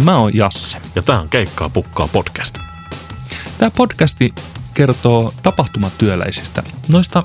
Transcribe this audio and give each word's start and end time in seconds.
Ja 0.00 0.04
mä 0.04 0.16
oon 0.16 0.34
Jasse. 0.34 0.78
Ja 0.94 1.02
tää 1.02 1.20
on 1.20 1.28
Keikkaa 1.28 1.68
pukkaa 1.68 2.08
podcast. 2.08 2.58
Tämä 3.58 3.70
podcasti 3.70 4.34
kertoo 4.74 5.34
tapahtumatyöläisistä, 5.42 6.62
noista 6.88 7.22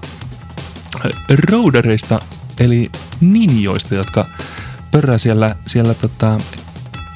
roudareista, 1.50 2.20
eli 2.59 2.91
ninjoista, 3.22 3.96
jotka 3.96 4.26
pörrää 4.91 5.18
siellä, 5.18 5.55
siellä 5.68 5.94
tota, 5.94 6.38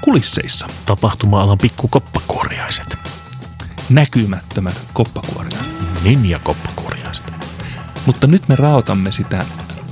kulisseissa. 0.02 0.68
Tapahtuma-alan 0.86 1.57
pikkukoppakuoriaiset. 1.57 2.98
Näkymättömät 3.89 4.82
koppakuoria. 4.93 5.60
Ninja-koppakuoriaiset. 6.04 7.34
Mutta 8.06 8.28
nyt 8.28 8.48
me 8.48 8.56
raotamme 8.56 9.12
sitä 9.12 9.46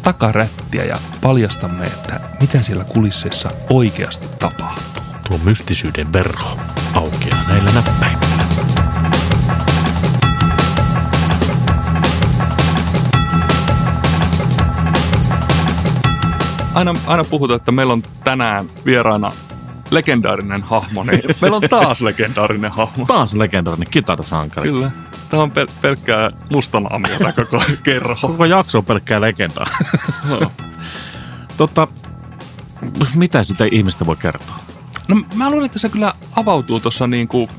takarättiä 0.04 0.84
ja 0.84 1.00
paljastamme, 1.22 1.86
että 1.86 2.20
mitä 2.42 2.62
siellä 2.62 2.84
kulisseissa 2.84 3.50
oikeasti 3.70 4.28
tapahtuu. 4.40 4.97
Tuo 5.28 5.38
mystisyyden 5.44 6.14
verho 6.14 6.58
aukeaa 6.94 7.40
näillä 7.48 7.72
näppäimillä. 7.72 8.44
Aina, 16.74 16.94
aina 17.08 17.24
puhutaan, 17.24 17.56
että 17.56 17.72
meillä 17.72 17.94
on 17.94 18.04
tänään 18.24 18.66
vieraana 18.86 19.32
legendaarinen 19.92 20.64
hahmo, 20.64 21.04
niin 21.04 21.22
meillä 21.42 21.58
on 21.58 21.64
taas 21.70 22.02
legendaarinen 22.02 22.72
hahmo. 22.72 23.06
Taas 23.06 23.34
legendaarinen 23.34 23.90
kitarasankari. 23.92 24.70
Kyllä. 24.70 24.92
Tämä 25.30 25.44
on 25.44 25.52
pel- 25.52 25.72
pelkkää 25.82 26.32
mustanaamiota 26.52 27.32
koko 27.32 27.64
kerho. 27.84 28.28
Koko 28.28 28.46
jakso 28.46 28.78
on 28.78 28.86
pelkkää 28.86 29.22
legendaa. 29.22 29.66
Totta, 31.58 31.88
mitä 33.16 33.44
sitä 33.44 33.66
ihmistä 33.72 34.06
voi 34.06 34.16
kertoa? 34.16 34.77
No 35.08 35.22
mä 35.36 35.50
luulen, 35.50 35.66
että 35.66 35.80
se 35.80 35.90
kyllä 35.90 36.14
avautuu 36.36 36.80
tuossa 36.80 37.08
niin 37.08 37.28
kuin 37.28 37.50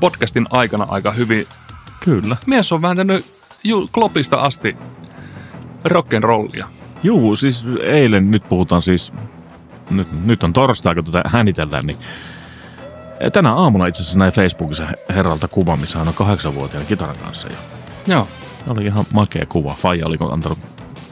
podcastin 0.00 0.46
aikana 0.50 0.86
aika 0.88 1.10
hyvin. 1.10 1.46
Kyllä. 2.00 2.36
Mies 2.46 2.72
on 2.72 2.82
vääntänyt 2.82 3.26
ju- 3.64 3.88
klopista 3.92 4.40
asti 4.40 4.76
rock'n'rollia. 5.88 6.64
Juu, 7.02 7.36
siis 7.36 7.66
eilen, 7.82 8.30
nyt 8.30 8.48
puhutaan 8.48 8.82
siis, 8.82 9.12
nyt, 9.90 10.08
nyt 10.26 10.42
on 10.44 10.52
torstai, 10.52 10.94
kun 10.94 11.04
tätä 11.04 11.22
häänitellään, 11.26 11.86
niin 11.86 11.98
tänä 13.32 13.54
aamuna 13.54 13.86
itse 13.86 14.02
asiassa 14.02 14.18
näin 14.18 14.32
Facebookissa 14.32 14.86
herralta 15.08 15.48
kuva, 15.48 15.76
missä 15.76 15.98
hän 15.98 16.08
on 16.08 16.14
kahdeksanvuotiaan 16.14 16.86
kitaran 16.86 17.16
kanssa. 17.18 17.48
Ja 17.48 17.56
Joo. 18.06 18.28
oli 18.68 18.84
ihan 18.86 19.04
makea 19.12 19.46
kuva. 19.46 19.74
Faija 19.78 20.06
oli 20.06 20.16
antanut 20.32 20.58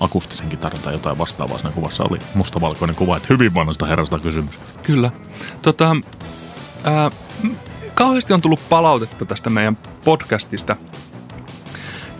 akustisen 0.00 0.48
kitaran 0.48 0.82
tai 0.82 0.92
jotain 0.92 1.18
vastaavaa 1.18 1.58
siinä 1.58 1.70
kuvassa. 1.70 2.04
Oli 2.04 2.18
mustavalkoinen 2.34 2.96
kuva, 2.96 3.16
että 3.16 3.26
hyvin 3.30 3.54
vanhasta 3.54 3.86
herrasta 3.86 4.18
kysymys. 4.18 4.58
Kyllä. 4.82 5.10
Tota, 5.62 5.96
ää, 6.84 7.10
kauheasti 7.94 8.32
on 8.32 8.40
tullut 8.40 8.68
palautetta 8.68 9.24
tästä 9.24 9.50
meidän 9.50 9.78
podcastista. 10.04 10.76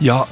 Ja 0.01 0.27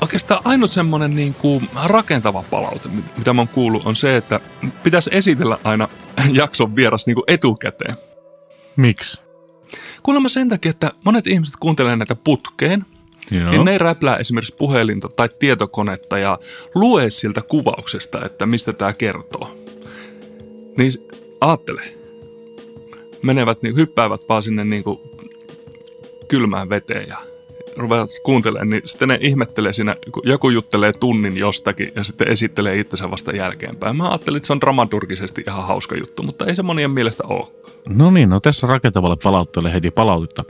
oikeastaan 0.00 0.40
ainut 0.44 0.70
semmoinen 0.70 1.16
niin 1.16 1.34
kuin 1.34 1.70
rakentava 1.84 2.44
palaute, 2.50 2.88
mit- 2.88 3.16
mitä 3.18 3.32
mä 3.32 3.40
oon 3.40 3.48
kuullut, 3.48 3.86
on 3.86 3.96
se, 3.96 4.16
että 4.16 4.40
pitäisi 4.82 5.10
esitellä 5.12 5.58
aina 5.64 5.88
jakson 6.32 6.76
vieras 6.76 7.06
niin 7.06 7.14
kuin 7.14 7.24
etukäteen. 7.26 7.94
Miksi? 8.76 9.20
Kuulemma 10.02 10.28
sen 10.28 10.48
takia, 10.48 10.70
että 10.70 10.92
monet 11.04 11.26
ihmiset 11.26 11.56
kuuntelee 11.56 11.96
näitä 11.96 12.14
putkeen, 12.14 12.84
Joo. 13.30 13.50
niin 13.50 13.64
ne 13.64 13.72
ei 13.72 13.78
räplää 13.78 14.16
esimerkiksi 14.16 14.54
puhelinta 14.58 15.08
tai 15.16 15.28
tietokonetta 15.38 16.18
ja 16.18 16.38
lue 16.74 17.10
siltä 17.10 17.42
kuvauksesta, 17.42 18.24
että 18.24 18.46
mistä 18.46 18.72
tämä 18.72 18.92
kertoo. 18.92 19.56
Niin 20.78 20.92
aattele. 21.40 21.82
Menevät, 23.22 23.62
niin 23.62 23.76
hyppäävät 23.76 24.20
vaan 24.28 24.42
sinne 24.42 24.64
niin 24.64 24.84
kuin 24.84 25.00
kylmään 26.28 26.68
veteen 26.68 27.08
ja 27.08 27.16
ruvetaan 27.76 28.08
kuuntelemaan, 28.22 28.70
niin 28.70 28.82
sitten 28.84 29.08
ne 29.08 29.18
ihmettelee 29.20 29.72
siinä, 29.72 29.96
kun 30.12 30.22
joku 30.26 30.50
juttelee 30.50 30.92
tunnin 30.92 31.36
jostakin 31.36 31.92
ja 31.94 32.04
sitten 32.04 32.28
esittelee 32.28 32.76
itsensä 32.76 33.10
vasta 33.10 33.36
jälkeenpäin. 33.36 33.96
Mä 33.96 34.08
ajattelin, 34.08 34.36
että 34.36 34.46
se 34.46 34.52
on 34.52 34.60
dramaturgisesti 34.60 35.44
ihan 35.46 35.66
hauska 35.66 35.96
juttu, 35.96 36.22
mutta 36.22 36.46
ei 36.46 36.56
se 36.56 36.62
monien 36.62 36.90
mielestä 36.90 37.22
ole. 37.26 37.48
No 37.88 38.10
niin, 38.10 38.28
no 38.28 38.40
tässä 38.40 38.66
rakentavalle 38.66 39.16
palautteelle 39.22 39.72
heti 39.72 39.90
palautetta. 39.90 40.44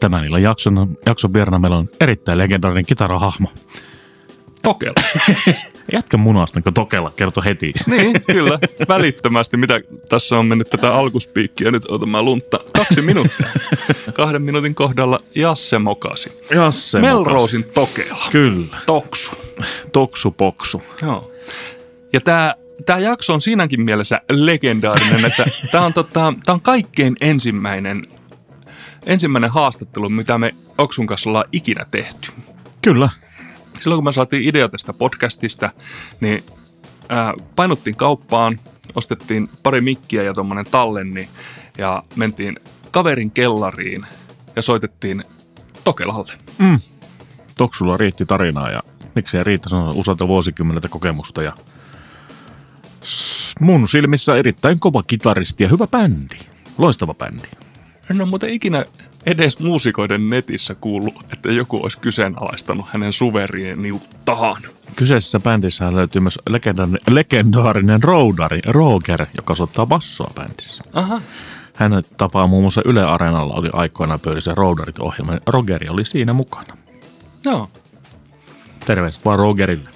Tämän 0.00 0.24
illan 0.24 0.42
jakson, 0.42 0.96
jakson 1.06 1.32
vieraana 1.32 1.58
meillä 1.58 1.76
on 1.76 1.88
erittäin 2.00 2.38
legendaarinen 2.38 2.86
kitarahahmo. 2.86 3.52
Tokela. 4.62 4.94
Jätkä 5.92 6.16
munasta, 6.16 6.62
kun 6.62 6.74
Tokella 6.74 7.10
kertoi 7.16 7.44
heti. 7.44 7.72
Niin, 7.86 8.20
kyllä. 8.26 8.58
Välittömästi, 8.88 9.56
mitä 9.56 9.80
tässä 10.08 10.38
on 10.38 10.46
mennyt 10.46 10.70
tätä 10.70 10.94
alkuspiikkiä. 10.94 11.70
Nyt 11.70 11.84
otan 11.88 12.08
mä 12.08 12.22
luntta. 12.22 12.60
Kaksi 12.72 13.02
minuuttia. 13.02 13.46
Kahden 14.12 14.42
minuutin 14.42 14.74
kohdalla 14.74 15.20
Jasse 15.34 15.78
mokasi. 15.78 16.32
Jasse 16.50 17.00
Melrosin 17.00 17.64
Tokela. 17.64 18.26
Kyllä. 18.32 18.76
Toksu. 18.86 19.30
Toksu 19.92 20.30
poksu. 20.30 20.82
Joo. 21.02 21.32
Ja 22.12 22.20
tämä 22.20 22.54
Tämä 22.86 22.98
jakso 22.98 23.34
on 23.34 23.40
siinäkin 23.40 23.80
mielessä 23.80 24.20
legendaarinen, 24.30 25.24
että 25.24 25.44
tämä 25.72 25.84
on, 25.84 25.92
tota, 25.92 26.34
tää 26.44 26.54
on 26.54 26.60
kaikkein 26.60 27.16
ensimmäinen, 27.20 28.02
ensimmäinen 29.06 29.50
haastattelu, 29.50 30.10
mitä 30.10 30.38
me 30.38 30.54
Oksun 30.78 31.06
kanssa 31.06 31.30
ollaan 31.30 31.48
ikinä 31.52 31.84
tehty. 31.90 32.32
Kyllä. 32.82 33.10
silloin 33.80 33.96
kun 33.96 34.04
me 34.04 34.12
saatiin 34.12 34.48
idea 34.48 34.68
tästä 34.68 34.92
podcastista, 34.92 35.70
niin 36.20 36.44
ää, 37.08 37.34
painuttiin 37.56 37.96
kauppaan, 37.96 38.60
ostettiin 38.94 39.48
pari 39.62 39.80
mikkiä 39.80 40.22
ja 40.22 40.34
tuommoinen 40.34 40.66
tallenni 40.70 41.28
ja 41.78 42.02
mentiin 42.16 42.56
kaverin 42.90 43.30
kellariin 43.30 44.06
ja 44.56 44.62
soitettiin 44.62 45.24
Tokelalle. 45.84 46.32
Mm. 46.58 46.78
Toksulla 47.58 47.96
riitti 47.96 48.26
tarinaa 48.26 48.70
ja 48.70 48.82
miksei 49.14 49.44
riitä, 49.44 49.68
se 49.68 49.76
on 49.76 49.96
useita 49.96 50.28
vuosikymmeneltä 50.28 50.88
kokemusta 50.88 51.42
ja 51.42 51.52
mun 53.60 53.88
silmissä 53.88 54.36
erittäin 54.36 54.80
kova 54.80 55.02
kitaristi 55.02 55.64
ja 55.64 55.70
hyvä 55.70 55.86
bändi. 55.86 56.36
Loistava 56.78 57.14
bändi. 57.14 57.48
En 58.10 58.20
ole 58.20 58.28
muuten 58.28 58.50
ikinä 58.50 58.84
edes 59.26 59.58
muusikoiden 59.58 60.30
netissä 60.30 60.74
kuullut, 60.74 61.14
että 61.32 61.52
joku 61.52 61.82
olisi 61.82 61.98
kyseenalaistanut 61.98 62.86
hänen 62.88 63.12
suvereniuttaan. 63.12 64.62
Kyseisessä 64.96 65.40
bändissä 65.40 65.92
löytyy 65.92 66.20
myös 66.20 66.38
legendaarinen, 66.48 67.00
legendaarinen 67.10 68.02
roudari 68.02 68.60
Roger, 68.66 69.26
joka 69.36 69.54
soittaa 69.54 69.86
bassoa 69.86 70.30
bändissä. 70.34 70.84
Aha. 70.92 71.20
Hän 71.74 72.02
tapaa 72.16 72.46
muun 72.46 72.62
muassa 72.62 72.82
Yle 72.84 73.04
Areenalla 73.04 73.54
oli 73.54 73.70
aikoinaan 73.72 74.20
pyöri 74.20 74.40
Roudarit 74.54 74.98
ohjelma. 74.98 75.38
Rogeri 75.46 75.88
oli 75.88 76.04
siinä 76.04 76.32
mukana. 76.32 76.76
Joo. 77.44 77.70
Terveiset 78.86 79.24
vaan 79.24 79.38
Rogerille. 79.38 79.90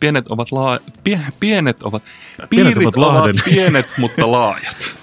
Pienet 0.00 0.26
ovat, 0.26 0.52
laa... 0.52 0.78
Pie... 1.04 1.20
Pienet 1.40 1.82
ovat... 1.82 2.02
Pienet 2.50 2.74
Piirit 2.74 2.96
ovat 2.96 3.24
ovat, 3.24 3.36
pienet, 3.44 3.86
mutta 3.98 4.32
laajat. 4.32 4.94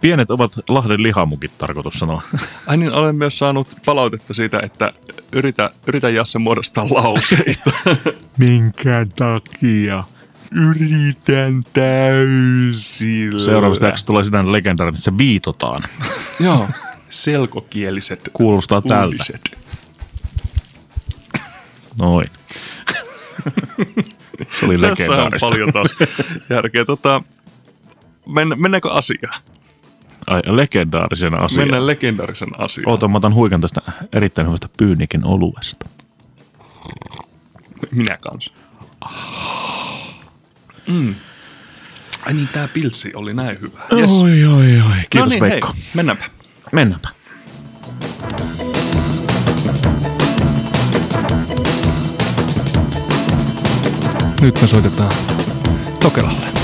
Pienet 0.00 0.30
ovat 0.30 0.52
Lahden 0.68 1.02
lihamukit, 1.02 1.58
tarkoitus 1.58 1.94
sanoa. 1.94 2.22
Ai 2.66 2.76
niin, 2.76 2.92
olen 2.92 3.16
myös 3.16 3.38
saanut 3.38 3.68
palautetta 3.84 4.34
siitä, 4.34 4.60
että 4.62 4.92
yritä, 5.32 5.70
yritä 5.86 6.08
Jasse 6.08 6.38
muodostaa 6.38 6.86
lauseita. 6.90 7.70
Minkä 8.38 9.04
takia? 9.18 10.04
Yritän 10.52 11.62
täysillä. 11.72 13.44
Seuraavasta 13.44 13.86
jaksosta 13.86 14.06
tulee 14.06 14.24
sinä 14.24 14.52
legendaarinen, 14.52 14.94
että 14.94 15.04
se 15.04 15.18
viitotaan. 15.18 15.82
Joo, 16.40 16.68
selkokieliset 17.10 18.30
Kuulostaa 18.32 18.82
tältä. 18.82 19.06
uutiset. 19.06 19.58
Noin. 21.98 22.30
se 24.48 24.66
oli 24.66 24.78
Tässä 24.78 25.04
on 25.06 25.10
legendaarista. 25.10 25.48
paljon 25.48 25.72
taas 25.72 25.90
järkeä. 26.50 26.84
Tota, 26.84 27.22
men, 28.26 28.52
mennäänkö 28.56 28.92
asiaan? 28.92 29.42
Ai, 30.28 30.42
legendaarisena 30.46 31.36
asia. 31.36 31.62
Mennään 31.62 31.86
legendaarisen 31.86 32.60
asiaan. 32.60 32.90
Oota, 32.90 33.08
mä 33.08 33.16
otan 33.16 33.34
huikan 33.34 33.60
tästä 33.60 33.80
erittäin 34.12 34.46
hyvästä 34.46 34.68
pyynikin 34.76 35.26
oluesta. 35.26 35.88
Minä 37.90 38.16
kanssa. 38.16 38.52
Mm. 40.86 41.14
Ai 42.26 42.34
niin, 42.34 42.48
tää 42.48 42.68
pilsi 42.68 43.14
oli 43.14 43.34
näin 43.34 43.60
hyvä. 43.60 43.80
Yes. 43.92 44.10
Oi, 44.10 44.44
oi, 44.44 44.80
oi. 44.80 44.96
Kiitos 45.10 45.26
no 45.26 45.26
niin, 45.26 45.40
Veikko. 45.40 45.72
hei, 45.74 45.82
mennäänpä. 45.94 46.24
Mennäänpä. 46.72 47.08
Nyt 54.40 54.60
me 54.62 54.68
soitetaan 54.68 55.12
Tokelalle. 56.02 56.57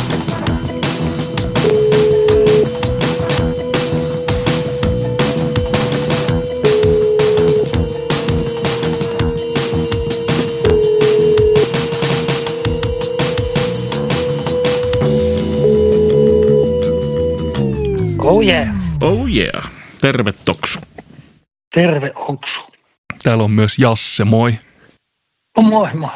Oh 19.04 19.26
yeah. 19.28 19.70
Terve 20.00 20.34
Toksu. 20.44 20.80
Terve 21.74 22.12
Oksu. 22.14 22.62
Täällä 23.22 23.44
on 23.44 23.50
myös 23.50 23.78
Jasse, 23.78 24.24
moi. 24.24 24.54
Oh, 25.56 25.64
moi 25.64 25.88
moi. 25.94 26.10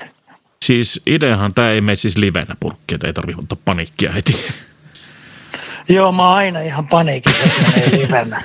Siis 0.64 1.02
ideahan 1.06 1.54
tämä 1.54 1.70
ei 1.70 1.80
mene 1.80 1.96
siis 1.96 2.16
livenä 2.16 2.54
purkki, 2.60 2.94
että 2.94 3.06
ei 3.06 3.12
tarvitse 3.12 3.40
ottaa 3.40 3.58
paniikkia 3.64 4.12
heti. 4.12 4.36
Joo, 5.88 6.12
mä 6.12 6.28
oon 6.28 6.36
aina 6.36 6.60
ihan 6.60 6.88
paniikissa, 6.88 7.44
että 7.76 7.96
livenä. 7.96 8.42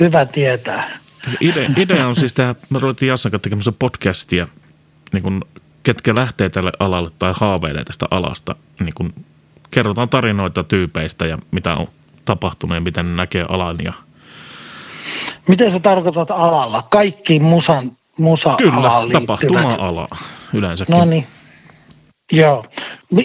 Hyvä 0.00 0.24
tietää. 0.24 0.98
Ide, 1.40 1.70
idea 1.76 2.08
on 2.08 2.16
siis 2.16 2.32
tämä, 2.32 2.54
me 2.70 2.78
ruvettiin 2.78 3.08
Jassan 3.08 3.32
kanssa 3.32 3.42
tekemään 3.42 3.74
podcastia, 3.78 4.46
niin 5.12 5.22
kun, 5.22 5.44
ketkä 5.82 6.14
lähtee 6.14 6.50
tälle 6.50 6.72
alalle 6.78 7.10
tai 7.18 7.32
haaveilee 7.36 7.84
tästä 7.84 8.06
alasta. 8.10 8.56
Niin 8.80 8.94
kun, 8.94 9.14
kerrotaan 9.70 10.08
tarinoita 10.08 10.64
tyypeistä 10.64 11.26
ja 11.26 11.38
mitä 11.50 11.74
on 11.74 11.88
tapahtunut 12.28 12.74
ja 12.74 12.80
miten 12.80 13.06
ne 13.06 13.22
näkee 13.22 13.44
alan. 13.48 13.78
Ja, 13.84 13.92
Miten 15.48 15.72
sä 15.72 15.80
tarkoitat 15.80 16.30
alalla? 16.30 16.82
Kaikki 16.82 17.40
musan, 17.40 17.96
musa 18.18 18.54
kyllä, 18.58 18.90
tapahtuma-ala 19.12 20.08
yleensäkin. 20.54 20.96
No 20.96 21.04
niin. 21.04 21.26
Joo. 22.32 22.64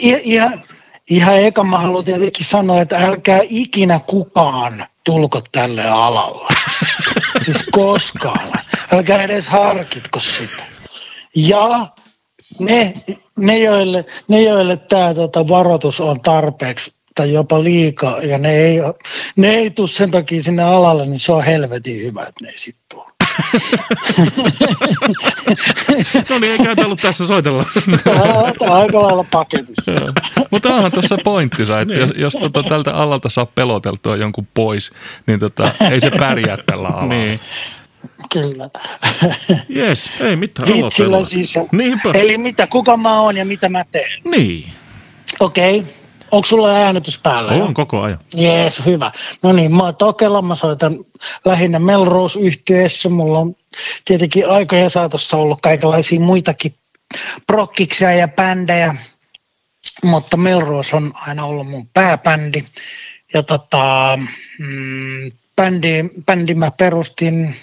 Ihan, 0.01 0.63
ihan 1.09 1.39
eka 1.39 1.63
mä 1.63 1.77
haluan 1.77 2.05
tietenkin 2.05 2.45
sanoa, 2.45 2.81
että 2.81 2.97
älkää 2.97 3.39
ikinä 3.49 3.99
kukaan 3.99 4.85
tulko 5.03 5.41
tälle 5.51 5.89
alalle. 5.89 6.47
siis 7.45 7.69
koskaan. 7.71 8.51
Älkää 8.91 9.23
edes 9.23 9.47
harkitko 9.47 10.19
sitä. 10.19 10.63
Ja 11.35 11.87
ne, 12.59 12.93
ne 13.39 13.59
joille, 13.59 14.05
ne, 14.27 14.41
joille 14.41 14.77
tämä 14.77 15.13
tota, 15.13 15.47
varoitus 15.47 16.01
on 16.01 16.21
tarpeeksi 16.21 16.93
tai 17.15 17.33
jopa 17.33 17.63
liikaa, 17.63 18.19
ja 18.19 18.37
ne 18.37 18.57
ei, 18.57 18.77
ne 19.35 19.49
ei 19.49 19.69
tule 19.69 19.87
sen 19.87 20.11
takia 20.11 20.43
sinne 20.43 20.63
alalle, 20.63 21.05
niin 21.05 21.19
se 21.19 21.31
on 21.31 21.43
helvetin 21.43 22.01
hyvä, 22.01 22.21
että 22.21 22.45
ne 22.45 22.49
ei 22.49 22.57
sitten 22.57 22.83
tule. 22.91 23.13
no 26.29 26.39
niin, 26.39 26.51
eikä 26.51 26.85
ollut 26.85 26.99
tässä 27.01 27.27
soitella. 27.27 27.65
Tämä 28.03 28.21
on 28.21 28.45
aika 28.71 29.01
lailla 29.01 29.25
paketissa. 29.31 29.91
Mutta 30.51 30.75
onhan 30.75 30.91
tuossa 30.91 31.17
pointtinsa, 31.23 31.79
että 31.79 31.93
jos, 31.93 32.09
jos 32.15 32.33
tota, 32.33 32.63
tältä 32.63 32.93
alalta 32.93 33.29
saa 33.29 33.45
peloteltua 33.45 34.15
jonkun 34.15 34.47
pois, 34.53 34.91
niin 35.27 35.39
tota, 35.39 35.71
ei 35.91 36.01
se 36.01 36.11
pärjää 36.11 36.57
tällä 36.65 36.87
alalla. 36.87 37.13
niin. 37.13 37.39
Kyllä. 38.33 38.69
Jes, 39.69 40.11
ei 40.19 40.35
mitään 40.35 40.67
Vitsillä 40.67 41.17
aloitella. 41.17 41.25
siis. 41.25 41.53
Niinpä. 41.71 42.11
Eli 42.13 42.37
mitä, 42.37 42.67
kuka 42.67 42.97
mä 42.97 43.21
oon 43.21 43.37
ja 43.37 43.45
mitä 43.45 43.69
mä 43.69 43.85
teen? 43.91 44.21
Niin, 44.23 44.69
Okei. 45.39 45.79
Okay. 45.79 45.91
Onko 46.33 46.45
sulla 46.45 46.75
äänitys 46.75 47.17
päällä? 47.17 47.55
jo? 47.55 47.65
on 47.65 47.73
koko 47.73 48.01
ajan. 48.01 48.19
Jees, 48.35 48.81
hyvä. 48.85 49.11
No 49.41 49.51
niin, 49.51 49.75
mä 49.75 49.83
oon 49.83 49.95
Tokela, 49.95 50.41
mä 50.41 50.55
soitan 50.55 51.05
lähinnä 51.45 51.79
melrose 51.79 52.39
yhtiössä 52.39 53.09
Mulla 53.09 53.39
on 53.39 53.55
tietenkin 54.05 54.49
aikojen 54.49 54.89
saatossa 54.89 55.37
ollut 55.37 55.61
kaikenlaisia 55.61 56.19
muitakin 56.19 56.75
prokkiksia 57.47 58.13
ja 58.13 58.27
bändejä, 58.27 58.95
mutta 60.03 60.37
Melrose 60.37 60.95
on 60.95 61.11
aina 61.15 61.45
ollut 61.45 61.67
mun 61.67 61.87
pääbändi. 61.93 62.63
Ja 63.33 63.43
tota, 63.43 64.17
mm, 64.59 65.31
bändi, 65.55 66.03
bändi 66.25 66.55
mä 66.55 66.71
perustin 66.71 67.55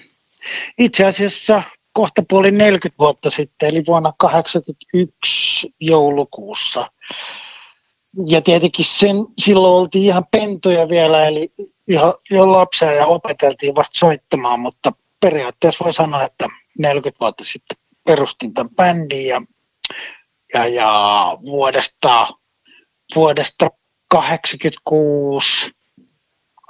itse 0.78 1.06
asiassa 1.06 1.62
kohta 1.93 2.22
puoli 2.28 2.50
40 2.50 2.99
vuotta 2.99 3.31
sitten, 3.31 3.69
eli 3.69 3.82
vuonna 3.87 4.12
1981 4.19 5.75
joulukuussa 5.81 6.90
ja 8.26 8.42
tietenkin 8.42 8.84
sen, 8.84 9.16
silloin 9.38 9.80
oltiin 9.80 10.04
ihan 10.04 10.26
pentoja 10.30 10.88
vielä, 10.88 11.26
eli 11.26 11.52
ihan 11.88 12.14
jo 12.30 12.52
lapsia 12.52 12.92
ja 12.92 13.06
opeteltiin 13.06 13.74
vasta 13.74 13.98
soittamaan, 13.98 14.60
mutta 14.60 14.92
periaatteessa 15.20 15.84
voi 15.84 15.92
sanoa, 15.92 16.24
että 16.24 16.48
40 16.78 17.20
vuotta 17.20 17.44
sitten 17.44 17.76
perustin 18.04 18.54
tämän 18.54 18.74
bändin 18.74 19.26
ja, 19.26 19.42
ja, 20.54 20.66
ja 20.66 20.92
vuodesta, 21.46 22.28
vuodesta 23.14 23.70
86 24.08 25.70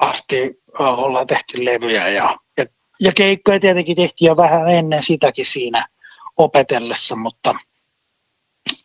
asti 0.01 0.63
ollaan 0.79 1.27
tehty 1.27 1.65
levyjä 1.65 2.09
ja, 2.09 2.37
ja, 2.57 2.67
ja 3.01 3.13
keikkoja 3.13 3.61
tietenkin 3.61 3.97
tehtiin 3.97 4.27
jo 4.27 4.37
vähän 4.37 4.69
ennen 4.69 5.03
sitäkin 5.03 5.47
siinä 5.47 5.89
opetellessa, 6.37 7.17
mutta, 7.17 7.55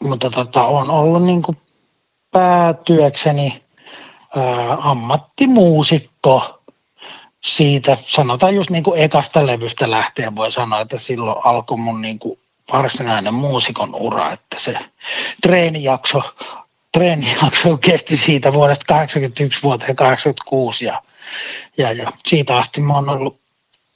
mutta 0.04 0.30
tota, 0.30 0.64
on 0.64 0.90
ollut 0.90 1.24
niin 1.24 1.42
kuin 1.42 1.58
päätyökseni 2.36 3.64
ää, 4.36 4.78
ammattimuusikko. 4.82 6.62
Siitä, 7.42 7.98
sanotaan 8.06 8.56
just 8.56 8.70
niin 8.70 8.84
kuin 8.84 9.00
ekasta 9.00 9.48
levystä 9.48 9.92
lähtien 9.92 10.36
voi 10.36 10.52
sanoa, 10.52 10.82
että 10.82 10.98
silloin 10.98 11.38
alkoi 11.44 11.78
mun 11.78 12.02
niin 12.02 12.20
kuin 12.20 12.40
varsinainen 12.74 13.34
muusikon 13.34 13.96
ura, 13.96 14.32
että 14.32 14.60
se 14.60 14.78
treenijakso, 15.42 16.22
treenijakso 16.92 17.78
kesti 17.78 18.18
siitä 18.18 18.54
vuodesta 18.54 18.86
81 18.88 19.64
vuoteen 19.64 19.96
86 19.96 20.86
ja, 20.86 21.02
ja, 21.78 21.92
ja 21.92 22.12
siitä 22.26 22.58
asti 22.58 22.82
mä 22.82 22.94
oon 22.94 23.10
ollut 23.10 23.40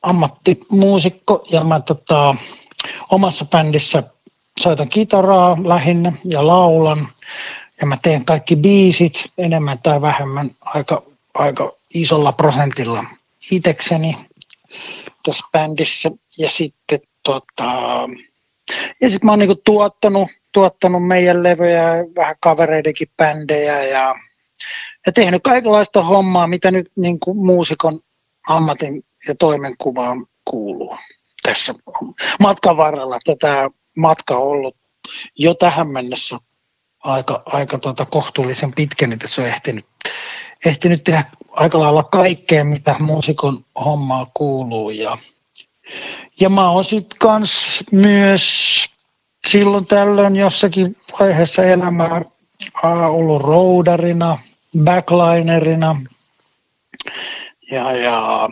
ammattimuusikko 0.02 1.46
ja 1.52 1.64
mä 1.64 1.80
tota, 1.80 2.36
omassa 3.10 3.46
bändissä 3.46 4.04
soitan 4.60 4.90
kitaraa 4.90 5.58
lähinnä 5.64 6.12
ja 6.26 6.48
laulan 6.48 7.08
ja 7.82 7.88
mä 7.88 7.98
teen 8.02 8.26
kaikki 8.26 8.56
biisit 8.56 9.24
enemmän 9.38 9.80
tai 9.80 10.02
vähemmän 10.02 10.52
aika, 10.62 11.04
aika 11.34 11.72
isolla 11.94 12.32
prosentilla 12.32 13.04
itekseni 13.52 14.18
tässä 15.24 15.46
bändissä. 15.52 16.12
Ja 16.38 16.50
sitten 16.50 17.00
tota, 17.24 17.64
ja 19.02 19.10
sit 19.10 19.24
mä 19.24 19.32
oon 19.32 19.40
niinku 19.40 19.62
tuottanut, 19.66 20.30
tuottanut 20.52 21.08
meidän 21.08 21.44
levyjä, 21.44 21.86
vähän 22.16 22.36
kavereidenkin 22.40 23.08
bändejä 23.18 23.84
ja, 23.84 24.16
ja 25.06 25.12
tehnyt 25.12 25.44
kaikenlaista 25.44 26.04
hommaa, 26.04 26.48
mitä 26.48 26.72
nyt 26.72 26.92
niinku 26.96 27.34
muusikon 27.34 28.00
ammatin 28.48 29.04
ja 29.28 29.36
toimenkuvaan 29.36 30.28
kuuluu 30.46 30.98
tässä 31.44 31.74
matkan 32.40 32.78
varrella. 32.78 33.20
Tätä 33.24 33.70
matka 33.96 34.38
on 34.38 34.44
ollut 34.44 34.76
jo 35.36 35.54
tähän 35.54 35.88
mennessä 35.88 36.40
aika, 37.04 37.44
aika 37.46 37.78
tota 37.78 38.06
kohtuullisen 38.06 38.74
pitkä, 38.74 39.08
niin 39.08 39.20
tässä 39.20 39.42
on 39.42 39.48
ehtinyt, 39.48 39.86
ehtinyt 40.66 41.04
tehdä 41.04 41.24
aika 41.52 41.80
lailla 41.80 42.04
kaikkea, 42.04 42.64
mitä 42.64 42.96
muusikon 43.00 43.66
hommaa 43.86 44.32
kuuluu. 44.34 44.90
Ja, 44.90 45.18
ja 46.40 46.50
mä 46.50 46.70
oon 46.70 46.86
sit 46.86 47.14
kans 47.20 47.84
myös 47.92 48.86
silloin 49.48 49.86
tällöin 49.86 50.36
jossakin 50.36 50.98
vaiheessa 51.20 51.64
elämää 51.64 52.22
ää, 52.84 53.10
ollut 53.10 53.42
roudarina, 53.42 54.38
backlinerina 54.84 56.02
ja, 57.72 57.96
ja 57.96 58.50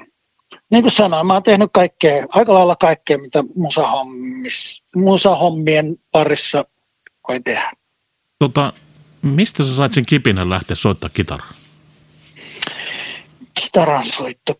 niin 0.70 0.84
kuin 0.84 0.92
sanoin, 0.92 1.28
mä 1.28 1.34
oon 1.34 1.44
tehnyt 1.44 1.70
kaikkea, 1.74 2.26
aika 2.30 2.54
lailla 2.54 2.76
kaikkea, 2.76 3.18
mitä 3.18 3.44
musahommis, 3.56 4.84
musahommien 4.96 5.96
parissa 6.12 6.66
voi 7.28 7.40
tehdä. 7.40 7.72
Tota, 8.40 8.74
mistä 9.22 9.64
sä 9.64 9.76
sait 9.76 9.94
sen 9.94 10.06
kipinän 10.06 10.50
lähteä 10.50 10.76
soittaa 10.76 11.10
kitaraa? 11.10 11.48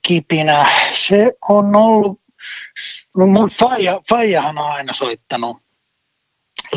Kipinä, 0.02 0.72
se 0.94 1.34
on 1.50 1.76
ollut, 1.76 2.22
no 3.18 3.28
mun 3.28 3.50
faija, 3.50 4.02
faijahan 4.10 4.58
on 4.58 4.72
aina 4.72 4.94
soittanut, 4.94 5.58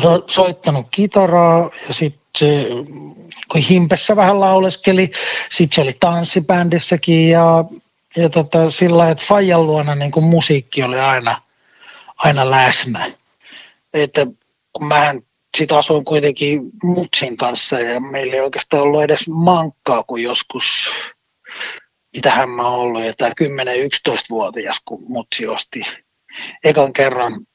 so, 0.01 0.23
soittanut 0.27 0.87
kitaraa 0.91 1.69
ja 1.87 1.93
sitten 1.93 2.67
kun 3.51 3.61
Himpessä 3.61 4.15
vähän 4.15 4.39
lauleskeli, 4.39 5.11
sitten 5.49 5.75
se 5.75 5.81
oli 5.81 5.93
tanssibändissäkin 5.99 7.29
ja, 7.29 7.65
ja 8.15 8.29
tota, 8.29 8.71
sillä 8.71 8.97
lailla, 8.97 9.11
että 9.11 9.25
Fajan 9.27 9.67
luona 9.67 9.95
niin 9.95 10.11
musiikki 10.21 10.83
oli 10.83 10.99
aina, 10.99 11.41
aina 12.17 12.51
läsnä. 12.51 13.11
Että 13.93 14.27
kun 14.73 14.87
mähän 14.87 15.21
sitten 15.57 15.77
asuin 15.77 16.05
kuitenkin 16.05 16.61
mutsin 16.83 17.37
kanssa 17.37 17.79
ja 17.79 17.99
meillä 17.99 18.33
ei 18.33 18.41
oikeastaan 18.41 18.83
ollut 18.83 19.03
edes 19.03 19.27
mankkaa, 19.27 20.03
kun 20.03 20.21
joskus, 20.21 20.91
mitähän 22.15 22.49
mä 22.49 22.67
oon 22.69 22.79
ollut, 22.79 23.05
jotain 23.05 23.33
10-11-vuotias, 23.41 24.81
kun 24.85 25.03
mutsi 25.07 25.47
osti 25.47 25.81
ekan 26.63 26.93
kerran 26.93 27.47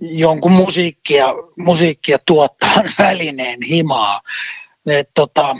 jonkun 0.00 0.52
musiikkia, 0.52 1.34
musiikkia 1.56 2.18
tuottavan 2.18 2.90
välineen 2.98 3.58
himaa. 3.68 4.20
Et 4.86 5.10
tota, 5.14 5.56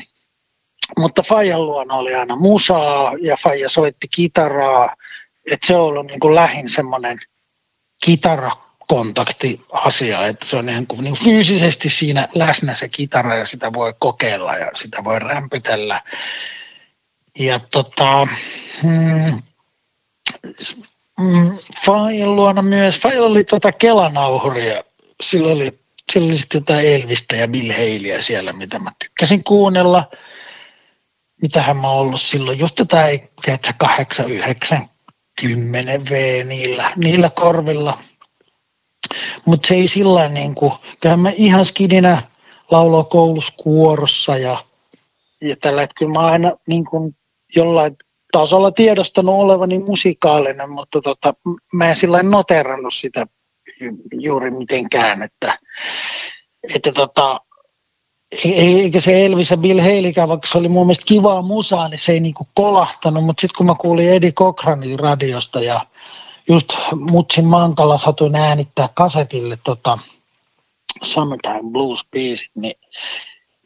mutta 0.98 1.22
Fajan 1.22 1.66
luona 1.66 1.94
oli 1.94 2.14
aina 2.14 2.36
musaa 2.36 3.12
ja 3.20 3.36
Faija 3.36 3.68
soitti 3.68 4.08
kitaraa. 4.14 4.96
Et 5.50 5.62
se 5.62 5.76
on 5.76 5.82
ollut 5.82 6.06
niin 6.06 6.20
kuin 6.20 6.34
lähin 6.34 6.68
semmoinen 6.68 7.18
kitara 8.04 8.67
kontaktiasia, 8.88 10.26
että 10.26 10.46
se 10.46 10.56
on 10.56 10.68
ihan 10.68 10.86
kuin, 10.86 11.04
niin 11.04 11.24
fyysisesti 11.24 11.90
siinä 11.90 12.28
läsnä 12.34 12.74
se 12.74 12.88
kitara 12.88 13.36
ja 13.36 13.46
sitä 13.46 13.72
voi 13.72 13.94
kokeilla 13.98 14.56
ja 14.56 14.70
sitä 14.74 15.04
voi 15.04 15.18
rämpytellä. 15.18 16.02
Ja 17.38 17.58
tota, 17.58 18.28
mm, 18.82 19.42
mm, 21.20 21.58
Fajan 21.84 22.36
luona 22.36 22.62
myös, 22.62 22.98
Fajan 23.00 23.24
oli 23.24 23.44
tota 23.44 23.72
Kelanauhuria, 23.72 24.84
sillä 25.22 25.52
oli, 25.52 25.78
sillä 26.12 26.26
oli 26.26 26.38
sitten 26.38 26.58
jotain 26.58 26.86
Elvistä 26.86 27.36
ja 27.36 27.48
Bill 27.48 27.72
Haleyä 27.72 28.20
siellä, 28.20 28.52
mitä 28.52 28.78
mä 28.78 28.92
tykkäsin 28.98 29.44
kuunnella. 29.44 30.10
Mitähän 31.42 31.76
mä 31.76 31.90
ollut 31.90 32.20
silloin, 32.20 32.58
just 32.58 32.78
jotain, 32.78 33.28
tiedätkö, 33.42 33.72
8, 33.78 34.30
9, 34.30 34.88
10 35.40 36.04
V 36.04 36.44
niillä, 36.46 36.92
niillä 36.96 37.30
korvilla. 37.30 37.98
Mutta 39.46 39.68
se 39.68 39.74
ei 39.74 39.88
sillä 39.88 40.28
niin 40.28 40.54
kuin, 40.54 40.72
kyllähän 41.00 41.20
mä 41.20 41.32
ihan 41.36 41.66
skidinä 41.66 42.22
lauloa 42.70 43.04
koulussa 43.04 43.54
kuorossa 43.56 44.36
ja, 44.36 44.64
ja 45.42 45.56
tällä, 45.60 45.82
että 45.82 45.94
kyllä 45.98 46.12
mä 46.12 46.26
aina 46.26 46.52
niin 46.66 46.84
kuin 46.84 47.16
jollain 47.56 47.96
tasolla 48.32 48.70
tiedostanut 48.70 49.34
olevani 49.34 49.78
musikaalinen, 49.78 50.70
mutta 50.70 51.00
tota, 51.00 51.34
mä 51.72 51.88
en 51.88 51.96
sillä 51.96 52.22
noterannut 52.22 52.94
sitä 52.94 53.26
juuri 54.12 54.50
mitenkään, 54.50 55.22
että, 55.22 55.58
että 56.74 56.92
tota, 56.92 57.40
eikä 58.44 59.00
se 59.00 59.26
Elvis 59.26 59.50
ja 59.50 59.56
Bill 59.56 59.80
Haleykä, 59.80 60.28
vaikka 60.28 60.48
se 60.48 60.58
oli 60.58 60.68
mun 60.68 60.86
mielestä 60.86 61.04
kivaa 61.08 61.42
musaa, 61.42 61.88
niin 61.88 61.98
se 61.98 62.12
ei 62.12 62.20
niinku 62.20 62.48
kolahtanut, 62.54 63.24
mutta 63.24 63.40
sitten 63.40 63.56
kun 63.58 63.66
mä 63.66 63.74
kuulin 63.80 64.08
Eddie 64.08 64.32
Cochranin 64.32 64.98
radiosta 64.98 65.60
ja 65.60 65.86
just 66.48 66.68
Mutsin 67.10 67.44
Mankala 67.44 67.98
satuin 67.98 68.34
äänittää 68.34 68.88
kasetille 68.94 69.58
tota 69.64 69.98
Summertime 71.02 71.70
Blues 71.72 72.06
biisit, 72.10 72.50
niin, 72.54 72.74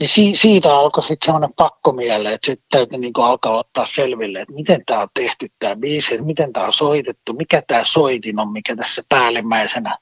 niin 0.01 0.09
si, 0.09 0.37
siitä 0.37 0.77
alkoi 0.77 1.03
sitten 1.03 1.27
semmoinen 1.27 1.55
pakkomielle, 1.57 2.33
että 2.33 2.47
sitten 2.47 2.67
täytyy 2.71 2.99
niinku 2.99 3.23
alkaa 3.23 3.59
ottaa 3.59 3.87
selville, 3.87 4.41
että 4.41 4.55
miten 4.55 4.85
tämä 4.87 5.01
on 5.01 5.09
tehty 5.15 5.53
tämä 5.59 5.77
biisi, 5.77 6.15
että 6.15 6.27
miten 6.27 6.53
tämä 6.53 6.67
on 6.67 6.73
soitettu, 6.73 7.33
mikä 7.33 7.63
tämä 7.67 7.85
soitin 7.85 8.41
on, 8.41 8.53
mikä 8.53 8.77
tässä 8.77 9.03
päällimmäisenä 9.09 9.99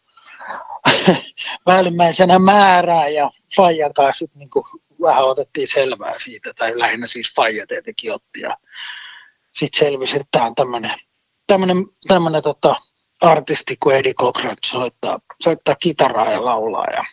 päällimmäisenä 1.64 2.38
määrää 2.38 3.08
ja 3.08 3.30
Fajan 3.56 3.94
kanssa 3.94 4.18
sitten 4.18 4.38
niinku 4.38 4.66
vähän 5.02 5.24
otettiin 5.24 5.68
selvää 5.68 6.14
siitä, 6.18 6.54
tai 6.54 6.78
lähinnä 6.78 7.06
siis 7.06 7.34
Faija 7.34 7.66
tietenkin 7.66 8.12
otti 8.12 8.40
ja 8.40 8.56
sitten 9.52 9.78
selvisi, 9.78 10.16
että 10.16 10.28
tämä 10.30 10.46
on 10.46 10.54
tämmöinen 10.54 10.92
tämmöinen, 11.50 11.86
tämmöinen 12.08 12.42
tota, 12.42 12.76
artisti 13.20 13.76
kuin 13.82 13.96
Eddie 13.96 14.14
Cochran 14.14 14.56
soittaa, 14.64 15.20
soittaa 15.42 15.74
kitaraa 15.74 16.30
ja 16.30 16.44
laulaa 16.44 16.86
ja 16.86 17.04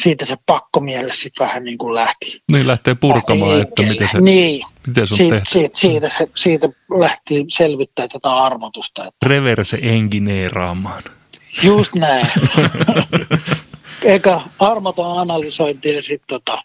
siitä 0.00 0.24
se 0.24 0.36
pakkomielle 0.46 1.12
sitten 1.12 1.46
vähän 1.46 1.64
niin 1.64 1.78
kuin 1.78 1.94
lähti. 1.94 2.42
Niin 2.52 2.66
lähtee 2.66 2.94
purkamaan, 2.94 3.50
lähti 3.50 3.68
että 3.68 3.82
miten 3.82 4.08
se, 4.08 4.20
niin. 4.20 4.66
miten 4.86 5.02
on 5.02 5.06
siitä, 5.06 5.34
tehty. 5.34 5.50
siitä, 5.50 5.78
siitä, 5.78 6.08
se, 6.08 6.28
siitä 6.36 6.68
lähti 7.00 7.44
selvittää 7.48 8.08
tätä 8.08 8.34
armotusta. 8.34 9.06
Että 9.06 9.28
Reverse 9.28 9.78
engineeraamaan. 9.82 11.02
just 11.62 11.94
näin. 11.94 12.26
Eikä 14.02 14.40
armoton 14.58 15.18
analysointi 15.18 15.94
ja 15.94 16.02
sitten 16.02 16.26
tota, 16.28 16.62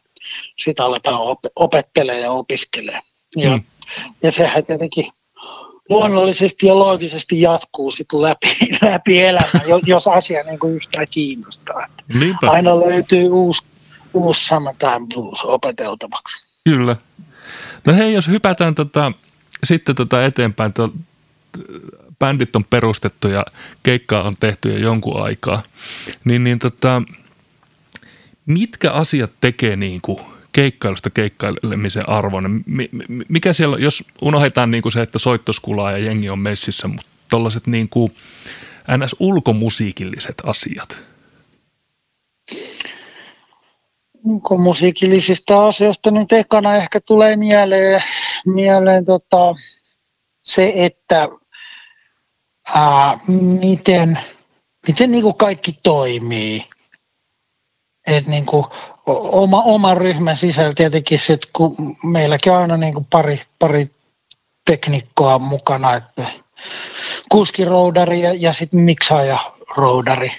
sit 0.57 0.79
aletaan 0.79 1.21
op- 1.21 1.51
opettelemaan 1.55 2.23
ja 2.23 2.31
opiskelemaan. 2.31 3.03
Ja, 3.35 3.57
mm. 3.57 3.63
ja 4.23 4.31
sehän 4.31 4.65
tietenkin 4.65 5.11
luonnollisesti 5.89 6.67
ja 6.67 6.79
loogisesti 6.79 7.41
jatkuu 7.41 7.91
sit 7.91 8.13
läpi, 8.13 8.47
läpi 8.91 9.21
elämän, 9.21 9.67
jo- 9.67 9.81
jos 9.85 10.07
asia 10.07 10.43
niin 10.43 10.59
kuin 10.59 10.75
yhtään 10.75 11.07
kiinnostaa. 11.11 11.87
Niinpä. 12.13 12.49
Aina 12.49 12.79
löytyy 12.79 13.29
uusi, 13.29 13.63
uusi 14.13 14.45
Summertime 14.45 15.07
Blues 15.13 15.39
opeteltavaksi. 15.43 16.47
Kyllä. 16.63 16.95
No 17.85 17.93
hei, 17.93 18.13
jos 18.13 18.27
hypätään 18.27 18.75
tota, 18.75 19.11
sitten 19.63 19.95
tota 19.95 20.25
eteenpäin, 20.25 20.73
to, 20.73 20.93
bändit 22.19 22.55
on 22.55 22.63
perustettu 22.63 23.27
ja 23.27 23.45
keikkaa 23.83 24.23
on 24.23 24.37
tehty 24.39 24.71
jo 24.71 24.77
jonkun 24.77 25.23
aikaa, 25.23 25.63
niin, 26.23 26.43
niin 26.43 26.59
tota, 26.59 27.01
mitkä 28.45 28.91
asiat 28.91 29.31
tekee 29.41 29.75
niin 29.75 30.01
kuin 30.01 30.19
keikkailusta 30.55 31.09
keikkailemisen 31.09 32.03
mi- 32.65 32.89
Mikä 33.29 33.53
siellä, 33.53 33.77
jos 33.77 34.03
unohdetaan 34.21 34.71
niin 34.71 34.81
kuin 34.81 34.91
se, 34.91 35.01
että 35.01 35.19
soittoskulaa 35.19 35.91
ja 35.91 35.97
jengi 35.97 36.29
on 36.29 36.39
messissä, 36.39 36.87
mutta 36.87 37.05
tollaiset 37.29 37.67
niin 37.67 37.89
kuin 37.89 38.11
ns. 38.97 39.15
ulkomusiikilliset 39.19 40.35
asiat. 40.43 40.97
Kun 44.47 44.61
musiikillisista 44.61 45.67
asioista 45.67 46.11
nyt 46.11 46.31
ekana 46.31 46.75
ehkä 46.75 46.99
tulee 46.99 47.35
mieleen, 47.35 48.03
mieleen 48.45 49.05
tota, 49.05 49.55
se, 50.43 50.73
että 50.75 51.29
ää, 52.73 53.19
miten, 53.61 54.19
miten 54.87 55.11
niin 55.11 55.23
kuin 55.23 55.35
kaikki 55.35 55.79
toimii. 55.83 56.63
Et 58.07 58.27
niin 58.27 58.45
kuin 58.45 58.65
oma, 59.05 59.61
oman 59.61 59.97
ryhmän 59.97 60.37
sisällä 60.37 60.73
tietenkin 60.73 61.19
sit, 61.19 61.45
kun 61.53 61.75
meilläkin 62.03 62.51
on 62.51 62.61
aina 62.61 62.77
niin 62.77 62.93
kuin 62.93 63.07
pari, 63.09 63.41
pari 63.59 63.91
teknikkoa 64.65 65.39
mukana, 65.39 65.93
että 65.93 66.25
kuskiroudari 67.31 68.21
ja, 68.21 68.33
ja 68.33 68.53
sitten 68.53 68.79
miksaaja 68.79 69.39
roudari. 69.77 70.31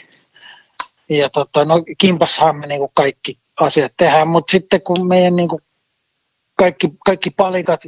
Ja 1.09 1.31
tota, 1.31 1.65
no 1.65 1.75
kimpassahan 1.99 2.57
me 2.57 2.67
niinku 2.67 2.91
kaikki 2.95 3.39
asiat 3.61 3.93
tehdään, 3.97 4.29
mutta 4.29 4.51
sitten 4.51 4.83
kun 4.83 5.07
meidän 5.07 5.37
niinku 5.37 5.61
kaikki, 6.57 6.89
kaikki 7.05 7.31
palikat 7.31 7.81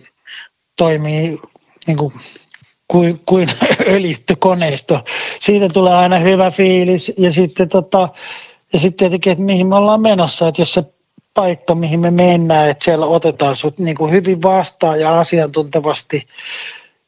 toimii 0.77 1.41
niinku 1.87 2.13
kuin, 2.89 3.21
kuin 3.27 3.49
öljytty 3.95 4.37
koneisto, 4.37 5.05
siitä 5.41 5.69
tulee 5.69 5.95
aina 5.95 6.19
hyvä 6.19 6.51
fiilis 6.51 7.13
ja 7.19 7.33
sitten 7.33 7.69
tota, 7.69 8.09
ja 8.73 8.79
sitten 8.79 8.97
tietenkin, 8.97 9.33
että 9.33 9.45
mihin 9.45 9.67
me 9.67 9.75
ollaan 9.75 10.03
menossa, 10.03 10.49
että 10.49 10.63
jos 10.63 10.75
se 10.75 10.85
paikka, 11.35 11.75
mihin 11.75 12.01
me 12.01 12.11
mennään, 12.11 12.71
että 12.71 12.85
siellä 12.85 13.07
otetaan 13.07 13.57
sut 13.57 13.79
niinku 13.79 14.09
hyvin 14.09 14.43
vastaan 14.43 15.01
ja 15.01 15.21
asiantuntevasti 15.21 16.29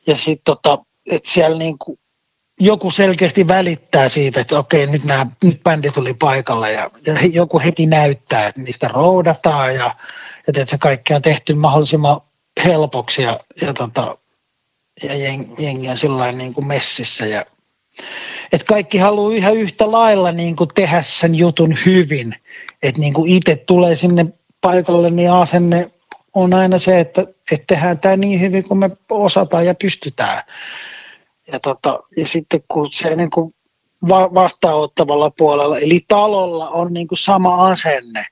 ja 0.06 0.16
sitten 0.16 0.44
tota, 0.44 0.78
että 1.10 1.30
siellä 1.30 1.58
niinku 1.58 1.98
joku 2.60 2.90
selkeästi 2.90 3.48
välittää 3.48 4.08
siitä, 4.08 4.40
että 4.40 4.58
okei, 4.58 4.86
nyt, 4.86 5.04
nämä, 5.04 5.26
nyt 5.44 5.62
bändi 5.62 5.90
tuli 5.90 6.14
paikalle 6.14 6.72
ja, 6.72 6.90
ja 7.06 7.14
joku 7.32 7.58
heti 7.58 7.86
näyttää, 7.86 8.46
että 8.46 8.60
mistä 8.60 8.88
roudataan 8.88 9.74
ja, 9.74 9.84
ja 9.84 9.94
että 10.48 10.66
se 10.66 10.78
kaikki 10.78 11.14
on 11.14 11.22
tehty 11.22 11.54
mahdollisimman 11.54 12.20
helpoksi 12.64 13.22
ja, 13.22 13.40
ja, 13.60 13.74
tota, 13.74 14.18
ja 15.02 15.14
jeng, 15.14 15.58
jengi 15.58 15.88
on 15.88 15.96
sillä 15.96 16.32
niin 16.32 16.54
kuin 16.54 16.66
messissä. 16.66 17.26
Ja, 17.26 17.46
että 18.52 18.66
kaikki 18.66 18.98
haluaa 18.98 19.34
ihan 19.34 19.56
yhtä 19.56 19.92
lailla 19.92 20.32
niin 20.32 20.56
kuin 20.56 20.70
tehdä 20.74 21.02
sen 21.02 21.34
jutun 21.34 21.74
hyvin. 21.86 22.34
Että 22.82 23.00
niin 23.00 23.14
kuin 23.14 23.32
itse 23.32 23.56
tulee 23.56 23.96
sinne 23.96 24.26
paikalle, 24.60 25.10
niin 25.10 25.30
asenne 25.30 25.90
on 26.34 26.54
aina 26.54 26.78
se, 26.78 27.00
että, 27.00 27.22
että 27.52 27.74
tehdään 27.74 27.98
tämä 27.98 28.16
niin 28.16 28.40
hyvin 28.40 28.64
kuin 28.64 28.78
me 28.78 28.90
osataan 29.10 29.66
ja 29.66 29.74
pystytään. 29.74 30.42
Ja, 31.52 31.60
tota, 31.60 32.00
ja 32.16 32.26
sitten 32.26 32.62
kun 32.68 32.92
se 32.92 33.16
niin 33.16 33.30
kuin 33.30 33.54
va- 34.08 34.34
vastaanottavalla 34.34 35.30
puolella, 35.30 35.78
eli 35.78 36.00
talolla 36.08 36.68
on 36.68 36.92
niin 36.92 37.08
kuin 37.08 37.18
sama 37.18 37.68
asenne, 37.68 38.26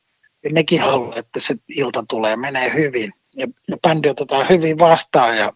ja 0.44 0.50
nekin 0.52 0.80
haluaa, 0.80 1.16
että 1.16 1.40
se 1.40 1.54
ilta 1.68 2.04
tulee 2.08 2.36
menee 2.36 2.74
hyvin. 2.74 3.12
Ja, 3.36 3.46
ja 3.68 3.76
bändi 3.82 4.08
otetaan 4.08 4.48
hyvin 4.48 4.78
vastaan 4.78 5.36
ja 5.36 5.52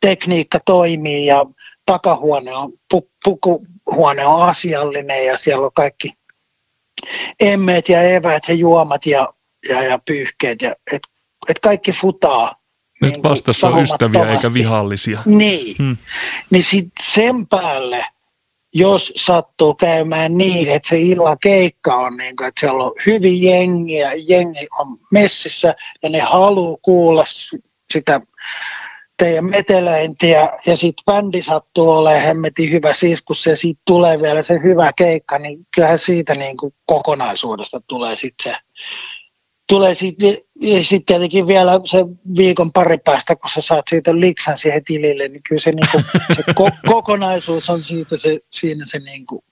tekniikka 0.00 0.60
toimii 0.64 1.26
ja 1.26 1.46
takahuone 1.86 2.54
on, 2.54 2.72
pu, 2.90 3.08
pukuhuone 3.92 4.26
on 4.26 4.42
asiallinen 4.42 5.26
ja 5.26 5.36
siellä 5.36 5.66
on 5.66 5.72
kaikki 5.74 6.12
emmeet 7.40 7.88
ja 7.88 8.02
eväät 8.02 8.42
ja 8.48 8.54
juomat 8.54 9.06
ja, 9.06 9.28
ja, 9.68 9.82
ja 9.82 9.98
pyyhkeet. 9.98 10.62
Ja, 10.62 10.74
et, 10.92 11.02
et 11.48 11.58
kaikki 11.58 11.92
futaa. 11.92 12.54
Nyt 13.02 13.12
niin 13.12 13.22
vastassa 13.22 13.68
on 13.68 13.82
ystäviä 13.82 14.30
eikä 14.30 14.54
vihallisia. 14.54 15.20
Niin, 15.24 15.76
Hmm. 15.78 15.96
niin 16.50 16.62
sit 16.62 16.88
sen 17.02 17.46
päälle, 17.46 18.04
jos 18.74 19.12
sattuu 19.16 19.74
käymään 19.74 20.38
niin, 20.38 20.68
että 20.68 20.88
se 20.88 21.00
illan 21.00 21.36
keikka 21.42 21.96
on 21.96 22.16
niin 22.16 22.36
kuin, 22.36 22.48
että 22.48 22.60
siellä 22.60 22.84
on 22.84 22.92
hyvin 23.06 23.42
jengiä, 23.42 24.12
jengi 24.14 24.68
on 24.78 24.98
messissä 25.10 25.74
ja 26.02 26.08
ne 26.08 26.20
haluaa 26.20 26.78
kuulla 26.82 27.24
sitä 27.92 28.20
teidän 29.16 29.44
metelöintiä 29.44 30.48
ja 30.66 30.76
sitten 30.76 31.04
bändi 31.04 31.42
sattuu 31.42 31.90
olemaan 31.90 32.22
hemmetin 32.22 32.70
hyvä. 32.70 32.94
Siis, 32.94 33.22
kun 33.22 33.36
se 33.36 33.56
siitä 33.56 33.80
tulee 33.84 34.22
vielä 34.22 34.42
se 34.42 34.60
hyvä 34.62 34.92
keikka, 34.96 35.38
niin 35.38 35.66
kyllähän 35.74 35.98
siitä 35.98 36.34
niin 36.34 36.56
kuin 36.56 36.74
kokonaisuudesta 36.86 37.80
tulee 37.86 38.16
sitten 38.16 38.52
se 38.52 38.58
tulee 39.72 39.94
sitten 39.94 40.36
sit 40.82 41.06
tietenkin 41.06 41.46
vielä 41.46 41.72
se 41.84 41.98
viikon 42.36 42.72
pari 42.72 42.98
päästä, 43.04 43.36
kun 43.36 43.50
sä 43.50 43.60
saat 43.60 43.84
siitä 43.88 44.20
liksan 44.20 44.58
siihen 44.58 44.84
tilille, 44.84 45.28
niin 45.28 45.42
kyllä 45.48 45.60
se, 45.60 45.72
niinku, 45.72 46.00
se 46.34 46.42
ko- 46.42 46.78
kokonaisuus 46.92 47.70
on 47.70 47.82
siitä 47.82 48.16
se, 48.16 48.38
siinä 48.50 48.84
se, 48.84 48.98
niinku, 48.98 49.44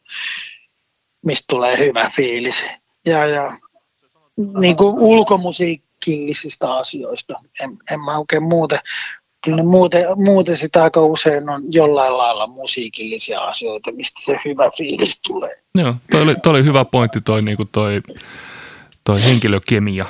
mistä 1.25 1.45
tulee 1.49 1.79
hyvä 1.79 2.11
fiilis. 2.17 2.65
Ja, 3.07 3.27
ja 3.27 3.59
niinku 4.61 4.97
ulkomusiikillisista 4.99 6.79
asioista, 6.79 7.35
en, 7.61 7.77
en 7.91 8.01
mä 8.01 8.19
oikein 8.19 8.43
muuten, 8.43 8.79
kyllä 9.45 9.57
ne 9.57 9.63
muuten, 9.63 10.05
muuten 10.17 10.57
sitä 10.57 10.83
aika 10.83 11.01
usein 11.01 11.49
on 11.49 11.63
jollain 11.73 12.19
lailla 12.19 12.47
musiikillisia 12.47 13.41
asioita, 13.41 13.93
mistä 13.93 14.21
se 14.25 14.41
hyvä 14.45 14.71
fiilis 14.77 15.21
tulee. 15.27 15.63
Joo, 15.75 15.95
toi 16.11 16.23
oli, 16.23 16.35
toi 16.35 16.51
oli 16.51 16.65
hyvä 16.65 16.85
pointti 16.85 17.21
toi, 17.21 17.43
niin 17.43 17.57
toi, 17.73 18.03
toi 19.05 19.23
henkilökemia. 19.23 20.07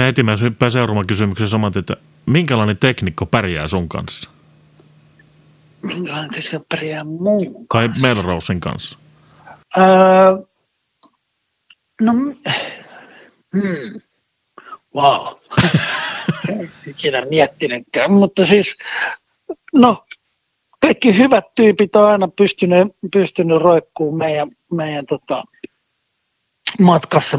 Se 0.00 0.06
heti 0.06 0.22
mä 0.22 0.36
hyppään 0.36 0.70
seuraavan 0.70 1.06
kysymyksen 1.06 1.48
samat, 1.48 1.76
että 1.76 1.96
minkälainen 2.26 2.78
teknikko 2.78 3.26
pärjää 3.26 3.68
sun 3.68 3.88
kanssa? 3.88 4.30
Minkälainen 5.82 6.30
teknikko 6.30 6.66
pärjää 6.68 7.04
muun 7.04 7.66
kanssa? 7.66 8.00
Tai 8.00 8.00
Melrosen 8.02 8.60
kanssa? 8.60 8.98
Öö, 9.78 9.84
no, 12.00 12.12
hmm. 13.52 14.00
Wow. 14.94 15.26
Ikinä 16.86 17.24
miettinytkään, 17.24 18.12
mutta 18.12 18.46
siis, 18.46 18.76
no, 19.74 20.04
kaikki 20.80 21.18
hyvät 21.18 21.44
tyypit 21.54 21.96
on 21.96 22.04
aina 22.04 22.28
pystynyt, 22.28 22.88
pystynyt 23.12 23.62
roikkuun 23.62 24.18
meidän, 24.18 24.48
meidän 24.72 25.06
tota, 25.06 25.44
matkassa 26.80 27.38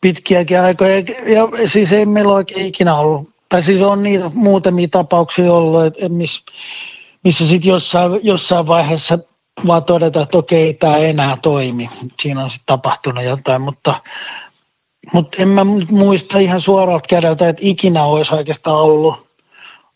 pitkiäkin 0.00 0.60
aikoja. 0.60 0.96
Ja 1.26 1.68
siis 1.68 1.92
ei 1.92 2.06
meillä 2.06 2.32
oikein 2.32 2.66
ikinä 2.66 2.96
ollut, 2.96 3.28
tai 3.48 3.62
siis 3.62 3.82
on 3.82 4.02
niitä 4.02 4.30
muutamia 4.34 4.88
tapauksia 4.88 5.52
ollut, 5.52 5.84
että 5.84 6.08
miss, 6.08 6.44
missä 7.24 7.46
sitten 7.48 7.68
jossain, 7.70 8.20
jossain 8.22 8.66
vaiheessa 8.66 9.18
vaan 9.66 9.84
todeta, 9.84 10.22
että 10.22 10.38
okei, 10.38 10.74
tämä 10.74 10.96
ei 10.96 11.10
enää 11.10 11.36
toimi. 11.42 11.90
Siinä 12.22 12.44
on 12.44 12.50
sitten 12.50 12.66
tapahtunut 12.66 13.24
jotain, 13.24 13.62
mutta, 13.62 14.02
mutta 15.12 15.42
en 15.42 15.48
mä 15.48 15.64
muista 15.90 16.38
ihan 16.38 16.60
suoralta 16.60 17.08
kädeltä, 17.08 17.48
että 17.48 17.62
ikinä 17.64 18.04
olisi 18.04 18.34
oikeastaan 18.34 18.76
ollut, 18.76 19.26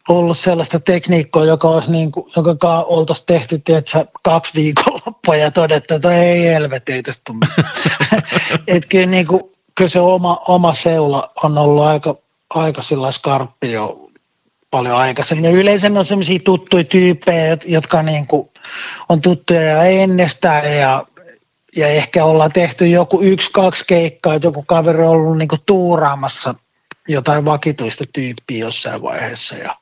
ollut 0.09 0.39
sellaista 0.39 0.81
tekniikkaa, 0.81 1.45
joka 1.45 1.69
olisi 1.69 1.91
niin 1.91 2.13
kuin, 2.13 2.33
joka 2.47 2.81
oltaisiin 2.83 3.27
tehty 3.27 3.59
tiedätkö, 3.59 4.07
kaksi 4.23 4.55
viikonloppua 4.55 5.37
ja 5.37 5.51
todettu, 5.51 5.95
että 5.95 6.13
ei 6.13 6.45
helvet, 6.45 6.89
ei 6.89 7.03
tästä 7.03 7.23
tule. 7.27 7.67
että 8.67 8.89
kyllä, 8.89 9.07
niin 9.07 9.27
kuin, 9.27 9.43
kyllä 9.75 9.89
se 9.89 10.01
oma, 10.01 10.41
oma 10.49 10.75
seula 10.75 11.31
on 11.43 11.59
ollut 11.59 11.85
aika, 11.85 12.17
aika 12.51 12.83
sillä 12.83 13.13
skarppi 13.13 13.73
jo 13.73 14.09
paljon 14.71 14.97
aikaisemmin. 14.97 15.55
Yleensä 15.55 15.91
on 15.97 16.05
sellaisia 16.05 16.39
tuttuja 16.45 16.85
tyyppejä, 16.85 17.57
jotka 17.67 18.03
niin 18.03 18.27
kuin 18.27 18.49
on 19.09 19.21
tuttuja 19.21 19.63
ja 19.63 19.83
ennestään 19.83 20.77
ja, 20.77 21.07
ja 21.79 21.89
ehkä 21.89 22.25
ollaan 22.25 22.53
tehty 22.53 22.87
joku 22.87 23.23
yksi, 23.23 23.51
kaksi 23.53 23.85
keikkaa, 23.87 24.35
että 24.35 24.47
joku 24.47 24.63
kaveri 24.63 25.03
on 25.03 25.09
ollut 25.09 25.39
niin 25.39 25.49
tuuraamassa 25.67 26.55
jotain 27.09 27.45
vakituista 27.45 28.05
tyyppiä 28.13 28.59
jossain 28.59 29.03
vaiheessa 29.03 29.57
ja, 29.57 29.77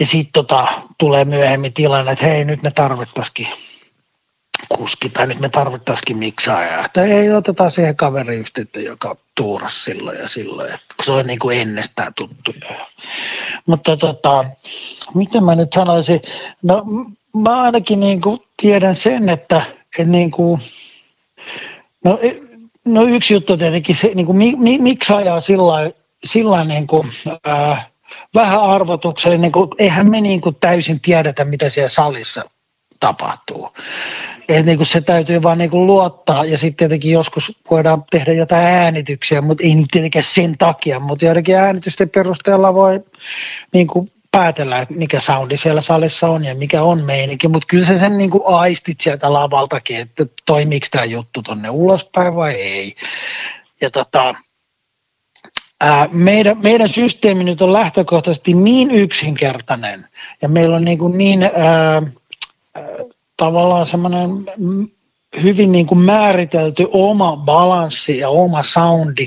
ja 0.00 0.06
sitten 0.06 0.32
tota, 0.32 0.68
tulee 0.98 1.24
myöhemmin 1.24 1.74
tilanne, 1.74 2.12
että 2.12 2.26
hei 2.26 2.44
nyt 2.44 2.62
me 2.62 2.70
tarvittaisikin 2.70 3.48
kuski 4.68 5.08
tai 5.08 5.26
nyt 5.26 5.40
me 5.40 5.48
tarvittaisikin 5.48 6.16
miksaajaa. 6.16 6.84
Että 6.84 7.02
ei 7.02 7.32
oteta 7.32 7.70
siihen 7.70 7.96
kaveriyhteyttä, 7.96 8.80
joka 8.80 9.16
tuuras 9.34 9.84
silloin 9.84 10.18
ja 10.18 10.28
silloin, 10.28 10.74
että 10.74 10.94
se 11.02 11.12
on 11.12 11.26
niin 11.26 11.38
kuin 11.38 11.58
ennestään 11.58 12.14
tuttu. 12.14 12.54
Mutta 13.66 13.96
tota, 13.96 14.44
miten 15.14 15.44
mä 15.44 15.54
nyt 15.54 15.72
sanoisin, 15.72 16.20
no 16.62 16.84
mä 17.36 17.62
ainakin 17.62 18.00
niin 18.00 18.20
kuin 18.20 18.40
tiedän 18.62 18.96
sen, 18.96 19.28
että, 19.28 19.62
että 19.98 20.12
niin 20.12 20.30
kuin, 20.30 20.60
no, 22.04 22.18
e, 22.22 22.36
no 22.84 23.02
yksi 23.02 23.34
juttu 23.34 23.56
tietenkin 23.56 23.94
se, 23.94 24.10
niin 24.14 24.26
kuin, 24.26 24.38
mi, 24.38 24.78
miksi 24.78 25.12
ajaa 25.12 25.40
sillä, 25.40 25.90
sillä 26.24 26.64
niin 26.64 26.86
vähän 28.34 28.60
arvotuksella, 28.60 29.36
niin 29.36 29.52
eihän 29.78 30.10
me 30.10 30.20
niin 30.20 30.40
kuin 30.40 30.56
täysin 30.60 31.00
tiedetä, 31.00 31.44
mitä 31.44 31.68
siellä 31.68 31.88
salissa 31.88 32.44
tapahtuu. 33.00 33.70
Et 34.48 34.66
niin 34.66 34.76
kuin 34.76 34.86
se 34.86 35.00
täytyy 35.00 35.42
vaan 35.42 35.58
niin 35.58 35.70
kuin 35.70 35.86
luottaa 35.86 36.44
ja 36.44 36.58
sitten 36.58 36.76
tietenkin 36.76 37.12
joskus 37.12 37.52
voidaan 37.70 38.04
tehdä 38.10 38.32
jotain 38.32 38.66
äänityksiä, 38.66 39.40
mutta 39.40 39.64
ei 39.64 39.84
tietenkään 39.92 40.22
sen 40.22 40.58
takia, 40.58 41.00
mutta 41.00 41.24
joidenkin 41.24 41.56
äänitysten 41.56 42.10
perusteella 42.10 42.74
voi 42.74 43.00
niin 43.72 43.86
kuin 43.86 44.12
päätellä, 44.38 44.78
että 44.78 44.94
mikä 44.94 45.20
soundi 45.20 45.56
siellä 45.56 45.80
salissa 45.80 46.28
on 46.28 46.44
ja 46.44 46.54
mikä 46.54 46.82
on 46.82 47.04
meininki, 47.04 47.48
mutta 47.48 47.66
kyllä 47.66 47.84
sä 47.84 47.98
sen 47.98 48.18
niin 48.18 48.30
kuin 48.30 48.42
aistit 48.46 49.00
sieltä 49.00 49.32
lavaltakin, 49.32 50.00
että 50.00 50.26
toimiiko 50.46 50.86
tämä 50.90 51.04
juttu 51.04 51.42
tonne 51.42 51.70
ulospäin 51.70 52.34
vai 52.34 52.54
ei. 52.54 52.94
Ja 53.80 53.90
tota, 53.90 54.34
ää, 55.80 56.08
meidän, 56.12 56.58
meidän 56.62 56.88
systeemi 56.88 57.44
nyt 57.44 57.62
on 57.62 57.72
lähtökohtaisesti 57.72 58.54
niin 58.54 58.90
yksinkertainen 58.90 60.08
ja 60.42 60.48
meillä 60.48 60.76
on 60.76 60.84
niin, 60.84 60.98
kuin 60.98 61.18
niin 61.18 61.42
ää, 61.42 62.02
tavallaan 63.36 63.86
semmoinen 63.86 64.30
hyvin 65.42 65.72
niin 65.72 65.86
kuin 65.86 65.98
määritelty 65.98 66.86
oma 66.92 67.36
balanssi 67.36 68.18
ja 68.18 68.28
oma 68.28 68.62
soundi 68.62 69.26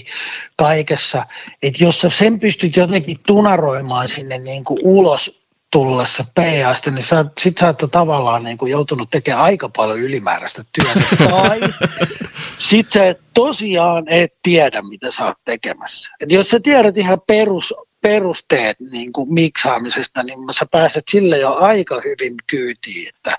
kaikessa, 0.55 1.25
että 1.63 1.83
jos 1.83 2.01
sä 2.01 2.09
sen 2.09 2.39
pystyt 2.39 2.75
jotenkin 2.75 3.17
tunaroimaan 3.27 4.09
sinne 4.09 4.37
niin 4.37 4.63
kuin 4.63 4.79
ulos 4.83 5.41
tullessa 5.71 6.25
PAsta, 6.35 6.91
niin 6.91 7.03
sä, 7.03 7.25
sit 7.37 7.57
sä 7.57 7.67
oot 7.67 7.91
tavallaan 7.91 8.43
niin 8.43 8.57
kuin 8.57 8.71
joutunut 8.71 9.09
tekemään 9.09 9.43
aika 9.43 9.69
paljon 9.69 9.99
ylimääräistä 9.99 10.63
työtä. 10.73 11.29
Tai 11.29 11.59
sit 12.57 12.91
sä 12.91 13.07
et 13.07 13.19
tosiaan 13.33 14.03
et 14.09 14.33
tiedä, 14.43 14.81
mitä 14.81 15.11
sä 15.11 15.25
oot 15.25 15.37
tekemässä. 15.45 16.11
Et 16.21 16.31
jos 16.31 16.49
sä 16.49 16.59
tiedät 16.59 16.97
ihan 16.97 17.21
perus, 17.27 17.73
perusteet 18.01 18.79
niin 18.79 19.13
kuin 19.13 19.33
miksaamisesta, 19.33 20.23
niin 20.23 20.39
sä 20.51 20.65
pääset 20.71 21.03
sille 21.09 21.37
jo 21.37 21.53
aika 21.53 22.01
hyvin 22.05 22.35
kyytiin, 22.49 23.09
että 23.09 23.37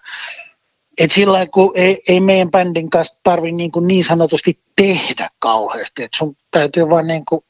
et 0.99 1.11
sillä 1.11 1.47
kun 1.47 1.73
ei, 1.75 2.03
ei 2.09 2.21
meidän 2.21 2.51
bändin 2.51 2.91
kanssa 2.91 3.21
tarvitse 3.23 3.57
niin, 3.57 3.73
kuin 3.73 3.89
niin 3.89 4.05
sanotusti 4.05 4.59
tehdä 4.77 5.31
kauheasti, 5.39 6.03
että 6.03 6.19
sun 6.19 6.37
täytyy 6.51 6.91
vaan 6.91 7.07
niin 7.07 7.25
kuin 7.25 7.45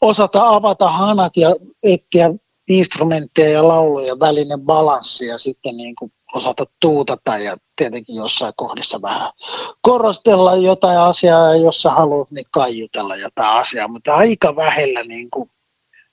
osata 0.00 0.48
avata 0.48 0.90
hanat 0.90 1.36
ja 1.36 1.56
etsiä 1.82 2.30
instrumentteja 2.68 3.50
ja 3.50 3.68
lauluja 3.68 4.20
välinen 4.20 4.60
balanssi 4.60 5.26
ja 5.26 5.38
sitten 5.38 5.76
niin 5.76 5.94
kuin 5.94 6.12
osata 6.34 6.64
tuutata 6.80 7.38
ja 7.38 7.56
tietenkin 7.76 8.16
jossain 8.16 8.52
kohdissa 8.56 9.02
vähän 9.02 9.32
korostella 9.80 10.56
jotain 10.56 10.98
asiaa 10.98 11.48
ja 11.48 11.56
jos 11.56 11.82
sä 11.82 11.90
haluat, 11.90 12.30
niin 12.30 12.46
kaiutella 12.50 13.16
jotain 13.16 13.56
asiaa, 13.56 13.88
mutta 13.88 14.14
aika 14.14 14.56
vähellä 14.56 15.02
niin, 15.02 15.30
kuin 15.30 15.50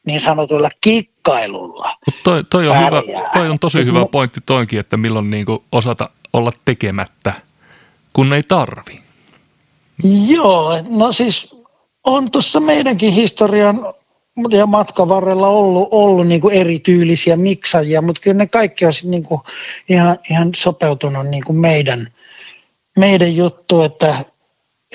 niin 0.06 0.20
sanotulla 0.20 0.70
kikkailulla. 0.82 1.96
toi, 2.24 2.44
toi, 2.44 2.68
on 2.68 2.80
hyvä, 2.80 3.02
toi 3.34 3.50
on 3.50 3.60
tosi 3.60 3.86
hyvä 3.86 4.06
pointti 4.12 4.42
toinkin, 4.46 4.80
että 4.80 4.98
milloin 4.98 5.30
niin 5.30 5.46
kuin 5.46 5.60
osata 5.72 6.10
olla 6.34 6.52
tekemättä, 6.66 7.34
kun 8.14 8.34
ei 8.34 8.44
tarvi. 8.44 9.02
Joo, 10.28 10.72
no 10.90 11.12
siis 11.12 11.56
on 12.04 12.32
tuossa 12.32 12.60
meidänkin 12.60 13.14
historian 13.14 13.94
ja 14.52 14.66
matkan 14.66 15.10
varrella 15.10 15.48
ollut, 15.48 15.88
ollut 15.92 16.28
niin 16.28 16.42
kuin 16.42 16.54
erityylisiä 16.54 17.36
miksajia, 17.36 18.02
mutta 18.02 18.22
kyllä 18.22 18.38
ne 18.38 18.48
kaikki 18.48 18.86
on 18.86 18.94
niin 19.04 19.24
kuin 19.24 19.42
ihan, 19.90 20.18
ihan 20.32 20.52
sopeutunut 20.56 21.28
niin 21.28 21.44
kuin 21.44 21.58
meidän, 21.58 22.14
meidän 22.98 23.36
juttu, 23.36 23.82
että, 23.82 24.26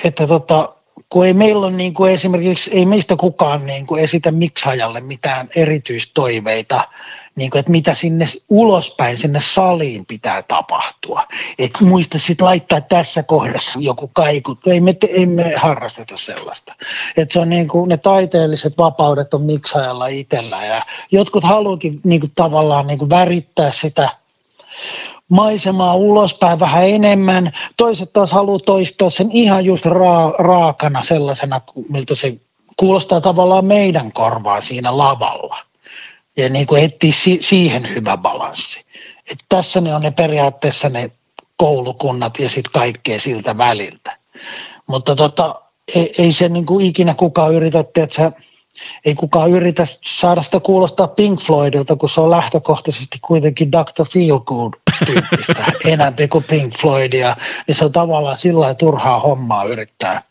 että 0.03 0.27
tota, 0.27 0.75
kun 1.13 1.25
ei 1.25 1.33
meillä 1.33 1.67
ole 1.67 1.75
niin 1.75 1.93
kuin 1.93 2.11
esimerkiksi, 2.11 2.71
ei 2.73 2.85
meistä 2.85 3.15
kukaan 3.15 3.65
niin 3.65 3.87
kuin 3.87 4.03
esitä 4.03 4.31
miksajalle 4.31 5.01
mitään 5.01 5.49
erityistoiveita, 5.55 6.87
niin 7.35 7.49
kuin, 7.49 7.59
että 7.59 7.71
mitä 7.71 7.93
sinne 7.93 8.25
ulospäin, 8.49 9.17
sinne 9.17 9.39
saliin 9.39 10.05
pitää 10.05 10.43
tapahtua. 10.43 11.27
Että 11.59 11.83
muista 11.85 12.17
sitten 12.17 12.45
laittaa 12.45 12.81
tässä 12.81 13.23
kohdassa 13.23 13.79
joku 13.79 14.07
kaikut. 14.13 14.67
Ei 14.67 14.81
me, 14.81 14.95
ei 15.07 15.25
me 15.25 15.53
harrasteta 15.55 16.17
sellaista. 16.17 16.75
Että 17.17 17.33
se 17.33 17.39
on 17.39 17.49
niin 17.49 17.67
kuin, 17.67 17.89
ne 17.89 17.97
taiteelliset 17.97 18.77
vapaudet 18.77 19.33
on 19.33 19.41
miksajalla 19.41 20.07
itsellä 20.07 20.65
ja 20.65 20.85
jotkut 21.11 21.43
haluakin 21.43 21.99
niin 22.03 22.19
kuin, 22.19 22.31
tavallaan 22.35 22.87
niin 22.87 22.99
kuin 22.99 23.09
värittää 23.09 23.71
sitä 23.71 24.09
maisemaa 25.29 25.95
ulospäin 25.95 26.59
vähän 26.59 26.89
enemmän. 26.89 27.51
Toiset 27.77 28.13
taas 28.13 28.31
haluaa 28.31 28.59
toistaa 28.59 29.09
sen 29.09 29.31
ihan 29.31 29.65
just 29.65 29.85
raa, 29.85 30.33
raakana 30.39 31.03
sellaisena, 31.03 31.61
miltä 31.89 32.15
se 32.15 32.37
kuulostaa 32.77 33.21
tavallaan 33.21 33.65
meidän 33.65 34.11
korvaan 34.11 34.63
siinä 34.63 34.97
lavalla. 34.97 35.57
Ja 36.37 36.49
niin 36.49 36.67
kuin 36.67 36.83
etsiä 36.83 37.11
si- 37.11 37.39
siihen 37.41 37.89
hyvä 37.89 38.17
balanssi. 38.17 38.85
Et 39.31 39.37
tässä 39.49 39.81
ne 39.81 39.95
on 39.95 40.01
ne 40.01 40.11
periaatteessa 40.11 40.89
ne 40.89 41.11
koulukunnat 41.57 42.39
ja 42.39 42.49
sitten 42.49 42.73
kaikkea 42.73 43.19
siltä 43.19 43.57
väliltä. 43.57 44.17
Mutta 44.87 45.15
tota, 45.15 45.61
ei, 45.95 46.13
ei 46.17 46.31
se 46.31 46.49
niin 46.49 46.65
kuin 46.65 46.85
ikinä 46.85 47.13
kukaan 47.13 47.53
yritä, 47.53 47.79
että 47.79 48.31
ei 49.05 49.15
kukaan 49.15 49.51
yritä 49.51 49.87
saada 50.01 50.41
sitä 50.41 50.59
kuulostaa 50.59 51.07
Pink 51.07 51.41
Floydilta, 51.41 51.95
kun 51.95 52.09
se 52.09 52.21
on 52.21 52.31
lähtökohtaisesti 52.31 53.17
kuitenkin 53.21 53.71
Dr. 53.71 54.05
Feelgood 54.13 54.73
tyyppistä 55.05 55.65
enemmän 55.85 56.29
kuin 56.29 56.43
Pink 56.43 56.77
Floydia, 56.77 57.35
niin 57.67 57.75
se 57.75 57.85
on 57.85 57.91
tavallaan 57.91 58.37
sillä 58.37 58.73
turhaa 58.73 59.19
hommaa 59.19 59.63
yrittää. 59.63 60.21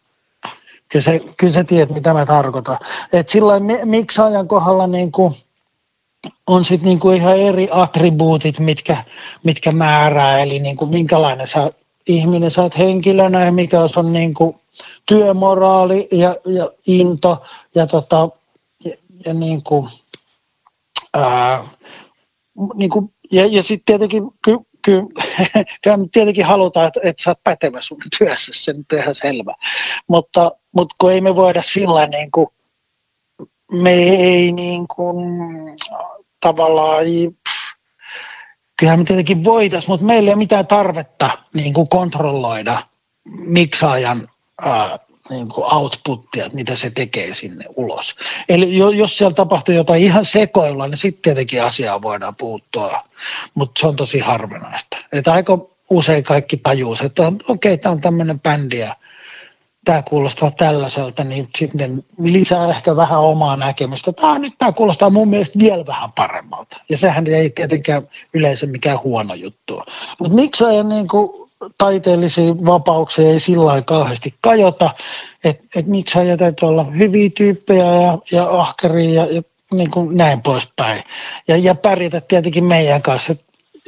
Kyllä, 0.88 1.03
se, 1.03 1.20
kyllä 1.37 1.53
se 1.53 1.64
tiedät, 1.64 1.94
mitä 1.94 2.14
mä 2.14 2.27
tarkoitan. 2.27 2.79
Et 3.12 3.29
sillä 3.29 3.55
miksi 3.85 4.22
ajan 4.22 4.48
kohdalla 4.48 4.87
niin 4.87 5.12
kuin, 5.12 5.35
on 6.46 6.64
sitten 6.64 6.88
niinku 6.88 7.11
ihan 7.11 7.37
eri 7.37 7.68
attribuutit, 7.70 8.59
mitkä, 8.59 9.05
mitkä 9.44 9.72
määrää, 9.72 10.38
eli 10.38 10.59
niinku 10.59 10.87
minkälainen 10.87 11.46
sä 11.46 11.70
ihminen 12.07 12.51
sä 12.51 12.62
oot 12.62 12.79
henkilönä 12.79 13.44
ja 13.44 13.53
mikä 13.53 13.81
on 13.96 14.12
niinku 14.12 14.61
työmoraali 15.07 16.09
ja, 16.12 16.37
ja 16.46 16.70
into 16.87 17.42
ja, 17.75 17.87
tota, 17.87 18.29
ja, 18.85 18.96
ja 19.27 19.35
niinku, 19.35 19.88
ää, 21.14 21.64
niinku, 22.75 23.11
ja, 23.33 23.47
ja 23.47 23.62
sitten 23.62 23.85
tietenkin 23.85 24.23
ky, 24.45 24.59
ky, 24.83 25.03
tietenkin 26.12 26.45
halutaan, 26.45 26.87
että, 26.87 27.01
että 27.03 27.23
sä 27.23 27.31
oot 27.31 27.45
pätevä 27.45 27.81
sun 27.81 27.99
työssä, 28.18 28.53
se 28.55 28.73
nyt 28.73 28.92
on 28.92 28.99
ihan 28.99 29.14
selvä. 29.14 29.55
Mutta, 30.09 30.53
mutta 30.77 30.95
kun 31.01 31.12
ei 31.12 31.21
me 31.21 31.37
voida 31.37 31.62
sillä 31.62 32.07
niin 32.07 32.31
kuin, 32.31 32.47
me 33.73 33.92
ei 33.92 34.53
niin 34.53 34.88
kuin, 34.88 35.16
tavallaan, 36.40 37.05
kyllähän 38.79 39.01
me 39.01 39.05
tietenkin 39.05 39.45
voitaisiin, 39.45 39.90
mutta 39.90 40.07
meillä 40.07 40.29
ei 40.29 40.33
ole 40.33 40.38
mitään 40.38 40.66
tarvetta 40.66 41.31
niin 41.55 41.75
kuin 41.75 41.88
kontrolloida 41.88 42.83
miksaajan 43.25 44.29
ää, 44.61 44.99
niin 45.33 45.49
kuin 45.49 45.75
outputtia, 45.75 46.51
mitä 46.53 46.77
se 46.77 46.90
tekee 46.90 47.35
sinne 47.35 47.64
ulos. 47.77 48.14
Eli 48.49 48.77
jos 48.97 49.18
siellä 49.18 49.35
tapahtuu 49.35 49.75
jotain 49.75 50.03
ihan 50.03 50.25
sekoilla, 50.25 50.88
niin 50.88 50.99
sitten 50.99 51.23
tietenkin 51.23 51.62
asiaa 51.62 52.03
voidaan 52.03 52.37
puuttua, 52.37 53.05
mutta 53.55 53.81
se 53.81 53.87
on 53.87 53.97
tosi 53.97 54.18
harvinaista. 54.18 54.97
Että 55.12 55.33
aika 55.33 55.59
usein 55.90 56.25
kaikki 56.25 56.57
tajuu, 56.57 56.97
että 57.05 57.27
okei, 57.27 57.45
okay, 57.49 57.77
tämä 57.77 57.92
on 57.92 58.01
tämmöinen 58.01 58.40
bändi 58.40 58.79
ja 58.79 58.97
tämä 59.85 60.03
kuulostaa 60.03 60.51
tällaiselta, 60.51 61.25
niin 61.25 61.49
sitten 61.59 62.05
lisää 62.18 62.71
ehkä 62.71 62.97
vähän 62.97 63.21
omaa 63.21 63.57
näkemystä. 63.57 64.12
Tämä, 64.12 64.38
nyt 64.38 64.55
tämä 64.59 64.73
kuulostaa 64.73 65.11
mun 65.11 65.29
mielestä 65.29 65.59
vielä 65.59 65.87
vähän 65.87 66.12
paremmalta. 66.12 66.77
Ja 66.88 66.99
sehän 66.99 67.27
ei 67.27 67.51
tietenkään 67.51 68.09
yleensä 68.35 68.66
mikään 68.66 69.03
huono 69.05 69.35
juttu. 69.35 69.83
Mutta 70.18 70.35
miksi 70.35 70.64
ei 70.64 70.85
niin 70.85 71.09
kuin, 71.09 71.41
taiteellisia 71.79 72.55
vapauksia 72.55 73.29
ei 73.29 73.40
sillä 73.40 73.83
kauheasti 73.83 74.35
kajota, 74.40 74.90
että 75.44 75.81
et 75.81 75.87
miksi 75.87 76.18
ei 76.18 76.37
täytyy 76.37 76.68
olla 76.68 76.85
hyviä 76.85 77.31
tyyppejä 77.37 77.85
ja, 77.85 78.18
ja 78.33 78.61
ahkeria 78.61 79.25
ja, 79.25 79.33
ja 79.33 79.42
niin 79.72 79.90
kuin 79.90 80.16
näin 80.16 80.42
poispäin. 80.42 81.05
Ja, 81.48 81.57
ja 81.57 81.75
pärjätä 81.75 82.20
tietenkin 82.20 82.64
meidän 82.64 83.03
kanssa. 83.03 83.35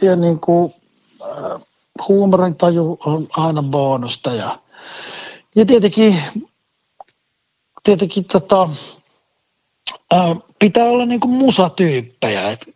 Ja 0.02 0.16
niin 0.16 0.40
kuin, 0.40 0.74
äh, 1.22 1.60
huumorintaju 2.08 2.98
on 3.04 3.28
aina 3.36 3.62
bonusta 3.62 4.34
ja 4.34 4.58
ja 5.54 5.66
tietenkin, 5.66 6.22
tietenkin 7.82 8.24
tota, 8.24 8.70
ää, 10.10 10.36
pitää 10.58 10.84
olla 10.84 11.06
niinku 11.06 11.28
musatyyppejä. 11.28 12.50
Et, 12.50 12.64
et, 12.68 12.73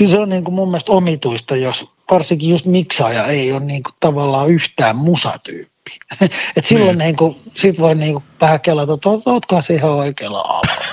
kyllä 0.00 0.10
se 0.10 0.18
on 0.18 0.28
niinku 0.28 0.50
mun 0.50 0.68
mielestä 0.68 0.92
omituista, 0.92 1.56
jos 1.56 1.90
varsinkin 2.10 2.50
just 2.50 2.66
miksaaja 2.66 3.26
ei 3.26 3.52
ole 3.52 3.60
niinku 3.60 3.90
tavallaan 4.00 4.48
yhtään 4.48 4.96
musatyyppi. 4.96 5.90
Et 6.56 6.64
silloin 6.64 6.98
niin. 6.98 7.06
niinku, 7.06 7.36
sit 7.54 7.80
voi 7.80 7.94
niinku 7.94 8.22
vähän 8.40 8.60
kelata, 8.60 8.94
että 8.94 9.08
ootkohan 9.26 9.62
se 9.62 9.74
ihan 9.74 9.90
oikealla 9.90 10.40
alalla. 10.40 10.84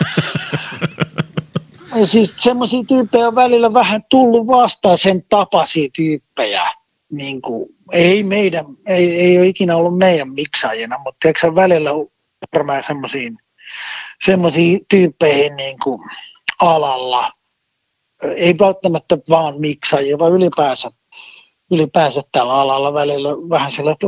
siis 2.05 2.33
semmoisia 2.37 2.83
tyyppejä 2.87 3.27
on 3.27 3.35
välillä 3.35 3.73
vähän 3.73 4.03
tullut 4.09 4.47
vastaan 4.47 4.97
sen 4.97 5.25
tapaisia 5.29 5.89
tyyppejä, 5.95 6.71
niin 7.11 7.41
kuin, 7.41 7.69
ei 7.91 8.23
meidän, 8.23 8.65
ei, 8.85 9.19
ei 9.19 9.37
ole 9.37 9.47
ikinä 9.47 9.75
ollut 9.75 9.97
meidän 9.97 10.33
miksaajina, 10.33 10.97
mutta 10.97 11.17
tiedätkö 11.21 11.55
välillä 11.55 11.89
varmaan 12.53 12.83
semmoisiin 12.87 13.37
semmoisiin 14.21 14.79
tyyppeihin 14.89 15.55
niin 15.55 15.79
kuin 15.83 16.01
alalla, 16.59 17.31
ei 18.23 18.55
välttämättä 18.59 19.17
vaan 19.29 19.59
miksaajia, 19.59 20.19
vaan 20.19 20.33
ylipäänsä, 20.33 20.91
ylipäänsä 21.71 22.21
tällä 22.31 22.53
alalla 22.53 22.93
välillä 22.93 23.29
vähän 23.29 23.71
sillä, 23.71 23.91
että 23.91 24.07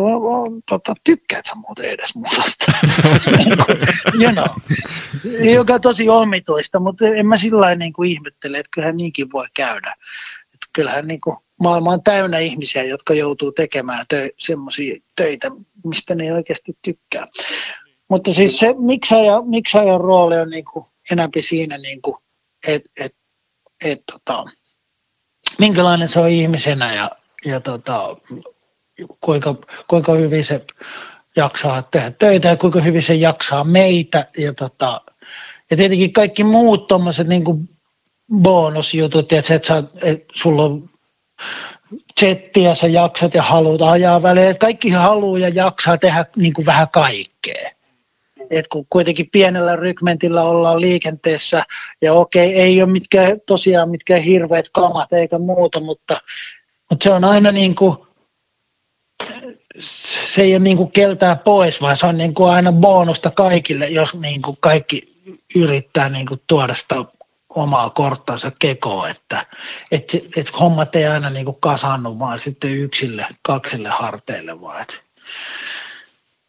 tota, 0.70 0.94
tykkäät 1.04 1.46
sä 1.46 1.56
muuten 1.56 1.86
edes 1.86 2.16
musasta. 2.16 2.66
you 4.22 4.32
know. 4.32 4.48
Joka 5.54 5.74
on 5.74 5.82
tosi 5.82 6.10
omituista, 6.10 6.80
mutta 6.80 7.08
en 7.08 7.28
mä 7.28 7.38
sillä 7.38 7.76
niin 7.76 7.94
kuin 7.94 8.12
ihmettele, 8.12 8.58
että 8.58 8.70
kyllähän 8.72 8.98
niinkin 8.98 9.32
voi 9.32 9.48
käydä. 9.54 9.94
Että 10.54 10.68
kyllähän 10.74 11.08
niin 11.08 11.22
kuin, 11.22 11.38
maailma 11.60 11.92
on 11.92 12.04
täynnä 12.04 12.40
ihmisiä, 12.40 12.84
jotka 12.84 13.14
joutuu 13.14 13.52
tekemään 13.52 14.06
tö- 14.14 14.34
semmoisia 14.38 15.00
töitä, 15.16 15.52
mistä 15.86 16.16
ne 16.16 16.24
ei 16.24 16.32
oikeasti 16.32 16.78
tykkää. 16.82 17.28
Mutta 18.08 18.34
siis 18.34 18.60
se 18.60 18.76
miksaajan, 18.78 19.50
miksaajan 19.50 20.02
rooli 20.02 20.38
on 20.38 20.50
niin 20.50 20.66
kuin 20.66 20.86
enämpi 21.12 21.42
siinä, 21.42 21.78
niin 21.78 22.02
kuin, 22.02 22.18
että 22.68 22.90
et, 22.98 23.16
et, 23.86 24.04
tota, 24.12 24.46
minkälainen 25.58 26.10
se 26.10 26.20
on 26.20 26.30
ihmisenä 26.30 26.96
ja, 26.96 27.12
ja 27.46 27.60
tota, 27.60 28.16
kuinka, 29.22 29.56
kuinka 29.88 30.14
hyvin 30.14 30.46
se 30.46 30.66
jaksaa 31.36 31.82
tehdä 31.82 32.12
töitä 32.12 32.48
ja 32.48 32.58
kuinka 32.58 32.82
hyvin 32.82 33.04
se 33.04 33.16
jaksaa 33.16 33.64
meitä. 33.64 34.26
Ja, 34.38 34.54
tota, 34.54 35.02
ja 35.72 35.78
tietenkin 35.78 36.14
kaikki 36.14 36.44
muut 36.44 36.88
tuommoiset 36.88 37.28
niin 37.28 37.70
bonusjutut, 38.42 39.32
että, 39.32 39.56
että, 39.56 39.68
sä, 39.68 39.84
että 40.02 40.34
sulla 40.36 40.64
on 40.64 40.90
settiä 42.20 42.76
sä 42.76 42.88
jaksat 42.88 43.34
ja 43.34 43.44
haluat 43.44 43.82
ajaa 43.82 44.22
väliin. 44.22 44.60
Kaikki 44.60 44.90
haluaa 44.90 45.40
ja 45.40 45.50
jaksaa 45.50 45.98
tehdä 45.98 46.26
niin 46.36 46.54
kuin 46.54 46.66
vähän 46.66 46.90
kaikkea. 46.90 47.72
Et 48.50 48.68
kun 48.68 48.86
kuitenkin 48.90 49.30
pienellä 49.32 49.76
rykmentillä 49.76 50.44
ollaan 50.44 50.82
liikenteessä, 50.82 51.64
ja 52.02 52.14
okei, 52.14 52.56
ei 52.56 52.82
ole 52.82 52.92
mitkään, 52.92 53.42
tosiaan 53.46 53.90
mitkään 53.90 54.22
hirveät 54.22 54.70
kamat 54.74 55.14
eikä 55.14 55.38
muuta, 55.38 55.80
mutta, 55.80 56.22
mutta 56.90 57.04
se 57.04 57.12
on 57.12 57.24
aina 57.24 57.52
niin 57.52 57.76
kuin, 57.76 57.98
se 60.26 60.42
ei 60.42 60.54
ole 60.54 60.60
niin 60.60 60.78
kuin 60.78 60.92
keltää 60.92 61.36
pois, 61.36 61.82
vaan 61.82 61.98
se 61.98 62.06
on 62.06 62.18
niin 62.18 62.34
kuin 62.34 62.52
aina 62.52 62.72
bonusta 62.72 63.32
kaikille, 63.32 63.88
jos 63.88 64.14
niin 64.14 64.42
kuin 64.42 64.58
kaikki 64.60 65.22
yrittää 65.56 66.10
niin 66.10 66.26
kuin 66.26 66.42
tuoda 66.48 66.76
sitä 66.76 66.96
omaa 67.50 67.90
korttansa 67.90 68.52
kekoon, 68.60 69.10
että 69.10 69.46
et, 69.92 70.14
et 70.36 70.60
hommat 70.60 70.96
ei 70.96 71.06
aina 71.06 71.30
niin 71.30 71.46
kasannu 71.60 72.20
vaan 72.20 72.40
sitten 72.40 72.72
yksille, 72.72 73.28
kaksille 73.42 73.90
harteille, 73.90 74.62
vaan, 74.62 74.82
et, 74.82 75.02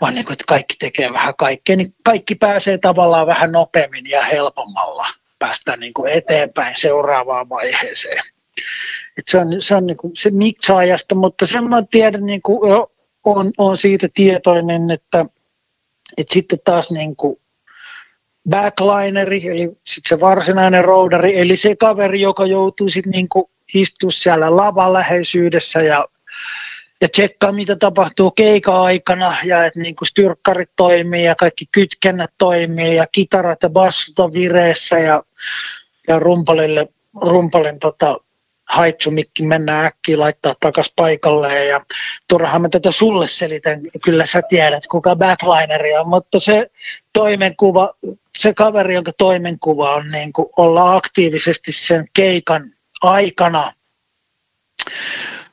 vaan 0.00 0.14
niin 0.14 0.24
kuin, 0.24 0.32
että 0.32 0.44
kaikki 0.48 0.74
tekee 0.78 1.12
vähän 1.12 1.34
kaikkea, 1.38 1.76
niin 1.76 1.94
kaikki 2.04 2.34
pääsee 2.34 2.78
tavallaan 2.78 3.26
vähän 3.26 3.52
nopeammin 3.52 4.10
ja 4.10 4.22
helpommalla 4.22 5.06
päästä 5.38 5.76
niin 5.76 5.94
kuin 5.94 6.12
eteenpäin 6.12 6.74
seuraavaan 6.78 7.48
vaiheeseen. 7.48 8.22
Et 9.18 9.28
se 9.28 9.38
on, 9.38 9.56
se 9.58 9.74
on 9.74 9.86
niin 9.86 9.96
kuin 9.96 10.16
se 10.16 10.30
miksaajasta, 10.30 11.14
mutta 11.14 11.46
sen 11.46 11.68
mä 11.68 11.82
tiedän, 11.90 12.26
niin 12.26 12.42
kuin, 12.42 12.86
on, 13.24 13.52
on 13.58 13.78
siitä 13.78 14.08
tietoinen, 14.14 14.90
että, 14.90 15.26
että 16.18 16.32
sitten 16.34 16.58
taas 16.64 16.90
niin 16.90 17.16
kuin 17.16 17.40
backlineri, 18.50 19.48
eli 19.48 19.70
sit 19.86 20.04
se 20.06 20.20
varsinainen 20.20 20.84
roudari, 20.84 21.38
eli 21.38 21.56
se 21.56 21.76
kaveri, 21.76 22.20
joka 22.20 22.46
joutuu 22.46 22.88
sitten 22.88 23.10
niinku 23.10 23.50
istua 23.74 24.10
siellä 24.10 24.56
lavan 24.56 24.92
läheisyydessä 24.92 25.82
ja, 25.82 26.06
ja 27.00 27.08
tsekkaa, 27.08 27.52
mitä 27.52 27.76
tapahtuu 27.76 28.30
keika-aikana, 28.30 29.36
ja 29.44 29.64
että 29.64 29.80
niinku 29.80 30.04
styrkkarit 30.04 30.70
toimii 30.76 31.24
ja 31.24 31.34
kaikki 31.34 31.64
kytkennät 31.72 32.30
toimii 32.38 32.96
ja 32.96 33.06
kitarat 33.12 33.62
ja 33.62 33.70
bassot 33.70 34.18
on 34.18 34.32
vireessä 34.32 34.98
ja, 34.98 35.22
ja 36.08 36.18
rumpalille, 36.18 36.88
rumpalin 37.22 37.78
tota, 37.78 38.20
haitsumikki 38.68 39.42
mennä 39.42 39.84
äkkiä 39.84 40.18
laittaa 40.18 40.54
takas 40.60 40.92
paikalleen 40.96 41.68
ja 41.68 41.80
turhaan 42.28 42.62
mä 42.62 42.68
tätä 42.68 42.92
sulle 42.92 43.28
selitän, 43.28 43.80
kyllä 44.04 44.26
sä 44.26 44.42
tiedät 44.48 44.86
kuka 44.86 45.16
backlineri 45.16 45.96
on, 45.96 46.08
mutta 46.08 46.40
se 46.40 46.70
toimenkuva, 47.12 47.94
se 48.38 48.54
kaveri, 48.54 48.94
jonka 48.94 49.12
toimenkuva 49.18 49.94
on 49.94 50.10
niin 50.10 50.32
kuin 50.32 50.48
olla 50.56 50.96
aktiivisesti 50.96 51.72
sen 51.72 52.08
keikan 52.12 52.72
aikana 53.02 53.72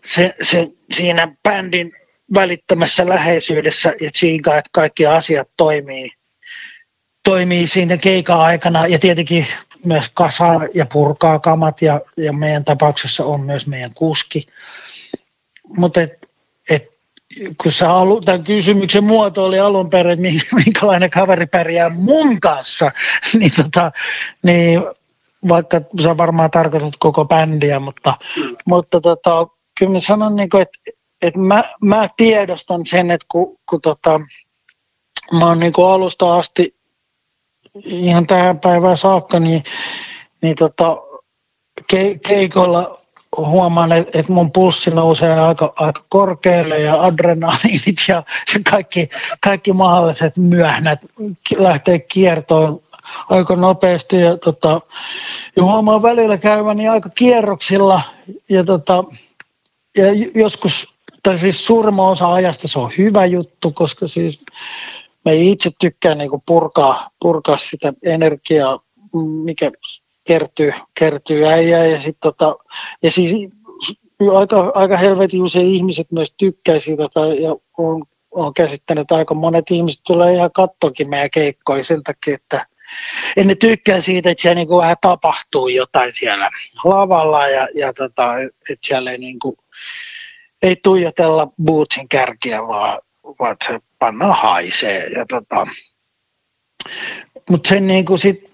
se, 0.06 0.36
se, 0.42 0.68
siinä 0.92 1.36
bändin 1.44 1.94
välittämässä 2.34 3.10
läheisyydessä 3.10 3.94
ja 4.02 4.12
tsiikaa, 4.12 4.58
että 4.58 4.70
kaikki 4.74 5.06
asiat 5.06 5.50
toimii, 5.58 6.12
toimii 7.24 7.68
siinä 7.68 7.98
keikan 7.98 8.40
aikana 8.40 8.88
ja 8.88 9.00
tietenkin 9.00 9.48
myös 9.86 10.12
kasaa 10.14 10.60
ja 10.74 10.86
purkaa 10.86 11.40
kamat 11.40 11.82
ja, 11.82 12.02
ja 12.18 12.34
meidän 12.34 12.66
tapauksessa 12.66 13.26
on 13.26 13.42
myös 13.42 13.68
meidän 13.68 13.94
kuski. 13.94 14.46
Mutta 15.68 16.02
et, 16.02 16.30
et, 16.70 16.88
kun 17.64 17.72
sä 17.72 17.92
alu, 17.92 18.22
tämän 18.22 18.44
kysymyksen 18.44 19.04
muoto 19.04 19.46
oli 19.46 19.60
alun 19.60 19.90
perin, 19.90 20.26
että 20.26 20.56
minkälainen 20.66 21.10
kaveri 21.10 21.46
pärjää 21.46 21.90
mun 21.90 22.40
kanssa, 22.40 22.92
niin, 23.40 23.52
tota, 23.56 23.92
niin 24.44 24.82
vaikka 25.50 25.82
sä 26.04 26.18
varmaan 26.18 26.52
tarkoitat 26.52 26.94
koko 27.00 27.26
bändiä, 27.26 27.80
mutta, 27.80 28.14
mutta 28.66 29.02
tota, 29.02 29.48
kyllä 29.80 29.92
mä 29.92 30.00
sanon, 30.00 30.36
niin 30.36 30.50
kuin, 30.50 30.62
että, 30.62 30.80
että 31.22 31.40
mä, 31.40 31.64
mä 31.84 32.10
tiedostan 32.18 32.86
sen, 32.86 33.12
että 33.12 33.26
kun, 33.32 33.58
kun 33.70 33.82
tota, 33.82 34.22
mä 35.32 35.46
oon 35.46 35.60
niin 35.60 35.74
alusta 35.78 36.36
asti 36.36 36.76
ihan 37.84 38.28
tähän 38.28 38.60
päivään 38.60 38.98
saakka, 38.98 39.40
niin, 39.40 39.64
niin 40.42 40.56
tota, 40.56 40.98
ke, 41.90 42.20
keikoilla 42.28 43.00
huomaan, 43.38 43.92
että, 43.92 44.20
että 44.20 44.32
mun 44.32 44.52
pulssi 44.52 44.92
nousee 44.92 45.40
aika, 45.40 45.74
aika 45.76 46.06
korkealle 46.10 46.80
ja 46.80 47.02
adrenaliinit 47.04 47.98
ja 48.08 48.24
kaikki, 48.70 49.10
kaikki 49.44 49.74
mahdolliset 49.74 50.38
myöhnät 50.38 51.00
lähtee 51.58 52.00
kiertoon 52.00 52.82
aika 53.30 53.56
nopeasti 53.56 54.22
ja, 54.22 54.38
tota, 54.38 54.82
ja 55.56 55.64
huomaan 55.64 56.02
välillä 56.02 56.38
käyväni 56.38 56.88
aika 56.88 57.10
kierroksilla 57.10 58.02
ja, 58.50 58.64
tota, 58.64 59.04
ja 59.98 60.06
joskus, 60.36 60.94
tai 61.24 61.38
siis 61.38 61.66
suurimman 61.68 62.12
osa 62.12 62.34
ajasta 62.34 62.68
se 62.68 62.80
on 62.80 62.92
hyvä 62.98 63.26
juttu, 63.26 63.72
koska 63.72 64.08
siis 64.08 64.46
mä 65.26 65.32
itse 65.32 65.72
tykkään 65.80 66.18
niin 66.18 66.30
purkaa, 66.46 67.10
purkaa 67.20 67.58
sitä 67.58 67.94
energiaa, 68.06 68.80
mikä 69.44 69.72
kertyy, 70.24 70.74
kertyy 71.00 71.46
äijää. 71.46 71.86
Ja 71.86 72.02
sit 72.02 72.18
tota, 72.22 72.56
ja 73.04 73.12
siis 73.12 73.50
aika, 74.34 74.72
aika 74.76 74.98
helvetin 74.98 75.44
usein 75.44 75.66
ihmiset 75.66 76.12
myös 76.12 76.34
tykkää 76.38 76.80
siitä 76.80 77.08
tai, 77.14 77.42
ja 77.42 77.56
on, 77.78 78.04
on 78.32 78.54
käsittänyt, 78.54 79.02
että 79.02 79.16
aika 79.16 79.34
monet 79.34 79.72
ihmiset 79.72 80.02
tulee 80.08 80.34
ihan 80.34 80.52
kattokin 80.52 81.10
meidän 81.10 81.32
keikkoja 81.32 81.84
sen 81.84 82.04
takia, 82.04 82.36
että 82.36 82.66
en 83.38 83.48
ne 83.48 83.56
tykkää 83.56 84.02
siitä, 84.02 84.30
että 84.30 84.42
siellä 84.42 84.56
niinku 84.56 84.78
vähän 84.78 84.96
tapahtuu 85.02 85.68
jotain 85.68 86.14
siellä 86.14 86.50
lavalla 86.84 87.48
ja, 87.48 87.68
ja 87.76 87.94
tota, 87.94 88.40
että 88.70 88.88
siellä 88.88 89.12
ei, 89.12 89.18
niinku, 89.18 89.58
ei 90.62 90.76
tuijotella 90.84 91.48
bootsin 91.64 92.10
kärkiä, 92.10 92.68
vaan, 92.68 93.00
vaan 93.40 93.56
se 93.68 93.80
panna 94.00 94.34
haisee. 94.34 95.08
Ja 95.08 95.26
tota, 95.26 95.68
mutta 97.50 97.70
sen 97.70 97.88
niinku 97.88 98.18
sit, 98.18 98.52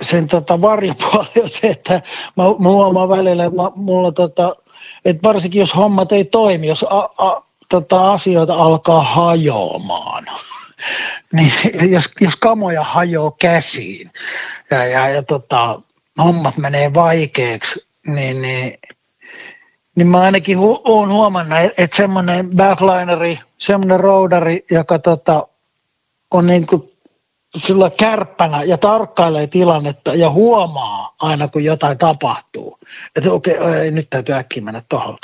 sen 0.00 0.28
tota 0.28 0.60
varjopuoli 0.60 1.42
on 1.42 1.50
se, 1.50 1.68
että 1.68 1.94
mä, 2.36 2.44
mä 2.58 2.68
huomaan 2.68 3.08
välillä, 3.08 3.44
että 3.44 3.62
mä, 3.62 3.70
mulla 3.74 4.12
tota, 4.12 4.56
että 5.04 5.22
varsinkin 5.22 5.60
jos 5.60 5.76
hommat 5.76 6.12
ei 6.12 6.24
toimi, 6.24 6.66
jos 6.66 6.84
a, 6.90 7.08
a, 7.18 7.42
tota 7.68 8.12
asioita 8.12 8.54
alkaa 8.54 9.02
hajoamaan, 9.02 10.26
niin 11.32 11.52
jos, 11.90 12.04
jos 12.20 12.36
kamoja 12.36 12.84
hajoaa 12.84 13.32
käsiin 13.40 14.10
ja, 14.70 14.86
ja, 14.86 15.08
ja 15.08 15.22
tota, 15.22 15.80
hommat 16.18 16.56
menee 16.56 16.94
vaikeaksi, 16.94 17.86
niin, 18.06 18.42
niin, 18.42 18.78
niin 19.94 20.06
mä 20.08 20.20
ainakin 20.20 20.58
hu, 20.58 20.80
oon 20.84 21.12
huomannut, 21.12 21.58
että 21.78 21.96
semmoinen 21.96 22.50
backlineri, 22.56 23.38
semmoinen 23.58 24.00
roadari, 24.00 24.64
joka 24.70 24.98
tota, 24.98 25.46
on 26.30 26.46
niin 26.46 26.66
kuin 26.66 26.92
sillä 27.56 27.90
kärppänä 27.90 28.62
ja 28.62 28.78
tarkkailee 28.78 29.46
tilannetta 29.46 30.14
ja 30.14 30.30
huomaa 30.30 31.14
aina, 31.20 31.48
kun 31.48 31.64
jotain 31.64 31.98
tapahtuu. 31.98 32.78
Että 33.16 33.32
okei, 33.32 33.58
okay, 33.58 33.90
nyt 33.90 34.10
täytyy 34.10 34.34
äkkiä 34.34 34.62
mennä 34.62 34.82
tuohon. 34.88 35.18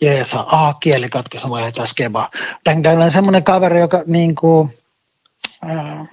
Jeesa, 0.00 0.44
aha, 0.48 0.74
kieli 0.74 1.08
katkesi, 1.08 1.48
voi 1.48 1.72
taas 1.72 1.94
keba. 1.94 2.30
Tämän 2.64 3.12
semmoinen 3.12 3.44
kaveri, 3.44 3.80
joka 3.80 4.02
niin 4.06 4.34
kuin, 4.34 4.78
äh, 5.70 6.08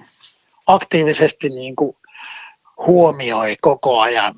aktiivisesti 0.66 1.48
niin 1.48 1.76
kuin, 1.76 1.96
huomioi 2.86 3.56
koko 3.60 4.00
ajan. 4.00 4.34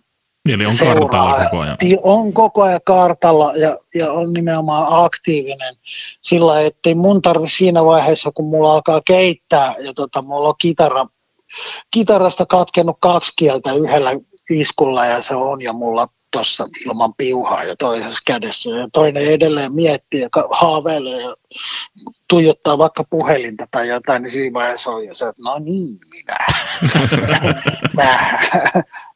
Eli 0.49 0.67
on 0.67 0.73
kartalla 0.79 1.45
koko 1.45 1.61
ajan. 1.61 1.77
On 2.03 2.33
koko 2.33 2.63
ajan 2.63 2.81
kartalla 2.85 3.57
ja, 3.57 3.79
ja 3.95 4.13
on 4.13 4.33
nimenomaan 4.33 5.05
aktiivinen 5.05 5.77
sillä, 6.23 6.61
ettei 6.61 6.95
mun 6.95 7.23
tarvi 7.23 7.49
siinä 7.49 7.85
vaiheessa, 7.85 8.31
kun 8.35 8.49
mulla 8.49 8.75
alkaa 8.75 9.01
keittää 9.07 9.75
ja 9.79 9.95
tota, 9.95 10.23
mulla 10.23 10.49
on 10.49 10.55
kitara 10.61 11.07
kitarasta 11.91 12.47
katkennut 12.47 12.97
kaksi 13.01 13.33
kieltä 13.37 13.73
yhdellä 13.73 14.11
iskulla 14.51 15.07
ja 15.07 15.23
se 15.23 15.35
on 15.35 15.63
jo 15.63 15.73
mulla 15.73 16.09
tuossa 16.31 16.69
ilman 16.87 17.15
piuhaa 17.15 17.65
ja 17.65 17.77
toisessa 17.77 18.23
kädessä. 18.27 18.71
Ja 18.71 18.89
toinen 18.93 19.25
edelleen 19.25 19.75
miettii 19.75 20.21
ja 20.21 20.29
haaveilee 20.51 21.23
ja 21.23 21.35
tuijottaa 22.29 22.79
vaikka 22.79 23.05
puhelinta 23.11 23.67
tai 23.71 23.89
jotain, 23.89 24.23
niin 24.23 24.31
siinä 24.31 24.55
vaiheessa 24.55 24.91
on 24.91 25.05
jo 25.05 25.15
se, 25.15 25.27
että 25.27 25.43
no 25.43 25.59
niin, 25.59 25.99
minä. 26.11 26.39
mä, 27.97 28.19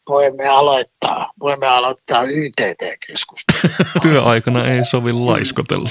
voimme 0.08 0.48
aloittaa, 0.48 1.32
voimme 1.40 1.66
aloittaa 1.66 2.22
YTT-keskustelua. 2.22 3.76
Työaikana 4.02 4.64
ei 4.64 4.84
sovi 4.84 5.12
laiskotella. 5.12 5.88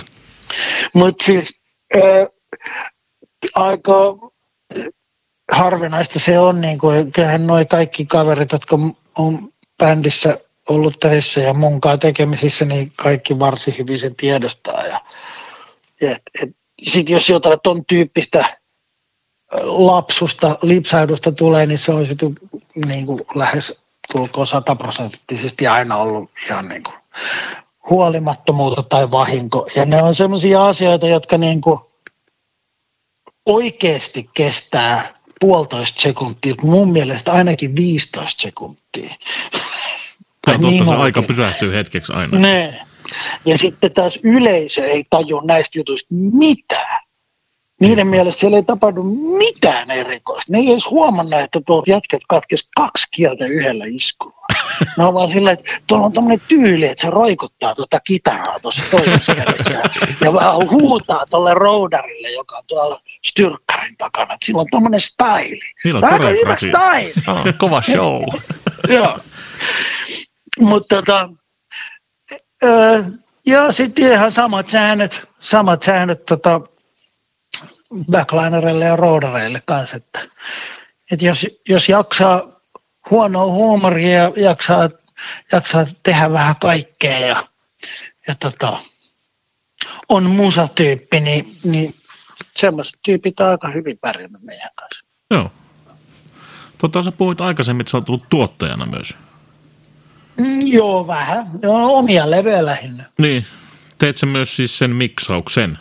Mutta 0.93 1.25
siis 1.25 1.55
äh, 1.95 2.27
aika 3.55 3.93
harvinaista 5.51 6.19
se 6.19 6.39
on, 6.39 6.61
niin 6.61 6.79
kuin, 6.79 7.11
kyllähän 7.11 7.47
noi 7.47 7.65
kaikki 7.65 8.05
kaverit, 8.05 8.51
jotka 8.51 8.79
on 9.17 9.53
bändissä 9.77 10.39
ollut 10.69 10.99
töissä 10.99 11.41
ja 11.41 11.53
munkaan 11.53 11.99
tekemisissä, 11.99 12.65
niin 12.65 12.91
kaikki 12.95 13.39
varsin 13.39 13.75
hyvin 13.77 13.99
sen 13.99 14.15
tiedostaa. 14.15 14.85
Ja, 14.85 15.01
et, 16.01 16.21
et, 16.41 16.49
sit 16.83 17.09
jos 17.09 17.29
jotain 17.29 17.59
ton 17.63 17.85
tyyppistä 17.85 18.57
lapsusta, 19.63 20.57
lipsaudusta 20.61 21.31
tulee, 21.31 21.65
niin 21.65 21.77
se 21.77 21.91
on 21.91 22.07
sitten 22.07 22.35
niin 22.85 23.05
kuin 23.05 23.21
lähes 23.35 23.80
tulkoon 24.11 24.47
sataprosenttisesti 24.47 25.67
aina 25.67 25.97
ollut 25.97 26.31
ihan 26.45 26.69
niin 26.69 26.83
kuin 26.83 26.95
huolimattomuutta 27.89 28.83
tai 28.83 29.11
vahinko. 29.11 29.67
Ja 29.75 29.85
ne 29.85 30.03
on 30.03 30.15
sellaisia 30.15 30.65
asioita, 30.65 31.07
jotka 31.07 31.37
niin 31.37 31.61
kuin 31.61 31.79
oikeasti 33.45 34.29
kestää 34.33 35.15
puolitoista 35.39 36.01
sekuntia, 36.01 36.55
mun 36.61 36.91
mielestä 36.91 37.31
ainakin 37.31 37.75
15 37.75 38.41
sekuntia. 38.41 39.15
Ja 40.47 40.53
totta, 40.53 40.67
niin 40.67 40.85
se 40.85 40.95
aika 40.95 41.21
pysähtyy 41.21 41.73
hetkeksi 41.73 42.13
aina. 42.13 42.39
Ne. 42.39 42.81
Ja 43.45 43.57
sitten 43.57 43.93
taas 43.93 44.19
yleisö 44.23 44.85
ei 44.85 45.03
tajua 45.09 45.41
näistä 45.45 45.79
jutuista 45.79 46.07
mitään. 46.11 47.03
Niiden 47.81 48.07
mielestä 48.07 48.39
siellä 48.39 48.57
ei 48.57 48.63
tapahdu 48.63 49.03
mitään 49.37 49.91
erikoista. 49.91 50.51
Ne 50.51 50.57
ei 50.57 50.71
edes 50.71 50.89
huomannut, 50.89 51.39
että 51.39 51.59
tuolta 51.65 51.91
jätket 51.91 52.21
katkesi 52.27 52.69
kaksi 52.75 53.07
kieltä 53.11 53.45
yhdellä 53.45 53.85
iskulla. 53.87 54.41
Ne 54.97 55.03
on 55.03 55.13
vaan 55.13 55.29
sillä, 55.29 55.51
että 55.51 55.71
tuolla 55.87 56.05
on 56.05 56.13
tämmöinen 56.13 56.41
tyyli, 56.47 56.87
että 56.87 57.01
se 57.01 57.09
roikuttaa 57.09 57.75
tuota 57.75 57.99
kitaraa 57.99 58.59
tuossa 58.59 58.83
toisessa 58.91 59.35
kädessä 59.35 59.81
ja 60.21 60.33
vähän 60.33 60.69
huutaa 60.69 61.25
tuolle 61.29 61.53
roudarille, 61.53 62.31
joka 62.31 62.57
on 62.57 62.63
tuolla 62.67 63.01
styrkkarin 63.25 63.97
takana. 63.97 64.33
Että 64.33 64.45
sillä 64.45 64.61
on 64.61 64.67
tämmöinen 64.71 65.01
style. 65.01 65.65
Niillä 65.83 65.97
on 65.97 66.13
Aika 66.13 66.27
hyvä 66.27 66.55
style. 66.55 67.13
Oh, 67.27 67.45
kova 67.57 67.81
show. 67.81 68.23
Joo. 68.95 69.17
Mutta 70.59 70.95
tota, 70.95 71.29
ja 73.45 73.71
sitten 73.71 74.11
ihan 74.11 74.31
samat 74.31 74.67
säännöt, 74.67 75.29
samat 75.39 75.83
säännöt 75.83 76.25
tota, 76.25 76.61
backlinereille 78.11 78.85
ja 78.85 78.95
roodareille 78.95 79.61
kanssa, 79.65 79.97
että, 79.97 80.19
että 81.11 81.25
jos, 81.25 81.47
jos 81.69 81.89
jaksaa 81.89 82.43
huonoa 83.09 83.45
huumoria 83.45 84.17
ja 84.17 84.31
jaksaa, 84.37 84.89
jaksaa 85.51 85.85
tehdä 86.03 86.31
vähän 86.31 86.55
kaikkea 86.55 87.19
ja, 87.19 87.47
ja 88.27 88.35
tota, 88.35 88.79
on 90.09 90.25
musatyyppi, 90.25 91.19
niin, 91.19 91.57
niin 91.63 91.95
semmoiset 92.55 92.99
tyypit 93.03 93.39
on 93.39 93.47
aika 93.47 93.67
hyvin 93.67 93.97
pärjännyt 93.97 94.41
meidän 94.41 94.69
kanssa. 94.75 95.05
Joo. 95.31 95.51
Tota, 96.77 97.01
sä 97.01 97.11
puhuit 97.11 97.41
aikaisemmin, 97.41 97.81
että 97.81 97.91
sä 97.91 97.97
oot 97.97 98.05
tullut 98.05 98.29
tuottajana 98.29 98.85
myös. 98.85 99.17
Mm, 100.37 100.67
joo, 100.67 101.07
vähän. 101.07 101.45
Joo, 101.61 101.97
omia 101.97 102.31
levyjä 102.31 102.65
lähinnä. 102.65 103.03
Niin. 103.17 103.45
Teet 103.97 104.17
sä 104.17 104.25
myös 104.25 104.55
siis 104.55 104.77
sen 104.77 104.95
miksauksen? 104.95 105.79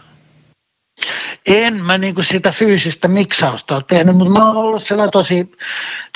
En 1.46 1.84
mä 1.84 1.98
niin 1.98 2.14
kuin 2.14 2.24
sitä 2.24 2.52
fyysistä 2.52 3.08
miksausta 3.08 3.74
ole 3.74 3.82
tehnyt, 3.86 4.16
mutta 4.16 4.38
mä 4.38 4.46
oon 4.46 4.56
ollut 4.56 4.82
siellä 4.82 5.08
tosi, 5.08 5.52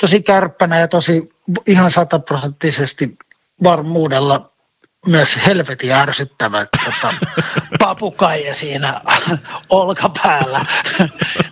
tosi 0.01 0.21
kärppänä 0.21 0.79
ja 0.79 0.87
tosi 0.87 1.29
ihan 1.67 1.91
sataprosenttisesti 1.91 3.17
varmuudella 3.63 4.51
myös 5.05 5.37
helvetin 5.45 5.91
ärsyttävä 5.91 6.65
tota, 6.85 7.13
papukaija 7.79 8.55
siinä 8.55 9.01
olkapäällä. 9.69 10.65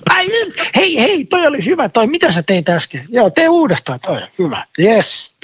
Ai, 0.09 0.27
hei, 0.75 0.99
hei, 0.99 1.25
toi 1.25 1.47
oli 1.47 1.65
hyvä, 1.65 1.89
toi, 1.89 2.07
mitä 2.07 2.31
sä 2.31 2.43
teit 2.43 2.69
äsken? 2.69 3.05
Joo, 3.09 3.29
tee 3.29 3.49
uudestaan, 3.49 3.99
toi 3.99 4.21
hyvä, 4.39 4.65
yes. 4.79 5.35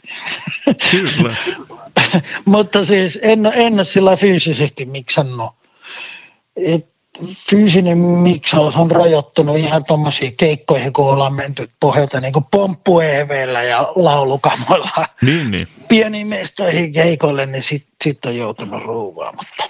Kyllä. 0.91 1.35
Mutta 2.45 2.85
siis 2.85 3.19
en, 3.21 3.45
en 3.45 3.73
ole 3.73 3.85
sillä 3.85 4.15
fyysisesti 4.15 4.85
miksannut. 4.85 5.51
Et 6.57 6.89
fyysinen 7.49 7.97
miksaus 7.97 8.75
on 8.75 8.91
rajoittunut 8.91 9.57
ihan 9.57 9.83
tuommoisiin 9.83 10.37
keikkoihin, 10.37 10.93
kun 10.93 11.05
ollaan 11.05 11.33
menty 11.33 11.69
pohjalta 11.79 12.21
niin 12.21 12.33
pomppu 12.51 12.99
ja 13.69 13.93
laulukamoilla 13.95 15.05
niin, 15.21 15.51
niin. 15.51 15.67
pieniin 15.87 16.27
mestoihin 16.27 16.91
keikoille, 16.91 17.45
niin 17.45 17.63
sitten 17.63 17.93
sit 18.03 18.25
on 18.25 18.35
joutunut 18.35 18.83
ruuvaan, 18.83 19.35
mutta 19.35 19.63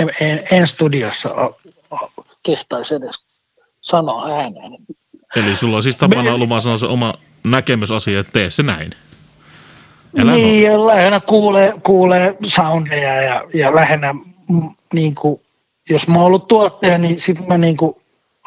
en, 0.00 0.10
en, 0.20 0.44
en 0.50 0.66
studiossa 0.66 1.34
kehtaisi 2.42 2.94
edes 2.94 3.16
sanoa 3.80 4.28
ääneen. 4.28 4.72
Eli 5.36 5.56
sulla 5.56 5.76
on 5.76 5.82
siis 5.82 5.96
tapana 5.96 6.34
ollut 6.34 6.62
sanoa 6.62 6.78
se 6.78 6.86
oma 6.86 7.14
näkemysasia, 7.44 8.20
että 8.20 8.32
tee 8.32 8.50
se 8.50 8.62
näin. 8.62 8.92
Älä 10.18 10.32
niin, 10.32 10.86
lähinnä 10.86 11.20
kuulee, 11.20 11.74
kuulee 11.82 12.36
soundeja 12.46 13.22
ja, 13.22 13.44
ja 13.54 13.74
lähinnä 13.74 14.14
niin 14.94 15.14
kuin, 15.14 15.40
jos 15.90 16.08
mä 16.08 16.14
oon 16.14 16.24
ollut 16.24 16.48
tuottaja, 16.48 16.98
niin 16.98 17.20
sit 17.20 17.46
mä 17.46 17.58
niin 17.58 17.76
kuin, 17.76 17.96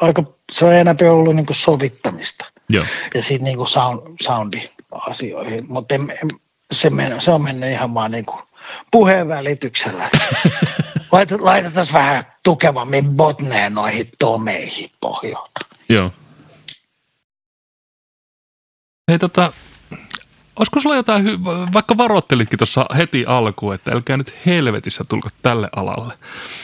aika, 0.00 0.24
se 0.52 0.64
on 0.64 0.74
enää 0.74 0.94
ollut 1.10 1.36
niin 1.36 1.46
kuin 1.46 1.56
sovittamista 1.56 2.44
Joo. 2.68 2.84
ja 3.14 3.22
sitten 3.22 3.44
niin 3.44 3.56
kuin 3.56 3.68
sound, 3.68 4.16
soundi-asioihin, 4.20 5.64
mutta 5.68 5.94
se, 6.72 6.90
men, 6.90 7.20
se 7.20 7.30
on 7.30 7.42
mennyt 7.42 7.70
ihan 7.70 7.94
vaan 7.94 8.10
niin 8.10 8.26
kuin 8.26 8.42
puheen 8.90 9.28
välityksellä. 9.28 10.10
Laitet, 11.12 11.40
laitetaan 11.40 11.86
vähän 11.92 12.24
tukevammin 12.42 13.10
botneen 13.10 13.74
noihin 13.74 14.10
tomeihin 14.18 14.90
pohjalta. 15.00 15.60
Joo. 15.88 16.12
Hei 19.10 19.18
tota, 19.18 19.52
olisiko 20.60 20.80
sulla 20.80 20.96
jotain, 20.96 21.24
hy- 21.24 21.72
vaikka 21.72 21.96
varoittelitkin 21.96 22.58
tuossa 22.58 22.86
heti 22.96 23.24
alkuun, 23.26 23.74
että 23.74 23.92
älkää 23.92 24.16
nyt 24.16 24.34
helvetissä 24.46 25.04
tulko 25.08 25.28
tälle 25.42 25.68
alalle. 25.76 26.14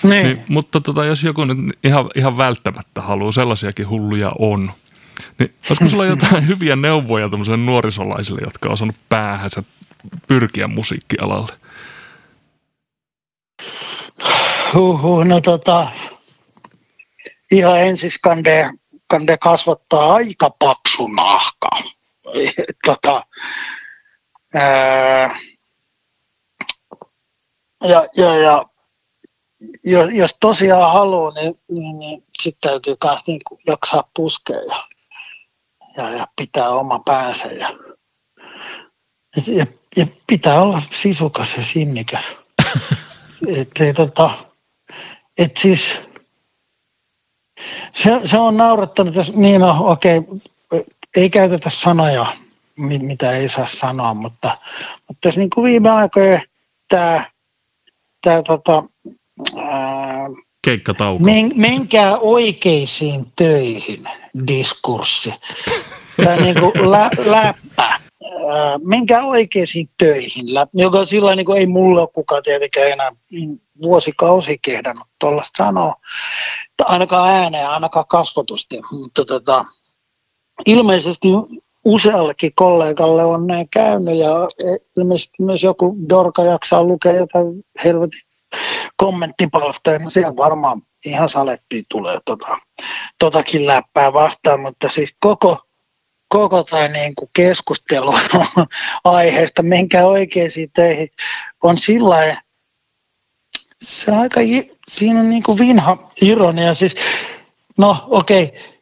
Niin. 0.02 0.24
Niin, 0.24 0.42
mutta 0.48 0.80
tota, 0.80 1.04
jos 1.04 1.22
joku 1.22 1.44
nyt 1.44 1.58
ihan, 1.84 2.10
ihan 2.14 2.36
välttämättä 2.36 3.00
haluaa, 3.00 3.32
sellaisiakin 3.32 3.88
hulluja 3.88 4.32
on, 4.38 4.72
niin 5.38 5.54
olisiko 5.70 5.88
sulla 5.88 6.06
jotain 6.06 6.48
hyviä 6.48 6.76
neuvoja 6.76 7.28
tuollaisille 7.28 7.56
nuorisolaisille, 7.56 8.40
jotka 8.44 8.68
on 8.68 8.72
osannut 8.72 8.96
päähänsä 9.08 9.62
pyrkiä 10.28 10.66
musiikkialalle? 10.66 11.52
Huhhuh, 14.74 15.24
no 15.24 15.40
tota, 15.40 15.90
ihan 17.52 17.80
ensin 17.80 18.10
kande, 18.22 18.70
kande 19.06 19.38
kasvattaa 19.38 20.14
aika 20.14 20.50
paksu 20.50 21.06
nahka. 21.06 21.70
tota, 22.86 23.24
ää, 24.56 25.38
ja, 27.84 28.06
ja, 28.16 28.36
ja 28.36 28.64
jos, 29.84 30.10
jos 30.12 30.36
tosiaan 30.40 30.92
haluaa, 30.92 31.32
niin, 31.34 31.58
niin, 31.68 31.98
niin 31.98 32.24
sitten 32.42 32.70
täytyy 32.70 32.94
myös 33.04 33.20
niin 33.26 33.40
jaksaa 33.66 34.10
puskea 34.16 34.56
ja, 34.56 34.88
ja, 35.96 36.10
ja 36.10 36.28
pitää 36.36 36.68
oma 36.68 36.98
päänsä. 37.04 37.46
Ja, 37.46 37.78
ja, 39.46 39.66
ja 39.96 40.06
pitää 40.26 40.62
olla 40.62 40.82
sisukas 40.90 41.56
ja 41.56 41.62
sinnikäs. 41.62 42.24
et, 43.56 43.70
ei, 43.80 43.94
tota, 43.94 44.30
et 45.38 45.56
siis, 45.56 45.98
se, 47.94 48.20
se 48.24 48.38
on 48.38 48.56
naurattanut, 48.56 49.14
jos, 49.14 49.32
niin 49.32 49.60
no 49.60 49.76
okei, 49.78 50.20
ei 51.16 51.30
käytetä 51.30 51.70
sanoja, 51.70 52.36
mitä 52.76 53.32
ei 53.32 53.48
saa 53.48 53.66
sanoa, 53.66 54.14
mutta, 54.14 54.58
mutta 55.08 55.28
jos 55.28 55.36
niin 55.36 55.50
kuin 55.50 55.64
viime 55.64 55.90
aikoina 55.90 56.42
tämä, 56.88 57.30
tämä 58.22 58.42
tota, 58.42 58.82
ää, 59.56 60.28
Keikkatauko. 60.62 61.24
Men, 61.24 61.52
menkää 61.54 62.18
oikeisiin 62.18 63.32
töihin 63.36 64.08
diskurssi. 64.46 65.34
Tämä 66.16 66.36
niin 66.36 66.60
kuin 66.60 66.90
lä, 66.90 67.10
läppä. 67.26 68.00
Ää, 68.48 68.78
Menkää 68.84 69.24
oikeisiin 69.24 69.88
töihin, 69.98 70.54
lä- 70.54 70.66
joka 70.72 71.04
sillä 71.04 71.36
niin 71.36 71.46
kuin 71.46 71.58
ei 71.58 71.66
mulle 71.66 72.00
ole 72.00 72.08
kukaan 72.12 72.42
tietenkään 72.42 72.88
enää 72.88 73.12
vuosikausi 73.82 74.58
kehdannut 74.62 75.06
tuollaista 75.20 75.64
sanoa, 75.64 75.94
ainakaan 76.84 77.30
ääneen, 77.30 77.68
ainakaan 77.68 78.06
kasvatusti, 78.08 78.80
mutta 78.90 79.24
tota, 79.24 79.64
ilmeisesti 80.66 81.28
useallekin 81.86 82.52
kollegalle 82.54 83.24
on 83.24 83.46
näin 83.46 83.68
käynyt 83.70 84.16
ja 84.16 84.30
ilmeisesti 84.96 85.42
myös 85.42 85.62
joku 85.62 85.96
dorka 86.08 86.44
jaksaa 86.44 86.84
lukea 86.84 87.12
jotain 87.12 87.64
helvetin 87.84 88.20
kommenttipalstoja, 88.96 89.98
niin 89.98 90.10
siellä 90.10 90.36
varmaan 90.36 90.82
ihan 91.04 91.28
salettiin 91.28 91.84
tulee 91.90 92.18
tota, 92.24 92.58
totakin 93.18 93.66
läppää 93.66 94.12
vastaan, 94.12 94.60
mutta 94.60 94.88
siis 94.88 95.14
koko, 95.20 95.60
koko 96.28 96.64
tämä 96.64 96.88
niin 96.88 97.14
kuin 97.14 97.30
keskustelu 97.36 98.14
aiheesta, 99.04 99.62
menkää 99.62 100.06
oikeisiin 100.06 100.70
töihin, 100.74 101.08
on 101.62 101.78
sillä 101.78 102.42
se 103.78 104.12
aika, 104.12 104.40
siinä 104.88 105.20
on 105.20 105.30
niin 105.30 105.42
kuin 105.42 105.58
vinha 105.58 106.10
ironia, 106.22 106.74
siis 106.74 106.94
no 107.78 107.96
okei, 108.06 108.44
okay, 108.44 108.75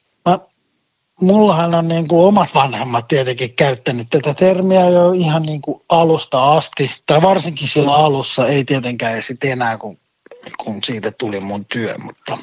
mullahan 1.21 1.75
on 1.75 1.89
niin 1.89 2.09
kuin 2.09 2.27
omat 2.27 2.55
vanhemmat 2.55 3.09
tietenkin 3.09 3.55
käyttänyt 3.55 4.07
tätä 4.11 4.35
termiä 4.35 4.89
jo 4.89 5.13
ihan 5.13 5.43
niin 5.43 5.61
kuin 5.61 5.83
alusta 5.89 6.53
asti, 6.53 6.91
tai 7.07 7.23
varsinkin 7.23 7.69
silloin 7.69 8.05
alussa, 8.05 8.49
ei 8.49 8.65
tietenkään 8.65 9.23
sitten 9.23 9.51
enää, 9.51 9.79
kun, 9.79 9.99
kun 10.65 10.79
siitä 10.85 11.13
tuli 11.19 11.41
mun 11.41 11.65
työ, 11.65 11.99
mutta, 11.99 12.39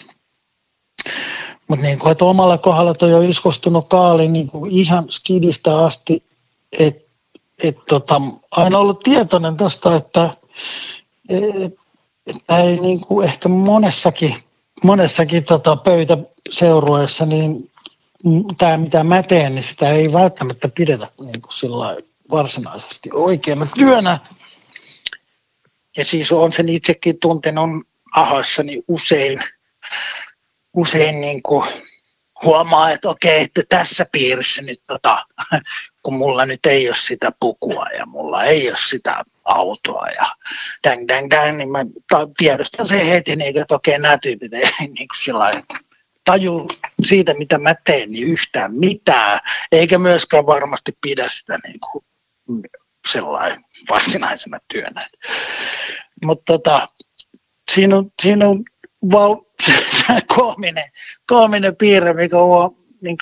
mutta 1.67 1.85
niin 1.85 1.99
kuin, 1.99 2.11
että 2.11 2.25
omalla 2.25 2.57
kohdalla 2.57 2.93
toi 2.93 3.13
on 3.13 3.25
iskostunut 3.25 3.89
kaali 3.89 4.27
niin 4.27 4.47
kuin 4.47 4.71
ihan 4.71 5.05
skidistä 5.09 5.77
asti, 5.77 6.23
että 6.79 7.11
et 7.63 7.77
tota, 7.89 8.21
aina 8.51 8.77
ollut 8.77 8.99
tietoinen 8.99 9.57
tuosta, 9.57 9.95
että 9.95 10.29
et, 11.29 11.73
että 12.27 12.57
ei 12.57 12.79
niin 12.79 12.99
kuin 12.99 13.27
ehkä 13.27 13.49
monessakin, 13.49 14.35
monessakin 14.83 15.43
tota 15.43 15.75
pöytäseurueessa, 15.75 17.25
niin 17.25 17.70
tämä 18.57 18.77
mitä 18.77 19.03
mä 19.03 19.23
teen, 19.23 19.55
niin 19.55 19.63
sitä 19.63 19.89
ei 19.89 20.13
välttämättä 20.13 20.69
pidetä 20.75 21.07
niin 21.19 21.41
kuin 21.41 21.53
sillä 21.53 21.97
varsinaisesti 22.31 23.09
oikeana 23.13 23.67
työnä. 23.79 24.19
Ja 25.97 26.05
siis 26.05 26.31
on 26.31 26.51
sen 26.51 26.69
itsekin 26.69 27.19
tuntenut 27.19 27.69
ahassani 28.11 28.83
usein, 28.87 29.43
usein 30.73 31.21
niin 31.21 31.43
kuin 31.43 31.67
huomaa, 32.43 32.91
että 32.91 33.09
okei, 33.09 33.41
että 33.41 33.61
tässä 33.69 34.05
piirissä 34.11 34.61
nyt 34.61 34.81
tota, 34.87 35.25
kun 36.03 36.13
mulla 36.13 36.45
nyt 36.45 36.65
ei 36.65 36.87
ole 36.87 36.95
sitä 36.95 37.31
pukua 37.39 37.85
ja 37.97 38.05
mulla 38.05 38.43
ei 38.43 38.69
ole 38.69 38.77
sitä 38.89 39.23
autoa 39.45 40.07
ja 40.07 40.35
dang, 40.83 41.07
dang, 41.07 41.29
dang, 41.29 41.57
niin 41.57 41.71
mä 41.71 41.85
ta- 42.09 42.27
tiedostan 42.37 42.87
sen 42.87 43.05
heti, 43.05 43.35
niin, 43.35 43.57
että 43.57 43.75
okei, 43.75 43.99
nämä 43.99 44.17
tyypit 44.17 44.53
ei 44.53 44.61
niin 44.79 44.95
kuin 44.95 45.23
sillä 45.23 45.63
taju 46.25 46.67
siitä, 47.03 47.33
mitä 47.33 47.57
mä 47.57 47.75
teen, 47.85 48.11
niin 48.11 48.27
yhtään 48.27 48.75
mitään, 48.75 49.39
eikä 49.71 49.97
myöskään 49.97 50.45
varmasti 50.45 50.97
pidä 51.01 51.29
sitä 51.29 51.59
niin 51.67 51.79
kuin 51.79 52.03
sellainen 53.07 53.65
varsinaisena 53.89 54.59
työnä. 54.73 55.09
Mutta 56.25 56.53
tota, 56.53 56.89
siinä 57.71 57.97
on, 57.97 58.11
siinä 58.21 58.47
on 58.47 58.63
val, 59.11 59.37
se, 59.63 59.71
se 60.07 60.21
koominen, 60.35 60.91
koominen 61.27 61.75
piirre, 61.75 62.13
mikä 62.13 62.37
on, 62.37 62.75
niin, 63.01 63.17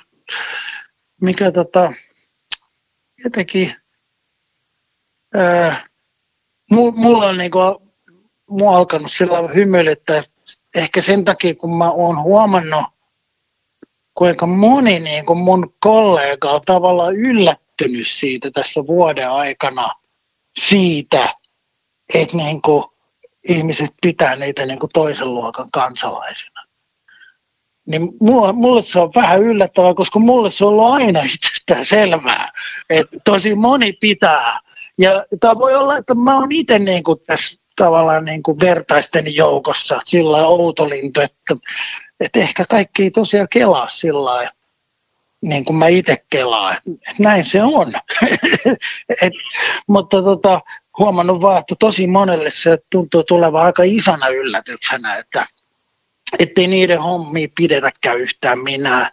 mikä 1.21 1.51
tota, 1.51 1.93
jotenkin, 3.23 3.75
ää, 5.35 5.87
mulla 6.71 7.25
on 7.25 7.37
niin 7.37 7.51
kuin, 7.51 7.75
mua 8.49 8.77
alkanut 8.77 9.11
sillä 9.11 9.53
hymyilyttää 9.55 10.23
ehkä 10.75 11.01
sen 11.01 11.25
takia, 11.25 11.55
kun 11.55 11.77
mä 11.77 11.91
oon 11.91 12.21
huomannut, 12.21 12.85
kuinka 14.13 14.45
moni 14.45 14.99
niin 14.99 15.25
kuin 15.25 15.39
mun 15.39 15.73
kollega 15.79 16.51
on 16.51 16.61
tavallaan 16.65 17.15
yllättynyt 17.15 18.07
siitä 18.07 18.51
tässä 18.51 18.87
vuoden 18.87 19.31
aikana 19.31 19.93
siitä, 20.59 21.33
että 22.13 22.37
niin 22.37 22.61
kuin 22.61 22.83
ihmiset 23.49 23.89
pitää 24.01 24.35
niitä 24.35 24.65
niin 24.65 24.79
kuin 24.79 24.89
toisen 24.93 25.33
luokan 25.33 25.67
kansalaisina. 25.73 26.63
Niin 27.87 28.09
mulle, 28.21 28.81
se 28.81 28.99
on 28.99 29.11
vähän 29.15 29.41
yllättävää, 29.41 29.93
koska 29.93 30.19
mulle 30.19 30.51
se 30.51 30.65
on 30.65 30.69
ollut 30.69 30.93
aina 30.93 31.19
itsestään 31.33 31.85
selvää, 31.85 32.51
että 32.89 33.17
tosi 33.25 33.55
moni 33.55 33.93
pitää. 33.93 34.59
Ja 34.97 35.25
tämä 35.39 35.57
voi 35.57 35.75
olla, 35.75 35.97
että 35.97 36.15
mä 36.15 36.37
oon 36.37 36.51
itse 36.51 36.79
niin 36.79 37.03
kuin 37.03 37.19
tässä 37.27 37.61
tavallaan 37.79 38.25
niin 38.25 38.43
kuin 38.43 38.59
vertaisten 38.59 39.35
joukossa 39.35 39.99
sillä 40.05 40.47
outolintu, 40.47 41.21
että, 41.21 41.55
että 42.19 42.39
ehkä 42.39 42.65
kaikki 42.69 43.03
ei 43.03 43.11
tosiaan 43.11 43.47
kelaa 43.49 43.89
sillä 43.89 44.25
lailla, 44.25 44.51
niin 45.41 45.65
kuin 45.65 45.75
mä 45.75 45.87
itse 45.87 46.23
kelaan, 46.29 46.77
että, 46.77 46.91
näin 47.19 47.45
se 47.45 47.63
on. 47.63 47.93
Et, 49.21 49.33
mutta 49.87 50.21
tota, 50.21 50.61
huomannut 50.97 51.41
vaan, 51.41 51.59
että 51.59 51.75
tosi 51.79 52.07
monelle 52.07 52.51
se 52.51 52.77
tuntuu 52.91 53.23
tulevan 53.23 53.63
aika 53.65 53.83
isona 53.83 54.27
yllätyksenä, 54.27 55.15
että 55.15 55.45
ettei 56.39 56.67
niiden 56.67 57.01
hommia 57.01 57.47
pidetäkään 57.57 58.19
yhtään 58.19 58.59
minä. 58.59 59.11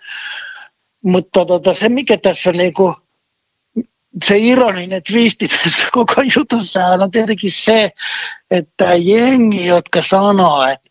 Mutta 1.05 1.45
tota, 1.45 1.75
se, 1.75 1.89
mikä 1.89 2.17
tässä 2.17 2.51
on 2.51 2.57
niinku, 2.57 2.95
se 4.25 4.39
ironinen 4.39 5.03
twisti 5.03 5.49
tässä 5.65 5.89
koko 5.93 6.23
jutussa 6.37 6.87
on 6.87 7.11
tietenkin 7.11 7.53
se, 7.53 7.91
että 8.51 8.95
jengi, 8.95 9.67
jotka 9.67 10.03
sanoo, 10.03 10.67
että 10.67 10.89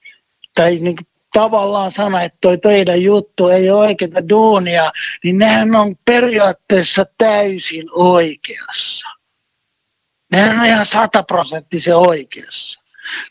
tai 0.55 0.75
niin 0.75 0.97
tavallaan 1.33 1.91
sanoo, 1.91 2.19
että 2.19 2.37
toi 2.41 2.57
teidän 2.57 3.01
juttu 3.01 3.47
ei 3.47 3.69
ole 3.69 3.87
oikeaa 3.87 4.29
duunia, 4.29 4.91
niin 5.23 5.37
nehän 5.37 5.75
on 5.75 5.95
periaatteessa 6.05 7.05
täysin 7.17 7.85
oikeassa. 7.91 9.07
nehän 10.31 10.59
on 10.59 10.65
ihan 10.65 10.85
sataprosenttisen 10.85 11.95
oikeassa. 11.95 12.81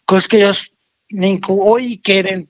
Koska 0.07 0.37
jos 0.37 0.73
niin 1.13 1.41
kuin 1.41 1.61
oikeiden 1.63 2.49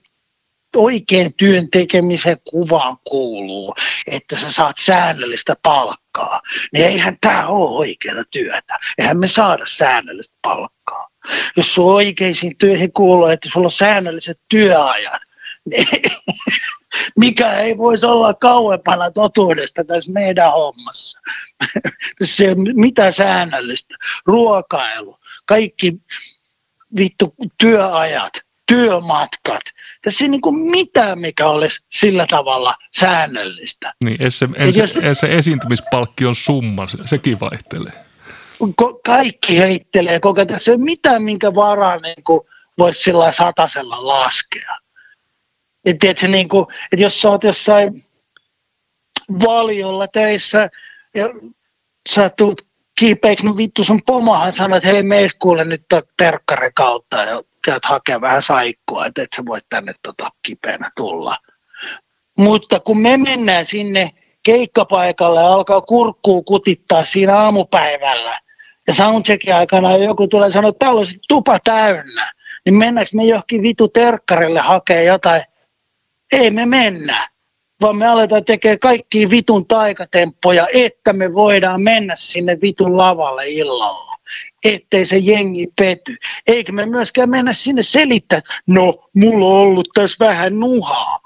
oikein 0.75 1.33
työn 1.33 1.69
tekemisen 1.71 2.37
kuvaan 2.49 2.97
kuuluu, 3.03 3.75
että 4.07 4.37
sä 4.37 4.51
saat 4.51 4.75
säännöllistä 4.79 5.55
palkkaa, 5.63 6.04
niin 6.73 6.85
eihän 6.85 7.17
tämä 7.21 7.47
ole 7.47 7.77
oikeaa 7.77 8.23
työtä. 8.31 8.79
Eihän 8.97 9.17
me 9.17 9.27
saada 9.27 9.65
säännöllistä 9.67 10.35
palkkaa. 10.41 11.07
Jos 11.55 11.75
sun 11.75 11.93
oikeisiin 11.93 12.57
työihin 12.57 12.93
kuuluu, 12.93 13.27
että 13.27 13.49
sulla 13.53 13.67
on 13.67 13.71
säännölliset 13.71 14.39
työajat, 14.49 15.21
niin 15.65 15.87
mikä 17.19 17.57
ei 17.59 17.77
voisi 17.77 18.05
olla 18.05 18.33
kauempana 18.33 19.11
totuudesta 19.11 19.83
tässä 19.83 20.11
meidän 20.11 20.51
hommassa. 20.51 21.19
Se 22.23 22.55
mitä 22.55 23.11
säännöllistä, 23.11 23.95
ruokailu, 24.25 25.19
kaikki 25.45 25.93
vittu 26.97 27.35
työajat, 27.57 28.33
työmatkat. 28.67 29.61
Tässä 30.01 30.25
ei 30.25 30.29
niin 30.29 30.41
kuin 30.41 30.59
mitään, 30.59 31.19
mikä 31.19 31.49
olisi 31.49 31.79
sillä 31.89 32.25
tavalla 32.29 32.75
säännöllistä. 32.97 33.93
Niin, 34.03 34.21
ei 34.21 34.31
se, 34.31 34.49
ei 34.55 34.73
se, 34.73 34.81
jos, 34.81 34.97
ei 34.97 35.15
se 35.15 35.27
esiintymispalkkion 35.37 36.35
summa, 36.35 36.87
se, 36.87 36.97
sekin 37.05 37.39
vaihtelee. 37.39 37.93
Ko, 38.75 38.99
kaikki 39.05 39.59
heittelee 39.59 40.19
koko 40.19 40.45
tässä 40.45 40.71
ei 40.71 40.75
ole 40.75 40.83
mitään, 40.83 41.23
minkä 41.23 41.55
varaa 41.55 41.97
niin 41.97 42.23
kuin 42.23 42.41
voisi 42.77 43.01
sillä 43.01 43.31
satasella 43.31 44.07
laskea. 44.07 44.77
Et 45.85 45.99
tiedätkö, 45.99 46.27
niin 46.27 46.47
kuin, 46.47 46.65
että 46.91 47.03
jos 47.03 47.21
sä 47.21 47.29
oot 47.29 47.43
jossain 47.43 48.05
valiolla 49.39 50.07
töissä 50.07 50.69
ja 51.15 51.29
sä 52.09 52.29
tulet 52.29 52.67
kiipeiksi, 52.99 53.45
no 53.45 53.57
vittu 53.57 53.83
sun 53.83 54.01
pomohan 54.05 54.53
sanoo, 54.53 54.77
että 54.77 54.89
hei 54.89 55.03
me 55.03 55.27
kuule 55.39 55.65
nyt 55.65 55.85
terkkari 56.17 56.69
kautta 56.75 57.17
ja 57.17 57.43
käyt 57.65 57.85
hakemaan 57.85 58.21
vähän 58.21 58.43
saikkua, 58.43 59.05
että 59.05 59.21
et 59.21 59.29
sä 59.35 59.43
voit 59.45 59.65
tänne 59.69 59.93
tota 60.03 60.29
kipeänä 60.47 60.91
tulla. 60.97 61.37
Mutta 62.37 62.79
kun 62.79 63.01
me 63.01 63.17
mennään 63.17 63.65
sinne 63.65 64.11
keikkapaikalle 64.43 65.39
ja 65.39 65.53
alkaa 65.53 65.81
kurkkuu 65.81 66.43
kutittaa 66.43 67.05
siinä 67.05 67.35
aamupäivällä, 67.37 68.39
ja 68.87 68.93
soundcheckin 68.93 69.55
aikana 69.55 69.97
joku 69.97 70.27
tulee 70.27 70.51
sanoa, 70.51 70.69
että 70.69 70.85
täällä 70.85 70.99
on 70.99 71.07
tupa 71.27 71.59
täynnä, 71.63 72.33
niin 72.65 72.75
mennäänkö 72.75 73.09
me 73.13 73.23
johonkin 73.23 73.61
vitu 73.61 73.87
terkkarille 73.87 74.59
hakea 74.59 75.01
jotain? 75.01 75.43
Ei 76.31 76.51
me 76.51 76.65
mennä, 76.65 77.29
vaan 77.81 77.97
me 77.97 78.07
aletaan 78.07 78.45
tekemään 78.45 78.79
kaikki 78.79 79.29
vitun 79.29 79.67
taikatemppoja, 79.67 80.67
että 80.73 81.13
me 81.13 81.33
voidaan 81.33 81.81
mennä 81.81 82.15
sinne 82.15 82.57
vitun 82.61 82.97
lavalle 82.97 83.49
illalla 83.49 84.14
ettei 84.63 85.05
se 85.05 85.17
jengi 85.17 85.67
pety. 85.75 86.15
Eikä 86.47 86.71
me 86.71 86.85
myöskään 86.85 87.29
mennä 87.29 87.53
sinne 87.53 87.83
selittää, 87.83 88.41
no, 88.67 89.09
mulla 89.15 89.45
on 89.45 89.51
ollut 89.51 89.89
tässä 89.93 90.25
vähän 90.25 90.59
nuhaa. 90.59 91.19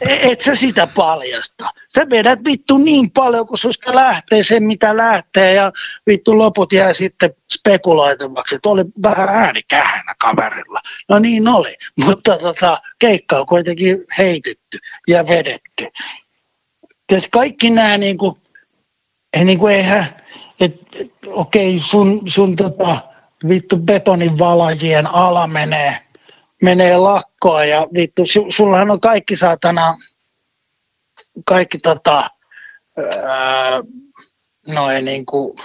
E, 0.00 0.32
et 0.32 0.40
sä 0.40 0.54
sitä 0.54 0.88
paljasta. 0.96 1.72
Sä 1.94 2.10
vedät 2.10 2.38
vittu 2.44 2.78
niin 2.78 3.10
paljon, 3.10 3.46
kun 3.46 3.58
susta 3.58 3.94
lähtee 3.94 4.42
se, 4.42 4.60
mitä 4.60 4.96
lähtee, 4.96 5.54
ja 5.54 5.72
vittu 6.06 6.38
loput 6.38 6.72
jää 6.72 6.94
sitten 6.94 7.34
spekuloitavaksi, 7.52 8.54
että 8.54 8.68
oli 8.68 8.84
vähän 9.02 9.28
äänikähänä 9.28 10.14
kaverilla. 10.20 10.80
No 11.08 11.18
niin 11.18 11.48
oli, 11.48 11.76
mutta 12.04 12.38
tota, 12.38 12.82
keikka 12.98 13.38
on 13.38 13.46
kuitenkin 13.46 14.04
heitetty 14.18 14.78
ja 15.08 15.26
vedetty. 15.26 15.86
Ties 17.06 17.28
kaikki 17.28 17.70
nämä 17.70 17.98
niin 17.98 18.18
kuin, 18.18 18.36
niin 19.44 19.58
kuin 19.58 19.74
eihän, 19.74 20.06
että 20.60 20.98
et, 21.00 21.12
okei, 21.26 21.80
sun, 21.80 22.20
sun 22.26 22.56
tota, 22.56 22.98
vittu 23.48 23.76
betonin 23.76 24.38
valajien 24.38 25.06
ala 25.06 25.46
menee, 25.46 25.98
menee 26.62 26.96
lakkoon 26.96 27.68
ja 27.68 27.86
vittu, 27.94 28.26
su, 28.26 28.46
sullahan 28.48 28.90
on 28.90 29.00
kaikki 29.00 29.36
saatana, 29.36 29.98
kaikki 31.44 31.78
tota, 31.78 32.30
ää, 33.24 33.82
noin 34.66 35.04
niinku, 35.04 35.56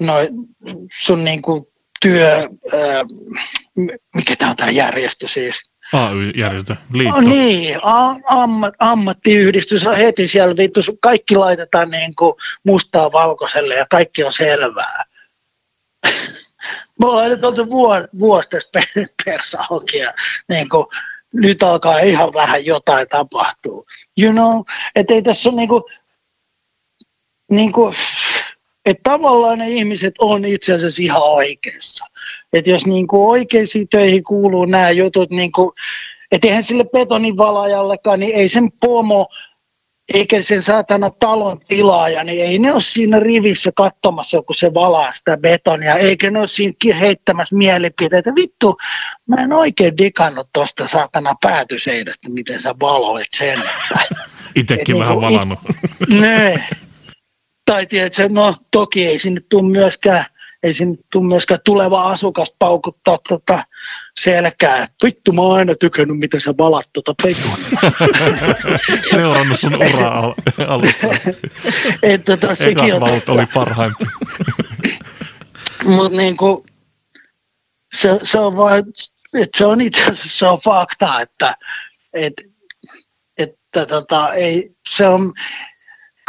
noin 0.00 0.28
sun 0.92 1.24
niinku 1.24 1.72
työ, 2.02 2.36
ää, 2.36 3.04
mikä 4.14 4.36
tämä 4.36 4.50
on 4.50 4.56
tämä 4.56 4.70
järjestö 4.70 5.28
siis, 5.28 5.69
AY-järjestö, 5.92 6.76
liitto. 6.92 7.14
Oh, 7.14 7.22
niin, 7.22 7.78
ammat, 8.24 8.74
ammattiyhdistys 8.78 9.86
on 9.86 9.96
heti 9.96 10.28
siellä, 10.28 10.56
vittu, 10.56 10.80
kaikki 11.00 11.36
laitetaan 11.36 11.90
niin 11.90 12.14
kuin 12.14 12.34
mustaa 12.64 13.12
valkoiselle 13.12 13.74
ja 13.74 13.86
kaikki 13.90 14.24
on 14.24 14.32
selvää. 14.32 15.04
Me 17.00 17.06
ollaan 17.06 17.30
nyt 17.30 17.44
oltu 17.44 17.70
vuosi 18.18 18.50
tässä 18.50 18.70
persa 19.24 19.64
ja 19.98 20.14
niin 20.48 20.68
kuin, 20.68 20.86
nyt 21.32 21.62
alkaa 21.62 21.98
ihan 21.98 22.32
vähän 22.32 22.64
jotain 22.64 23.08
tapahtuu. 23.08 23.86
You 24.18 24.32
know, 24.32 24.62
että 24.94 25.14
ei 25.14 25.22
tässä 25.22 25.48
ole 25.48 25.56
niin 25.56 25.68
kuin, 25.68 25.82
niin 27.50 27.72
kuin, 27.72 27.94
että 28.90 29.10
tavallaan 29.10 29.58
ne 29.58 29.70
ihmiset 29.70 30.14
on 30.18 30.44
itse 30.44 30.74
asiassa 30.74 31.02
ihan 31.02 31.22
oikeassa. 31.22 32.04
Että 32.52 32.70
jos 32.70 32.86
niin 32.86 33.06
kuin 33.06 33.28
oikeisiin 33.28 33.88
töihin 33.88 34.24
kuuluu 34.24 34.64
nämä 34.64 34.90
jutut, 34.90 35.30
niin 35.30 35.52
kuin, 35.52 35.70
että 36.32 36.48
eihän 36.48 36.64
sille 36.64 36.84
betonivalajallekaan, 36.84 38.20
niin 38.20 38.36
ei 38.36 38.48
sen 38.48 38.72
pomo 38.80 39.28
eikä 40.14 40.42
sen 40.42 40.62
saatana 40.62 41.10
talon 41.10 41.60
tilaaja, 41.68 42.24
niin 42.24 42.44
ei 42.44 42.58
ne 42.58 42.72
ole 42.72 42.80
siinä 42.80 43.20
rivissä 43.20 43.72
katsomassa, 43.76 44.42
kun 44.42 44.54
se 44.54 44.74
valaa 44.74 45.12
sitä 45.12 45.36
betonia, 45.36 45.94
eikä 45.94 46.30
ne 46.30 46.38
ole 46.38 46.48
siinä 46.48 46.94
heittämässä 47.00 47.56
mielipiteitä. 47.56 48.34
Vittu, 48.34 48.76
mä 49.26 49.36
en 49.36 49.52
oikein 49.52 49.98
digannut 49.98 50.48
tuosta 50.52 50.88
saatana 50.88 51.34
päätyseidestä, 51.40 52.28
miten 52.28 52.58
sä 52.58 52.74
valoit 52.80 53.26
sen. 53.30 53.58
Itsekin 54.54 54.98
vähän 54.98 55.18
niin 55.18 55.32
valannut. 55.32 55.58
Ne, 56.08 56.64
tai 57.70 57.86
tiedätkö, 57.86 58.28
no 58.28 58.54
toki 58.70 59.06
ei 59.06 59.18
sinne 59.18 59.40
tule 59.48 59.70
myöskään, 59.70 60.26
ei 60.62 60.74
sinne 60.74 60.98
tule 61.12 61.28
myöskään 61.28 61.60
tuleva 61.64 62.10
asukas 62.10 62.54
paukuttaa 62.58 63.18
tota 63.28 63.64
selkää. 64.20 64.88
Vittu, 65.04 65.32
mä 65.32 65.42
oon 65.42 65.58
aina 65.58 65.74
tykännyt, 65.74 66.18
miten 66.18 66.40
sä 66.40 66.54
valat 66.58 66.90
tota 66.92 67.14
pekon. 67.22 67.58
Seurannut 69.10 69.60
sun 69.60 69.76
uraa 69.76 70.34
alusta. 70.68 71.06
että 72.02 72.36
tota, 72.36 72.54
sekin 72.54 72.94
on 72.94 73.02
oli 73.28 73.46
parhaimpi. 73.54 74.04
Mutta 75.96 76.16
niinku, 76.16 76.64
se, 77.94 78.20
se 78.22 78.38
on 78.38 78.56
vain, 78.56 78.84
että 79.34 79.58
se 79.58 79.64
on 79.64 79.80
itse 79.80 80.02
asiassa 80.02 80.38
se 80.38 80.46
on 80.46 80.60
fakta, 80.64 81.20
että, 81.20 81.56
että, 82.12 82.42
että 83.38 83.86
tota, 83.86 84.34
ei, 84.34 84.70
se 84.88 85.06
on, 85.06 85.32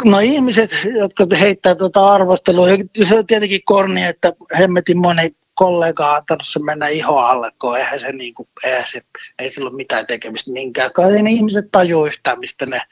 no 0.04 0.18
ihmiset, 0.20 0.70
jotka 0.98 1.26
heittää 1.40 1.74
tuota 1.74 2.12
arvostelua, 2.12 2.66
se 3.04 3.14
on 3.14 3.26
tietenkin 3.26 3.60
korni, 3.64 4.04
että 4.04 4.32
hemmetin 4.58 4.98
moni 4.98 5.36
kollega 5.54 6.10
on 6.10 6.16
antanut 6.16 6.46
se 6.46 6.58
mennä 6.58 6.88
iho 6.88 7.18
alle, 7.18 7.52
kun 7.60 7.78
eihän 7.78 8.00
se, 8.00 8.12
niin 8.12 8.34
kuin, 8.34 8.48
eihän 8.64 8.84
se 8.86 9.00
ei 9.38 9.50
sillä 9.50 9.68
ole 9.68 9.76
mitään 9.76 10.06
tekemistä 10.06 10.52
minkään. 10.52 10.90
Ei 11.16 11.22
ne 11.22 11.30
ihmiset 11.30 11.64
tajua 11.72 12.06
yhtään, 12.06 12.38
mistä 12.38 12.66
ne, 12.66 12.82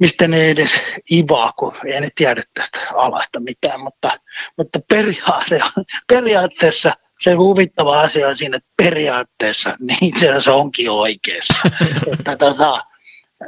mistä 0.00 0.28
ne 0.28 0.50
edes 0.50 0.80
ivaa, 1.12 1.52
kun 1.52 1.72
ei 1.86 2.00
ne 2.00 2.08
tiedä 2.14 2.42
tästä 2.54 2.80
alasta 2.94 3.40
mitään, 3.40 3.80
mutta, 3.80 4.20
mutta 4.56 4.80
periaate, 4.88 5.60
periaatteessa 6.08 6.96
se 7.20 7.32
huvittava 7.32 8.00
asia 8.00 8.28
on 8.28 8.36
siinä, 8.36 8.56
että 8.56 8.70
periaatteessa 8.76 9.76
niin 10.00 10.14
se 10.40 10.50
onkin 10.50 10.90
oikeassa. 10.90 11.54
että, 12.12 12.36
tota, 12.36 12.84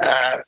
ää, 0.01 0.43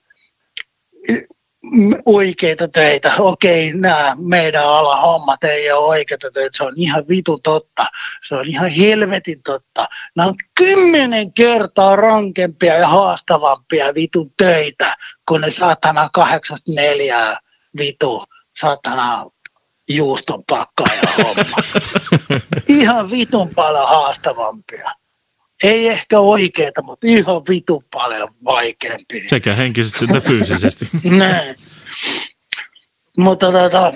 oikeita 2.05 2.68
töitä. 2.68 3.14
Okei, 3.20 3.74
nämä 3.74 4.16
meidän 4.20 4.66
ala 4.66 5.01
hommat 5.01 5.43
ei 5.43 5.72
ole 5.72 5.88
oikeita 5.88 6.32
töitä. 6.32 6.57
Se 6.57 6.64
on 6.64 6.74
ihan 6.76 7.03
vitu 7.09 7.39
totta. 7.43 7.86
Se 8.28 8.36
on 8.36 8.47
ihan 8.47 8.70
helvetin 8.70 9.43
totta. 9.43 9.89
Nämä 10.16 10.30
on 10.30 10.36
kymmenen 10.55 11.34
kertaa 11.34 11.95
rankempia 11.95 12.78
ja 12.78 12.88
haastavampia 12.88 13.93
vitun 13.95 14.32
töitä 14.38 14.95
kuin 15.28 15.41
ne 15.41 15.51
saatana 15.51 16.09
kahdeksasta 16.14 16.72
neljää 16.72 17.39
vitu 17.78 18.24
saatana 18.59 19.26
juuston 19.89 20.43
ja 20.49 20.66
homma. 21.18 21.55
Ihan 22.68 23.12
vitun 23.12 23.49
paljon 23.55 23.88
haastavampia 23.88 24.91
ei 25.64 25.88
ehkä 25.88 26.20
oikeita, 26.20 26.82
mutta 26.84 27.07
ihan 27.07 27.41
vitu 27.49 27.84
paljon 27.91 28.36
vaikeampi. 28.45 29.24
Sekä 29.28 29.55
henkisesti 29.55 30.05
että 30.05 30.20
fyysisesti. 30.20 30.86
Näin. 31.18 31.55
Mutta 33.18 33.51
tota, 33.51 33.93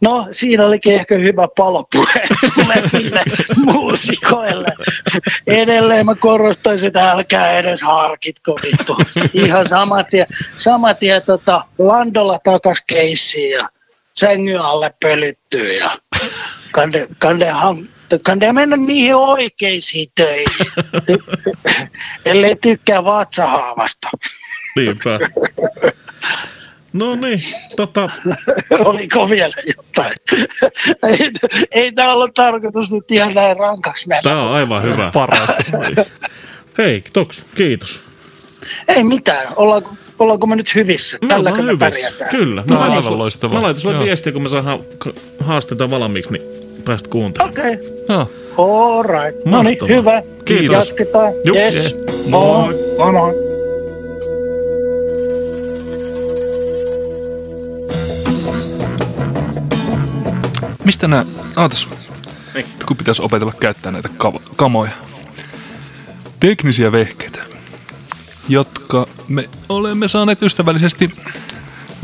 no 0.00 0.28
siinä 0.30 0.66
olikin 0.66 0.94
ehkä 0.94 1.14
hyvä 1.14 1.48
palopuhe 1.56 2.22
tuleville 2.54 3.22
muusikoille. 3.72 4.72
Edelleen 5.46 6.06
mä 6.06 6.14
korostaisin, 6.14 6.86
että 6.86 7.10
älkää 7.10 7.58
edes 7.58 7.82
harkitko 7.82 8.58
vittu. 8.62 8.96
Ihan 9.34 9.68
sama 9.68 10.04
tie, 10.04 10.26
sama 10.58 10.94
tie 10.94 11.20
tota, 11.20 11.64
Landolla 11.78 12.38
takas 12.44 12.82
keissiin 12.86 13.50
ja 13.50 13.68
sängyn 14.12 14.60
alle 14.60 14.94
pölyttyy 15.00 15.72
ja 15.72 15.98
kande, 16.72 17.08
kande, 17.18 17.50
han, 17.50 17.88
kande 18.22 18.52
mennä 18.52 18.76
niihin 18.76 19.14
oikeisiin 19.16 20.08
töihin, 20.14 20.66
ellei 22.24 22.56
tykkää 22.56 23.04
vatsahaavasta. 23.04 24.08
Niinpä. 24.76 25.18
No 26.92 27.14
niin, 27.16 27.40
tota, 27.76 28.10
Oliko 28.84 29.30
vielä 29.30 29.54
jotain? 29.76 30.14
ei, 31.08 31.30
ei 31.70 31.92
tämä 31.92 32.12
ollut 32.12 32.34
tarkoitus 32.34 32.90
nyt 32.92 33.10
ihan 33.10 33.34
näin 33.34 33.56
rankaksi 33.56 34.08
mennä. 34.08 34.22
tää 34.22 34.42
on 34.42 34.52
aivan 34.52 34.82
hyvä. 34.82 35.10
Parasta. 35.14 35.56
Hei, 36.78 37.02
Toks, 37.12 37.44
kiitos. 37.54 38.02
Ei 38.88 39.04
mitään, 39.04 39.48
ollaanko, 39.56 39.94
ollaanko 40.18 40.46
me 40.46 40.56
nyt 40.56 40.74
hyvissä? 40.74 41.18
Me 41.22 41.28
Tälläkö 41.28 41.56
ollaan 41.56 41.66
me 41.78 41.86
hyvissä. 41.86 42.10
pärjätään? 42.10 42.30
Kyllä. 42.30 42.60
No, 42.60 42.74
Mä 42.74 42.74
laitan 42.74 42.90
aivan 42.90 43.02
sulle- 43.04 43.16
loistavaa. 43.18 43.56
Mä 43.58 43.62
laitan 43.62 43.80
sulle 43.80 43.98
viestiä, 44.04 44.32
kun 44.32 44.42
me 44.42 44.48
saadaan 44.48 44.78
haasteita 45.40 45.90
valmiiksi, 45.90 46.32
niin 46.32 46.42
pääst 46.84 47.06
kuuntelemaan. 47.08 47.58
Okei, 47.58 47.74
okay. 47.74 47.86
Joo. 48.08 48.30
all 48.58 49.02
right. 49.02 49.44
No 49.44 49.62
niin, 49.62 49.78
hyvä. 49.88 50.22
Kiitos. 50.44 50.88
Jatketaan. 50.88 51.32
Juh. 51.44 51.56
Yes. 51.56 51.74
Yes. 51.74 51.94
Moi. 52.30 52.74
Moi 52.98 53.12
moi. 53.12 53.34
Mistä 60.84 61.08
nämä, 61.08 61.24
ootas, 61.56 61.88
Niin. 62.54 62.66
kun 62.86 62.96
pitäisi 62.96 63.22
opetella 63.22 63.52
käyttää 63.60 63.92
näitä 63.92 64.08
kav- 64.24 64.40
kamoja. 64.56 64.90
Teknisiä 66.40 66.92
vehkeitä, 66.92 67.38
jotka 68.48 69.06
me 69.28 69.48
olemme 69.68 70.08
saaneet 70.08 70.42
ystävällisesti 70.42 71.10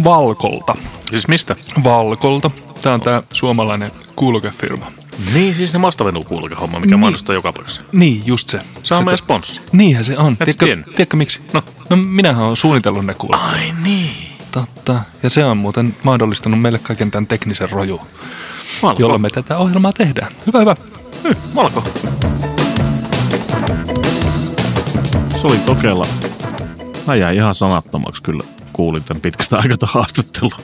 Valkolta. 0.04 0.74
Siis 1.10 1.28
mistä? 1.28 1.56
Valkolta. 1.84 2.50
Tämä 2.82 2.94
on 2.94 3.00
tämä 3.00 3.22
suomalainen 3.32 3.90
kuulokefirma. 4.16 4.86
Niin, 5.34 5.54
siis 5.54 5.72
ne 5.72 5.78
mastavenukuulokehomma, 5.78 6.78
mikä 6.80 6.90
Niin. 6.94 7.00
mainostaa 7.00 7.34
joka 7.34 7.52
paikassa. 7.52 7.82
Niin, 7.92 8.22
just 8.26 8.48
se. 8.48 8.60
Se 8.82 8.94
on 8.94 9.04
meidän 9.04 9.18
sponssi. 9.18 9.60
Niinhän 9.72 10.04
se 10.04 10.18
on. 10.18 10.36
Tiedätkö, 10.36 10.90
tiedätkö 10.90 11.16
miksi? 11.16 11.40
No. 11.52 11.62
no 11.90 11.96
minähän 11.96 12.44
olen 12.44 12.56
suunnitellut 12.56 13.06
ne 13.06 13.14
kuulot. 13.14 13.40
Ai 13.42 13.60
niin. 13.82 14.10
Totta. 14.50 15.00
Ja 15.22 15.30
se 15.30 15.44
on 15.44 15.56
muuten 15.56 15.96
mahdollistanut 16.02 16.60
meille 16.60 16.78
kaiken 16.78 17.10
tämän 17.10 17.26
teknisen 17.26 17.70
roju, 17.70 18.00
Valko. 18.82 19.00
jolla 19.02 19.18
me 19.18 19.30
tätä 19.30 19.58
ohjelmaa 19.58 19.92
tehdään. 19.92 20.32
Hyvä, 20.46 20.58
hyvä. 20.60 20.76
Hy, 21.24 21.36
Valko. 21.54 21.84
Se 25.40 25.46
oli 25.46 25.58
tokella. 25.58 26.06
Mä 27.06 27.14
jäin 27.14 27.36
ihan 27.36 27.54
sanattomaksi 27.54 28.22
kyllä. 28.22 28.44
Kuulin 28.72 29.04
tämän 29.04 29.20
pitkästä 29.20 29.58
aikata 29.58 29.86
haastattelua. 29.90 30.56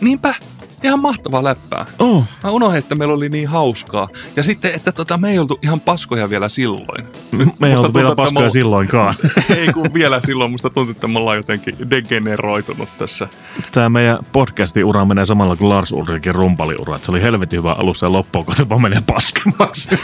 Niinpä. 0.00 0.34
Ihan 0.82 1.00
mahtavaa 1.00 1.44
läppää. 1.44 1.86
Oh. 1.98 2.24
Mä 2.44 2.50
unohdin, 2.50 2.78
että 2.78 2.94
meillä 2.94 3.14
oli 3.14 3.28
niin 3.28 3.48
hauskaa. 3.48 4.08
Ja 4.36 4.42
sitten, 4.42 4.74
että 4.74 4.92
tota, 4.92 5.18
me 5.18 5.30
ei 5.30 5.38
oltu 5.38 5.58
ihan 5.62 5.80
paskoja 5.80 6.30
vielä 6.30 6.48
silloin. 6.48 7.06
Me 7.32 7.42
ei 7.42 7.46
Musta 7.46 7.66
oltu 7.66 7.82
tuntuu, 7.82 7.94
vielä 7.94 8.14
paskoja 8.16 8.44
mä- 8.46 8.50
silloinkaan. 8.50 9.14
ei 9.56 9.72
kun 9.72 9.94
vielä 9.94 10.20
silloin. 10.24 10.50
Musta 10.50 10.70
tuntuu, 10.70 10.90
että 10.90 11.08
me 11.08 11.18
ollaan 11.18 11.36
jotenkin 11.36 11.90
degeneroitunut 11.90 12.88
tässä. 12.98 13.28
Tämä 13.72 13.88
meidän 13.88 14.18
podcastin 14.32 14.84
ura 14.84 15.04
menee 15.04 15.26
samalla 15.26 15.56
kuin 15.56 15.68
Lars 15.68 15.92
Ulrikin 15.92 16.34
rumpaliura. 16.34 16.98
Se 17.02 17.10
oli 17.10 17.22
helvetin 17.22 17.58
hyvä 17.58 17.72
alussa 17.72 18.06
ja 18.06 18.12
loppuun, 18.12 18.44
kun 18.68 18.82
menee 18.82 19.02
paskemaksi. 19.06 19.88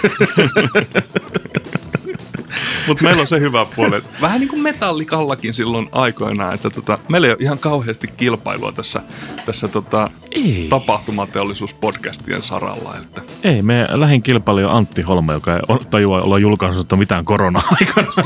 Mutta 2.87 3.05
meillä 3.05 3.21
on 3.21 3.27
se 3.27 3.41
hyvä 3.41 3.67
puoli. 3.77 4.03
Vähän 4.21 4.41
niin 4.41 4.49
kuin 4.49 4.63
metallikallakin 4.63 5.55
silloin 5.55 5.89
aikoinaan, 5.93 6.55
että 6.55 6.71
tota, 6.71 6.99
meillä 7.11 7.27
ei 7.27 7.31
ole 7.31 7.39
ihan 7.41 7.59
kauheasti 7.59 8.09
kilpailua 8.17 8.73
tässä, 8.73 9.03
tässä 9.47 9.69
tota, 9.69 10.11
Ei. 10.31 10.67
tapahtumateollisuuspodcastien 10.71 12.43
saralla. 12.43 12.95
Että 13.03 13.23
Ei, 13.45 13.63
meidän 13.63 14.01
lähin 14.01 14.23
kilpailija 14.23 14.69
on 14.69 14.77
Antti 14.77 15.03
Holme, 15.03 15.33
joka 15.33 15.57
ei 15.57 15.63
tajua 15.91 16.23
olla 16.23 16.39
julkaissut 16.39 16.93
mitään 16.97 17.25
korona-aikana. 17.25 18.13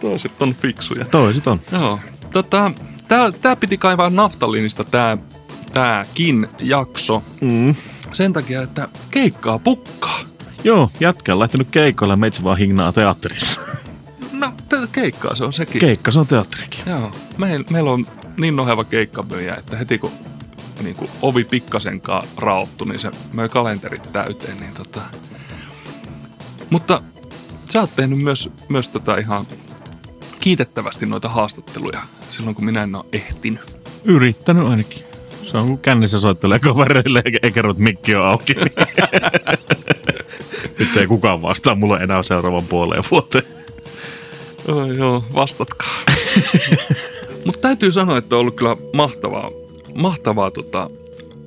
toiset 0.00 0.42
on 0.42 0.54
fiksuja. 0.54 1.04
Toiset 1.04 1.46
on. 1.46 1.60
Joo. 1.72 1.98
Tota, 2.32 2.70
tää, 3.08 3.32
tää 3.32 3.56
piti 3.56 3.78
kaivaa 3.78 4.10
naftalinista 4.10 4.84
tää, 4.84 5.18
tääkin 5.72 6.48
jakso. 6.60 7.22
Mm. 7.40 7.74
Sen 8.12 8.32
takia, 8.32 8.62
että 8.62 8.88
keikkaa 9.10 9.58
pukkaa. 9.58 10.18
Joo, 10.64 10.90
jätkä 11.00 11.32
on 11.32 11.38
lähtenyt 11.38 11.70
keikoille, 11.70 12.16
meitsi 12.16 12.44
vaan 12.44 12.58
hignaa 12.58 12.92
teatterissa. 12.92 13.60
No, 14.32 14.52
keikkaa 14.92 15.34
se 15.34 15.44
on 15.44 15.52
sekin. 15.52 15.80
Keikka, 15.80 16.10
se 16.10 16.20
on 16.20 16.26
teatterikin. 16.26 16.80
Joo. 16.86 17.10
Meil, 17.38 17.64
meillä 17.70 17.90
on 17.92 18.06
niin 18.38 18.56
noheva 18.56 18.84
keikkamyyjä, 18.84 19.54
että 19.54 19.76
heti 19.76 19.98
kun 19.98 20.12
niin 20.82 20.96
kuin 20.96 21.10
ovi 21.22 21.44
pikkasenkaan 21.44 22.28
raottu, 22.36 22.84
niin 22.84 22.98
se 22.98 23.10
möi 23.32 23.48
kalenterit 23.48 24.12
täyteen. 24.12 24.56
Niin 24.60 24.74
tota. 24.74 25.00
Mutta 26.70 27.02
sä 27.70 27.80
oot 27.80 27.96
tehnyt 27.96 28.18
myös, 28.18 28.50
myös 28.68 28.88
tota 28.88 29.16
ihan 29.16 29.46
kiitettävästi 30.40 31.06
noita 31.06 31.28
haastatteluja 31.28 32.00
silloin, 32.30 32.54
kun 32.54 32.64
minä 32.64 32.82
en 32.82 32.94
ole 32.94 33.04
ehtinyt. 33.12 33.80
Yrittänyt 34.04 34.66
ainakin. 34.66 35.04
Se 35.42 35.56
on 35.56 35.66
kun 35.66 35.78
kännissä 35.78 36.20
soittelee 36.20 36.58
kavereille 36.58 37.22
eikä 37.24 37.50
kerro, 37.50 37.70
että 37.70 37.82
mikki 37.82 38.14
on 38.14 38.24
auki. 38.26 38.54
Nyt 40.78 40.96
ei 40.96 41.06
kukaan 41.06 41.42
vastaa 41.42 41.74
mulle 41.74 41.98
enää 41.98 42.22
seuraavan 42.22 42.66
puoleen 42.66 43.04
vuoteen. 43.10 43.44
Oh, 44.68 44.90
joo, 44.90 45.24
vastatkaa. 45.34 45.94
Mutta 47.46 47.60
täytyy 47.60 47.92
sanoa, 47.92 48.18
että 48.18 48.36
on 48.36 48.40
ollut 48.40 48.56
kyllä 48.56 48.76
mahtavaa, 48.92 49.50
mahtavaa 49.94 50.50
tota, 50.50 50.90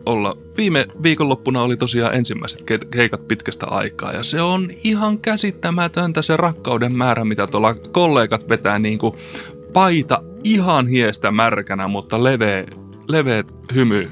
olla. 0.06 0.38
Viime 0.58 0.86
viikonloppuna 1.04 1.62
oli 1.62 1.78
tosiaan 1.78 2.16
ensimmäiset 2.16 2.62
ke- 2.62 2.88
keikat 2.92 3.28
pitkästä 3.28 3.66
aikaa 3.66 4.12
ja 4.12 4.24
se 4.24 4.42
on 4.42 4.70
ihan 4.84 5.20
käsittämätöntä 5.20 6.22
se 6.22 6.38
rakkauden 6.38 6.92
määrä, 6.92 7.26
mitä 7.26 7.48
tuolla 7.48 7.74
kollegat 7.74 8.50
vetää 8.50 8.80
niin 8.80 9.00
kuin 9.00 9.14
paita 9.74 10.24
ihan 10.44 10.88
hiestä 10.88 11.32
märkänä, 11.32 11.88
mutta 11.88 12.24
leveä, 12.24 12.64
leveät 13.08 13.56
hymy 13.74 14.12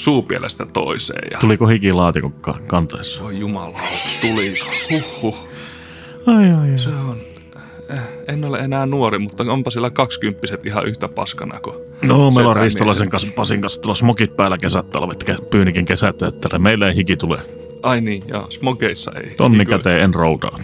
suupielestä 0.00 0.66
toiseen. 0.66 1.28
Ja... 1.32 1.38
Tuliko 1.38 1.66
hiki 1.66 1.92
laatikon 1.92 2.32
ka- 2.32 2.58
kantaessa? 2.66 3.22
Voi 3.22 3.38
jumala, 3.38 3.78
tuli. 4.20 4.52
Huhhuh. 4.90 5.36
Ai, 6.26 6.50
ai, 6.50 6.78
Se 6.78 6.88
on. 6.88 7.16
Eh, 7.90 7.98
en 8.28 8.44
ole 8.44 8.58
enää 8.58 8.86
nuori, 8.86 9.18
mutta 9.18 9.44
onpa 9.48 9.70
sillä 9.70 9.90
kaksikymppiset 9.90 10.66
ihan 10.66 10.86
yhtä 10.86 11.08
paskana 11.08 11.60
kuin 11.60 11.76
No, 12.02 12.30
meillä 12.30 12.50
on 12.50 12.56
Ristolaisen 12.56 13.10
kanssa, 13.10 13.28
Pasin 13.36 13.60
kanssa 13.60 13.80
tuolla 13.80 13.94
smokit 13.94 14.36
päällä 14.36 14.58
kesät, 14.58 14.90
talvet, 14.90 15.24
ke- 15.30 15.44
pyynikin 15.50 15.84
kesät, 15.84 16.22
että 16.22 16.58
meillä 16.58 16.88
ei 16.88 16.94
hiki 16.94 17.16
tule. 17.16 17.38
Ai 17.82 18.00
niin, 18.00 18.22
joo, 18.28 18.46
smokeissa 18.50 19.12
ei. 19.12 19.34
Tonni 19.36 19.66
käteen 19.66 20.02
en 20.02 20.14
roudaa. 20.14 20.58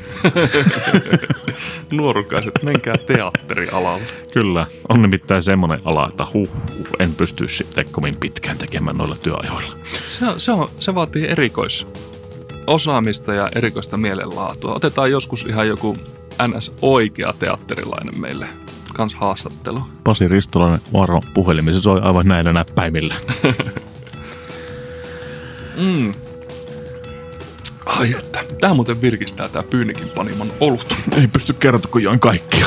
Nuorukaiset, 1.91 2.63
menkää 2.63 2.97
teatterialalle. 2.97 4.03
Kyllä, 4.33 4.67
on 4.89 5.03
nimittäin 5.03 5.43
semmoinen 5.43 5.79
ala, 5.85 6.09
että 6.09 6.27
huh, 6.33 6.49
huh 6.79 6.89
en 6.99 7.15
pysty 7.15 7.49
sitten 7.49 7.87
kovin 7.91 8.17
pitkään 8.21 8.59
tekemään 8.59 8.97
noilla 8.97 9.17
työajoilla. 9.17 9.77
Se, 10.05 10.27
on, 10.27 10.41
se, 10.41 10.53
on, 10.53 10.69
se 10.81 10.95
vaatii 10.95 11.27
erikoisosaamista 11.27 13.35
ja 13.35 13.51
erikoista 13.55 13.97
mielenlaatua. 13.97 14.75
Otetaan 14.75 15.11
joskus 15.11 15.47
ihan 15.49 15.69
joku 15.69 15.97
NS-oikea 16.49 17.33
teatterilainen 17.39 18.21
meille 18.21 18.47
kans 18.95 19.15
haastattelu. 19.15 19.81
Pasi 20.05 20.29
Ristolainen 20.29 20.81
varo 20.93 21.21
puhelimessa 21.35 21.83
soi 21.83 22.01
aivan 22.01 22.29
näillä 22.29 22.53
näppäimillä. 22.53 23.15
Mm. 25.77 26.15
Ai 27.87 28.15
että, 28.19 28.45
tää 28.61 28.75
muuten 28.75 29.01
virkistää 29.01 29.49
tää 29.49 29.63
Pyynikin 29.63 30.09
panimon 30.09 30.53
olut. 30.61 30.95
Ei 31.17 31.29
pysty 31.29 31.53
kertoa, 31.53 31.93
kun 31.93 32.03
join 32.03 32.21
kaikkia. 32.21 32.67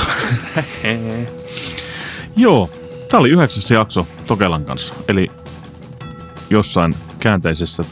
Joo, 2.36 2.70
tää 3.10 3.20
oli 3.20 3.30
yhdeksäs 3.30 3.72
jakso 3.72 4.08
Tokelan 4.28 4.66
kanssa. 4.66 4.94
Eli 5.08 5.32
jossain 6.50 6.96
käänteisessä 7.20 7.84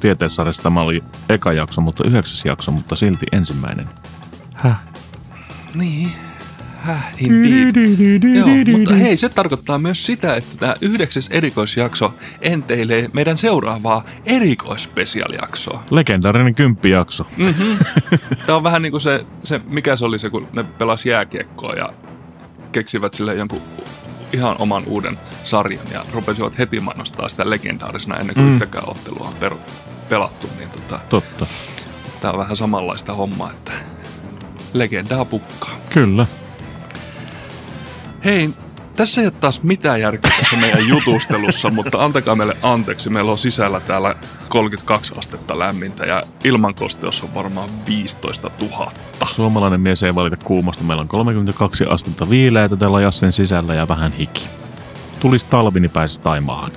tieteessarjassa 0.00 0.62
tämä 0.62 0.80
oli 0.80 1.04
eka 1.28 1.52
jakso, 1.52 1.80
mutta 1.80 2.08
yhdeksäs 2.08 2.44
jakso, 2.44 2.70
mutta 2.72 2.96
silti 2.96 3.26
ensimmäinen. 3.32 3.88
Häh? 4.54 4.76
Niin, 5.74 6.12
häh, 6.80 7.14
indeed. 7.18 7.76
Joo, 8.34 8.78
mutta 8.78 8.94
hei, 8.94 9.16
se 9.16 9.28
tarkoittaa 9.28 9.78
myös 9.78 10.06
sitä, 10.06 10.34
että 10.34 10.56
tämä 10.56 10.74
yhdeksäs 10.80 11.28
erikoisjakso 11.32 12.14
enteilee 12.40 13.10
meidän 13.12 13.38
seuraavaa 13.38 14.04
erikoisspesiaalijaksoa. 14.26 15.84
Legendaarinen 15.90 16.54
kymppijakso. 16.54 17.26
Tämä 18.46 18.56
on 18.56 18.62
vähän 18.62 18.82
niin 18.82 18.92
kuin 18.92 19.00
se, 19.00 19.26
se, 19.44 19.60
mikä 19.66 19.96
se 19.96 20.04
oli 20.04 20.18
se, 20.18 20.30
kun 20.30 20.48
ne 20.52 20.64
pelas 20.64 21.06
jääkiekkoa 21.06 21.74
ja 21.74 21.92
keksivät 22.72 23.14
sille 23.14 23.34
jonkun 23.34 23.62
ihan 24.32 24.56
oman 24.58 24.84
uuden 24.86 25.18
sarjan 25.44 25.86
ja 25.92 26.04
rupesivat 26.12 26.58
heti 26.58 26.80
mainostaa 26.80 27.28
sitä 27.28 27.50
legendaarisena 27.50 28.16
ennen 28.16 28.34
kuin 28.34 28.46
mm. 28.46 28.52
yhtäkään 28.52 28.88
ottelua 28.88 29.26
on 29.26 29.34
per, 29.34 29.54
pelattu. 30.08 30.50
Niin 30.58 30.70
tota, 30.70 31.00
Totta. 31.08 31.46
tämä 32.20 32.32
on 32.32 32.38
vähän 32.38 32.56
samanlaista 32.56 33.14
hommaa, 33.14 33.50
että 33.50 33.72
legendaa 34.72 35.24
pukkaa. 35.24 35.74
Kyllä. 35.90 36.26
Hei, 38.24 38.50
tässä 38.96 39.20
ei 39.20 39.26
ole 39.26 39.34
taas 39.40 39.62
mitään 39.62 40.00
järkeä 40.00 40.30
tässä 40.38 40.56
meidän 40.56 40.88
jutustelussa, 40.88 41.70
mutta 41.76 42.04
antakaa 42.04 42.36
meille 42.36 42.56
anteeksi. 42.62 43.10
Meillä 43.10 43.32
on 43.32 43.38
sisällä 43.38 43.80
täällä 43.80 44.14
32 44.48 45.12
astetta 45.18 45.58
lämmintä 45.58 46.06
ja 46.06 46.22
ilmankosteus 46.44 47.22
on 47.22 47.34
varmaan 47.34 47.70
15 47.86 48.50
000. 48.60 48.92
Suomalainen 49.26 49.80
mies 49.80 50.02
ei 50.02 50.14
valita 50.14 50.36
kuumasta. 50.44 50.84
Meillä 50.84 51.00
on 51.00 51.08
32 51.08 51.84
astetta 51.84 52.30
viileitä 52.30 52.76
täällä 52.76 53.00
Jassen 53.00 53.32
sisällä 53.32 53.74
ja 53.74 53.88
vähän 53.88 54.12
hiki. 54.12 54.48
Tulisi 55.20 55.46
talvi, 55.46 55.80
niin 55.80 55.90
pääsisi 55.90 56.20
Taimaahan. 56.20 56.72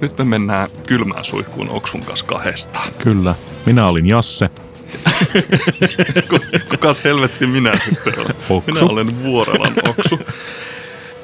Nyt 0.00 0.18
me 0.18 0.24
mennään 0.24 0.68
kylmään 0.86 1.24
suihkuun 1.24 1.68
Oksun 1.68 2.00
kanssa 2.00 2.26
kahdestaan. 2.26 2.92
Kyllä. 2.98 3.34
Minä 3.66 3.86
olin 3.86 4.08
Jasse. 4.08 4.50
Kukas 6.70 7.04
helvetti 7.04 7.46
minä 7.46 7.76
sitten 7.76 8.18
olen? 8.18 8.34
Oksu. 8.50 8.72
Minä 8.74 8.92
olen 8.92 9.22
Vuorelan 9.22 9.72
Oksu. 9.88 10.18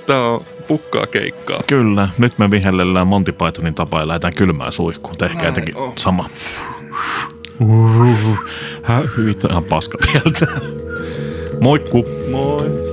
Tää 0.08 0.20
on 0.20 0.40
pukkaa 0.68 1.06
keikkaa. 1.06 1.60
Kyllä. 1.66 2.08
Nyt 2.18 2.38
me 2.38 2.50
vihellellään 2.50 3.06
Monty 3.06 3.32
Pythonin 3.32 3.74
tapaa 3.74 4.00
ja 4.00 4.08
lähdetään 4.08 4.34
kylmään 4.34 4.72
suihkuun. 4.72 5.16
Tehkää 5.16 5.46
jotenkin 5.46 5.74
sama. 5.96 6.28
Hä? 8.82 9.02
Vittu 9.24 9.46
ihan 9.50 9.64
paska 9.64 9.98
mieltä. 10.12 10.46
Moikku. 11.60 12.04
Moi. 12.30 12.88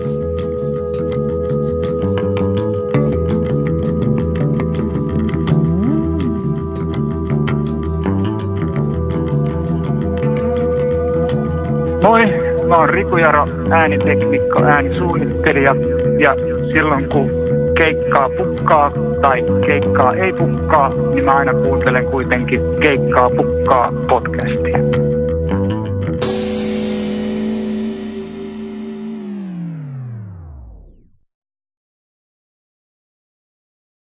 Moi, 12.04 12.26
mä 12.68 12.76
oon 12.76 12.90
Riku 12.90 13.18
Jaro, 13.18 13.48
ääniteknikko, 13.72 14.64
äänisuunnittelija 14.64 15.76
ja 16.20 16.36
silloin 16.76 17.10
kun 17.10 17.30
keikkaa 17.78 18.30
pukkaa 18.38 18.92
tai 19.22 19.44
keikkaa 19.66 20.14
ei 20.14 20.34
pukkaa, 20.34 20.90
niin 20.90 21.26
mä 21.26 21.36
aina 21.36 21.54
kuuntelen 21.54 22.06
kuitenkin 22.06 22.62
keikkaa 22.80 23.30
pukkaa 23.30 23.92
podcastia. 24.10 24.65